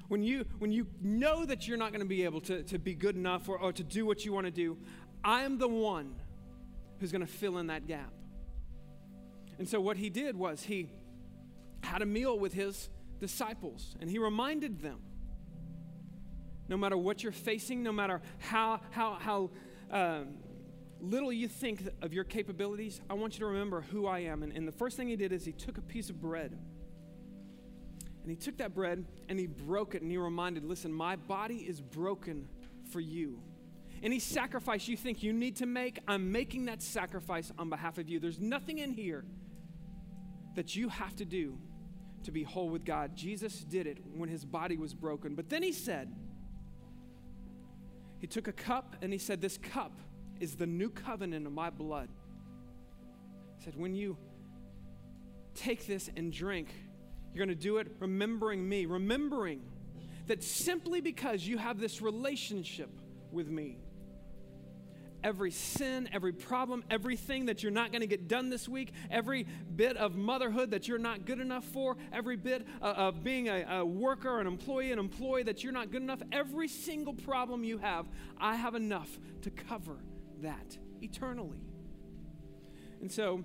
when 0.08 0.22
you, 0.22 0.44
when 0.58 0.72
you 0.72 0.86
know 1.00 1.44
that 1.44 1.68
you're 1.68 1.76
not 1.76 1.92
going 1.92 2.00
to 2.00 2.08
be 2.08 2.24
able 2.24 2.40
to, 2.42 2.62
to 2.64 2.78
be 2.78 2.94
good 2.94 3.14
enough 3.14 3.48
or, 3.48 3.58
or 3.58 3.72
to 3.72 3.84
do 3.84 4.06
what 4.06 4.24
you 4.24 4.32
want 4.32 4.46
to 4.46 4.50
do, 4.50 4.78
I 5.22 5.42
am 5.42 5.58
the 5.58 5.68
one 5.68 6.14
who's 6.98 7.12
going 7.12 7.24
to 7.24 7.32
fill 7.32 7.58
in 7.58 7.68
that 7.68 7.86
gap. 7.86 8.12
And 9.58 9.68
so 9.68 9.80
what 9.80 9.96
he 9.96 10.08
did 10.08 10.36
was 10.36 10.62
he 10.62 10.90
had 11.82 12.02
a 12.02 12.06
meal 12.06 12.38
with 12.38 12.52
his 12.52 12.88
disciples 13.20 13.96
and 14.00 14.08
he 14.10 14.18
reminded 14.18 14.80
them 14.80 15.00
no 16.68 16.76
matter 16.76 16.96
what 16.96 17.22
you're 17.22 17.32
facing, 17.32 17.82
no 17.82 17.92
matter 17.92 18.20
how, 18.38 18.80
how, 18.90 19.14
how 19.14 19.50
um, 19.90 20.34
little 21.00 21.32
you 21.32 21.48
think 21.48 21.88
of 22.02 22.12
your 22.12 22.24
capabilities, 22.24 23.00
I 23.08 23.14
want 23.14 23.34
you 23.34 23.40
to 23.40 23.46
remember 23.46 23.80
who 23.80 24.06
I 24.06 24.20
am. 24.20 24.42
And, 24.42 24.52
and 24.52 24.68
the 24.68 24.72
first 24.72 24.96
thing 24.96 25.08
he 25.08 25.16
did 25.16 25.32
is 25.32 25.44
he 25.44 25.52
took 25.52 25.78
a 25.78 25.82
piece 25.82 26.10
of 26.10 26.20
bread 26.20 26.58
and 28.22 28.30
he 28.30 28.36
took 28.36 28.58
that 28.58 28.74
bread 28.74 29.04
and 29.28 29.38
he 29.38 29.46
broke 29.46 29.94
it 29.94 30.02
and 30.02 30.10
he 30.10 30.18
reminded, 30.18 30.64
listen, 30.64 30.92
my 30.92 31.16
body 31.16 31.56
is 31.56 31.80
broken 31.80 32.48
for 32.90 33.00
you. 33.00 33.40
Any 34.02 34.18
sacrifice 34.18 34.86
you 34.86 34.96
think 34.96 35.22
you 35.22 35.32
need 35.32 35.56
to 35.56 35.66
make, 35.66 35.98
I'm 36.06 36.30
making 36.30 36.66
that 36.66 36.82
sacrifice 36.82 37.52
on 37.58 37.68
behalf 37.68 37.98
of 37.98 38.08
you. 38.08 38.20
There's 38.20 38.38
nothing 38.38 38.78
in 38.78 38.92
here 38.92 39.24
that 40.54 40.76
you 40.76 40.88
have 40.88 41.16
to 41.16 41.24
do 41.24 41.58
to 42.24 42.30
be 42.30 42.42
whole 42.42 42.68
with 42.68 42.84
God. 42.84 43.16
Jesus 43.16 43.64
did 43.64 43.86
it 43.86 43.98
when 44.14 44.28
his 44.28 44.44
body 44.44 44.76
was 44.76 44.94
broken. 44.94 45.34
But 45.34 45.48
then 45.48 45.62
he 45.62 45.72
said, 45.72 46.14
he 48.18 48.26
took 48.26 48.48
a 48.48 48.52
cup 48.52 48.96
and 49.02 49.12
he 49.12 49.18
said, 49.18 49.40
This 49.40 49.58
cup 49.58 50.00
is 50.40 50.56
the 50.56 50.66
new 50.66 50.90
covenant 50.90 51.46
of 51.46 51.52
my 51.52 51.70
blood. 51.70 52.08
He 53.56 53.64
said, 53.64 53.76
When 53.76 53.94
you 53.94 54.16
take 55.54 55.86
this 55.86 56.10
and 56.16 56.32
drink, 56.32 56.68
you're 57.32 57.44
going 57.44 57.56
to 57.56 57.62
do 57.62 57.78
it 57.78 57.88
remembering 57.98 58.68
me, 58.68 58.86
remembering 58.86 59.62
that 60.26 60.42
simply 60.42 61.00
because 61.00 61.46
you 61.46 61.58
have 61.58 61.80
this 61.80 62.02
relationship 62.02 62.90
with 63.30 63.48
me, 63.48 63.78
every 65.24 65.50
sin, 65.50 66.08
every 66.12 66.32
problem, 66.32 66.84
everything 66.90 67.46
that 67.46 67.62
you're 67.62 67.72
not 67.72 67.90
going 67.90 68.00
to 68.00 68.06
get 68.06 68.28
done 68.28 68.50
this 68.50 68.68
week, 68.68 68.92
every 69.10 69.46
bit 69.74 69.96
of 69.96 70.14
motherhood 70.14 70.70
that 70.70 70.86
you're 70.86 70.98
not 70.98 71.24
good 71.24 71.40
enough 71.40 71.64
for, 71.64 71.96
every 72.12 72.36
bit 72.36 72.66
of 72.80 73.22
being 73.24 73.48
a, 73.48 73.64
a, 73.68 73.84
worker, 73.84 74.40
an 74.40 74.46
employee, 74.46 74.92
an 74.92 74.98
employee 74.98 75.42
that 75.42 75.64
you're 75.64 75.72
not 75.72 75.90
good 75.90 76.02
enough, 76.02 76.22
every 76.30 76.68
single 76.68 77.14
problem 77.14 77.64
you 77.64 77.78
have, 77.78 78.06
I 78.38 78.56
have 78.56 78.74
enough 78.74 79.18
to 79.42 79.50
cover 79.50 79.96
that 80.40 80.78
eternally. 81.02 81.60
And 83.00 83.10
so 83.10 83.42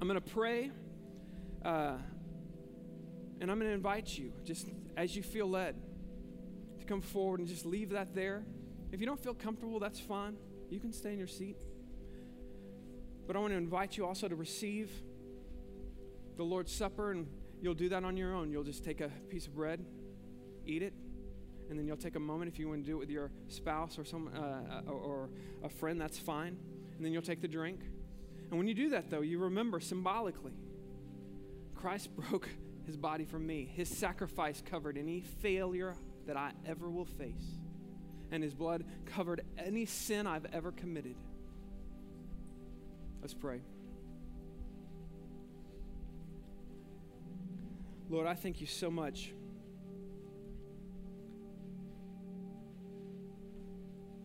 I'm 0.00 0.08
going 0.08 0.20
to 0.20 0.30
pray. 0.30 0.70
Uh, 1.64 1.96
and 3.40 3.50
I'm 3.50 3.58
going 3.58 3.70
to 3.70 3.74
invite 3.74 4.16
you, 4.16 4.32
just 4.44 4.68
as 4.96 5.14
you 5.14 5.22
feel 5.22 5.48
led, 5.48 5.76
to 6.78 6.84
come 6.86 7.00
forward 7.00 7.40
and 7.40 7.48
just 7.48 7.66
leave 7.66 7.90
that 7.90 8.14
there. 8.14 8.44
If 8.92 9.00
you 9.00 9.06
don't 9.06 9.22
feel 9.22 9.34
comfortable, 9.34 9.78
that's 9.78 10.00
fine. 10.00 10.36
You 10.70 10.80
can 10.80 10.92
stay 10.92 11.12
in 11.12 11.18
your 11.18 11.26
seat. 11.26 11.56
But 13.26 13.36
I 13.36 13.40
want 13.40 13.52
to 13.52 13.56
invite 13.56 13.96
you 13.96 14.06
also 14.06 14.28
to 14.28 14.36
receive 14.36 14.90
the 16.36 16.44
Lord's 16.44 16.72
Supper, 16.72 17.10
and 17.10 17.26
you'll 17.60 17.74
do 17.74 17.88
that 17.90 18.04
on 18.04 18.16
your 18.16 18.34
own. 18.34 18.50
You'll 18.50 18.64
just 18.64 18.84
take 18.84 19.00
a 19.00 19.10
piece 19.28 19.46
of 19.46 19.54
bread, 19.54 19.84
eat 20.64 20.82
it, 20.82 20.94
and 21.68 21.78
then 21.78 21.86
you'll 21.86 21.96
take 21.96 22.14
a 22.14 22.20
moment 22.20 22.52
if 22.52 22.58
you 22.58 22.68
want 22.68 22.84
to 22.84 22.90
do 22.90 22.96
it 22.96 23.00
with 23.00 23.10
your 23.10 23.30
spouse 23.48 23.98
or 23.98 24.04
some 24.04 24.30
uh, 24.36 24.90
or, 24.90 24.98
or 24.98 25.30
a 25.64 25.68
friend. 25.68 26.00
That's 26.00 26.18
fine. 26.18 26.56
And 26.96 27.04
then 27.04 27.12
you'll 27.12 27.22
take 27.22 27.40
the 27.40 27.48
drink. 27.48 27.80
And 28.50 28.58
when 28.58 28.68
you 28.68 28.74
do 28.74 28.90
that, 28.90 29.10
though, 29.10 29.22
you 29.22 29.38
remember 29.38 29.80
symbolically, 29.80 30.52
Christ 31.74 32.14
broke 32.16 32.48
his 32.86 32.96
body 32.96 33.24
for 33.24 33.38
me. 33.38 33.68
His 33.74 33.88
sacrifice 33.88 34.62
covered 34.64 34.96
any 34.96 35.20
failure 35.20 35.94
that 36.26 36.36
I 36.36 36.52
ever 36.64 36.88
will 36.88 37.04
face, 37.04 37.58
and 38.30 38.42
his 38.42 38.54
blood 38.54 38.84
covered 39.04 39.42
any 39.58 39.86
sin 39.86 40.26
I've 40.26 40.46
ever 40.52 40.72
committed. 40.72 41.16
Let's 43.20 43.34
pray. 43.34 43.60
Lord, 48.08 48.28
I 48.28 48.34
thank 48.34 48.60
you 48.60 48.68
so 48.68 48.88
much 48.88 49.32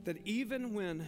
that 0.04 0.18
even 0.26 0.74
when 0.74 1.08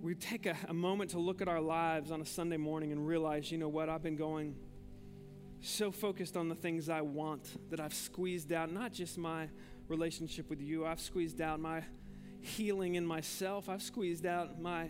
we 0.00 0.16
take 0.16 0.46
a, 0.46 0.56
a 0.68 0.74
moment 0.74 1.10
to 1.10 1.20
look 1.20 1.40
at 1.40 1.46
our 1.46 1.60
lives 1.60 2.10
on 2.10 2.20
a 2.20 2.26
Sunday 2.26 2.56
morning 2.56 2.90
and 2.90 3.06
realize, 3.06 3.52
you 3.52 3.58
know 3.58 3.68
what, 3.68 3.88
I've 3.88 4.02
been 4.02 4.16
going 4.16 4.56
so 5.62 5.92
focused 5.92 6.36
on 6.36 6.48
the 6.48 6.54
things 6.54 6.88
I 6.88 7.00
want 7.00 7.70
that 7.70 7.80
I've 7.80 7.94
squeezed 7.94 8.52
out 8.52 8.72
not 8.72 8.92
just 8.92 9.16
my 9.16 9.48
relationship 9.88 10.50
with 10.50 10.60
you, 10.60 10.84
I've 10.84 11.00
squeezed 11.00 11.40
out 11.40 11.60
my 11.60 11.82
healing 12.40 12.96
in 12.96 13.06
myself, 13.06 13.68
I've 13.68 13.82
squeezed 13.82 14.26
out 14.26 14.60
my 14.60 14.88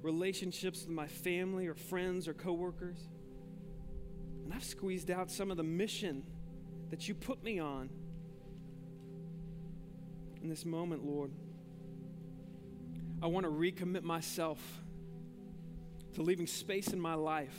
relationships 0.00 0.82
with 0.82 0.90
my 0.90 1.08
family 1.08 1.66
or 1.66 1.74
friends 1.74 2.28
or 2.28 2.34
coworkers. 2.34 3.08
And 4.44 4.52
I've 4.54 4.64
squeezed 4.64 5.10
out 5.10 5.30
some 5.30 5.50
of 5.50 5.56
the 5.56 5.62
mission 5.62 6.24
that 6.90 7.08
you 7.08 7.14
put 7.14 7.42
me 7.42 7.58
on 7.58 7.90
in 10.42 10.48
this 10.48 10.64
moment, 10.64 11.04
Lord. 11.04 11.32
I 13.20 13.26
want 13.26 13.46
to 13.46 13.52
recommit 13.52 14.02
myself 14.02 14.58
to 16.14 16.22
leaving 16.22 16.46
space 16.46 16.88
in 16.88 17.00
my 17.00 17.14
life 17.14 17.56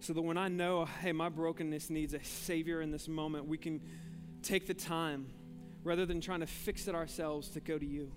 so 0.00 0.12
that 0.12 0.22
when 0.22 0.36
I 0.36 0.48
know, 0.48 0.84
hey, 0.84 1.12
my 1.12 1.28
brokenness 1.28 1.90
needs 1.90 2.14
a 2.14 2.22
Savior 2.22 2.80
in 2.80 2.90
this 2.90 3.08
moment, 3.08 3.46
we 3.46 3.58
can 3.58 3.80
take 4.42 4.66
the 4.66 4.74
time 4.74 5.26
rather 5.82 6.06
than 6.06 6.20
trying 6.20 6.40
to 6.40 6.46
fix 6.46 6.86
it 6.88 6.94
ourselves 6.94 7.48
to 7.50 7.60
go 7.60 7.78
to 7.78 7.86
you. 7.86 8.12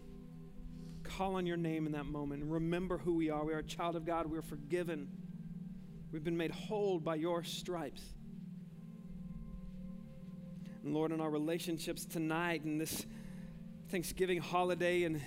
Call 1.04 1.36
on 1.36 1.46
your 1.46 1.58
name 1.58 1.86
in 1.88 1.94
that 1.94 2.06
moment 2.06 2.44
remember 2.46 2.98
who 2.98 3.16
we 3.16 3.30
are. 3.30 3.44
We 3.44 3.54
are 3.54 3.60
a 3.60 3.64
child 3.64 3.96
of 3.96 4.06
God, 4.06 4.28
we 4.28 4.38
are 4.38 4.44
forgiven, 4.44 5.10
we've 6.12 6.24
been 6.24 6.38
made 6.38 6.52
whole 6.52 7.00
by 7.00 7.16
your 7.16 7.44
stripes. 7.44 8.04
And 10.84 10.94
Lord, 10.94 11.12
in 11.12 11.22
our 11.22 11.30
relationships 11.30 12.06
tonight 12.06 12.64
and 12.64 12.82
this 12.82 13.06
Thanksgiving 13.90 14.40
holiday 14.40 15.04
and 15.04 15.22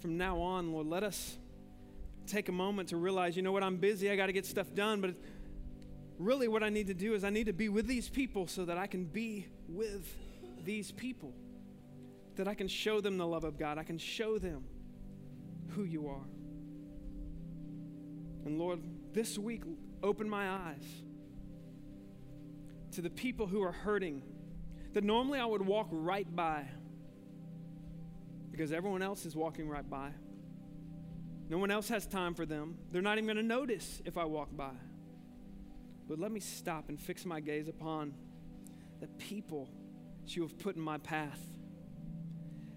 from 0.00 0.16
now 0.16 0.40
on, 0.40 0.72
Lord, 0.72 0.86
let 0.86 1.02
us 1.02 1.36
take 2.28 2.48
a 2.48 2.52
moment 2.52 2.90
to 2.90 2.96
realize, 2.96 3.36
you 3.36 3.42
know 3.42 3.52
what, 3.52 3.62
I'm 3.62 3.76
busy, 3.76 4.10
I 4.10 4.16
got 4.16 4.26
to 4.26 4.32
get 4.32 4.46
stuff 4.46 4.74
done, 4.74 5.00
but 5.00 5.14
really 6.18 6.48
what 6.48 6.62
I 6.62 6.68
need 6.68 6.88
to 6.88 6.94
do 6.94 7.14
is 7.14 7.24
I 7.24 7.30
need 7.30 7.46
to 7.46 7.52
be 7.52 7.68
with 7.68 7.86
these 7.86 8.08
people 8.08 8.46
so 8.46 8.64
that 8.64 8.78
I 8.78 8.86
can 8.86 9.04
be 9.04 9.46
with 9.68 10.06
these 10.64 10.92
people. 10.92 11.32
That 12.36 12.46
I 12.46 12.54
can 12.54 12.68
show 12.68 13.00
them 13.00 13.18
the 13.18 13.26
love 13.26 13.44
of 13.44 13.58
God, 13.58 13.78
I 13.78 13.82
can 13.82 13.98
show 13.98 14.38
them 14.38 14.64
who 15.70 15.84
you 15.84 16.08
are. 16.08 16.26
And 18.44 18.58
Lord, 18.58 18.80
this 19.12 19.38
week, 19.38 19.62
open 20.02 20.28
my 20.28 20.48
eyes 20.48 20.84
to 22.92 23.02
the 23.02 23.10
people 23.10 23.46
who 23.46 23.62
are 23.62 23.72
hurting 23.72 24.22
that 24.92 25.04
normally 25.04 25.38
I 25.38 25.44
would 25.44 25.62
walk 25.62 25.88
right 25.90 26.26
by 26.34 26.64
because 28.50 28.72
everyone 28.72 29.02
else 29.02 29.26
is 29.26 29.36
walking 29.36 29.68
right 29.68 29.88
by. 29.88 30.10
No 31.48 31.58
one 31.58 31.70
else 31.70 31.88
has 31.88 32.06
time 32.06 32.34
for 32.34 32.44
them. 32.44 32.76
They're 32.90 33.02
not 33.02 33.16
even 33.16 33.26
going 33.26 33.36
to 33.36 33.42
notice 33.42 34.02
if 34.04 34.18
I 34.18 34.24
walk 34.24 34.48
by. 34.54 34.74
But 36.08 36.18
let 36.18 36.30
me 36.30 36.40
stop 36.40 36.88
and 36.88 37.00
fix 37.00 37.24
my 37.24 37.40
gaze 37.40 37.68
upon 37.68 38.14
the 39.00 39.06
people 39.06 39.68
that 40.22 40.36
you 40.36 40.42
have 40.42 40.58
put 40.58 40.76
in 40.76 40.82
my 40.82 40.98
path. 40.98 41.40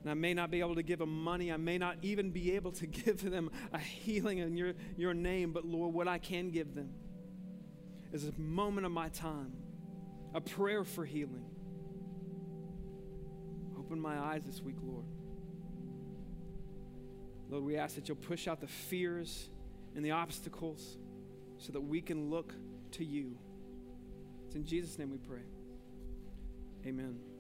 And 0.01 0.09
I 0.09 0.13
may 0.13 0.33
not 0.33 0.49
be 0.49 0.61
able 0.61 0.75
to 0.75 0.83
give 0.83 0.99
them 0.99 1.23
money. 1.23 1.51
I 1.51 1.57
may 1.57 1.77
not 1.77 1.97
even 2.01 2.31
be 2.31 2.53
able 2.55 2.71
to 2.73 2.87
give 2.87 3.29
them 3.29 3.51
a 3.73 3.77
healing 3.77 4.39
in 4.39 4.57
your, 4.57 4.73
your 4.97 5.13
name. 5.13 5.51
But 5.51 5.65
Lord, 5.65 5.93
what 5.93 6.07
I 6.07 6.17
can 6.17 6.49
give 6.49 6.73
them 6.73 6.89
is 8.11 8.25
a 8.25 8.33
moment 8.39 8.85
of 8.85 8.91
my 8.91 9.09
time, 9.09 9.53
a 10.33 10.41
prayer 10.41 10.83
for 10.83 11.05
healing. 11.05 11.45
Open 13.77 13.99
my 13.99 14.17
eyes 14.17 14.43
this 14.45 14.61
week, 14.61 14.77
Lord. 14.81 15.05
Lord, 17.51 17.65
we 17.65 17.75
ask 17.75 17.95
that 17.95 18.07
you'll 18.07 18.15
push 18.15 18.47
out 18.47 18.61
the 18.61 18.67
fears 18.67 19.49
and 19.95 20.03
the 20.03 20.11
obstacles 20.11 20.97
so 21.57 21.73
that 21.73 21.81
we 21.81 22.01
can 22.01 22.29
look 22.29 22.53
to 22.93 23.05
you. 23.05 23.37
It's 24.47 24.55
in 24.55 24.65
Jesus' 24.65 24.97
name 24.97 25.11
we 25.11 25.17
pray. 25.17 25.43
Amen. 26.87 27.30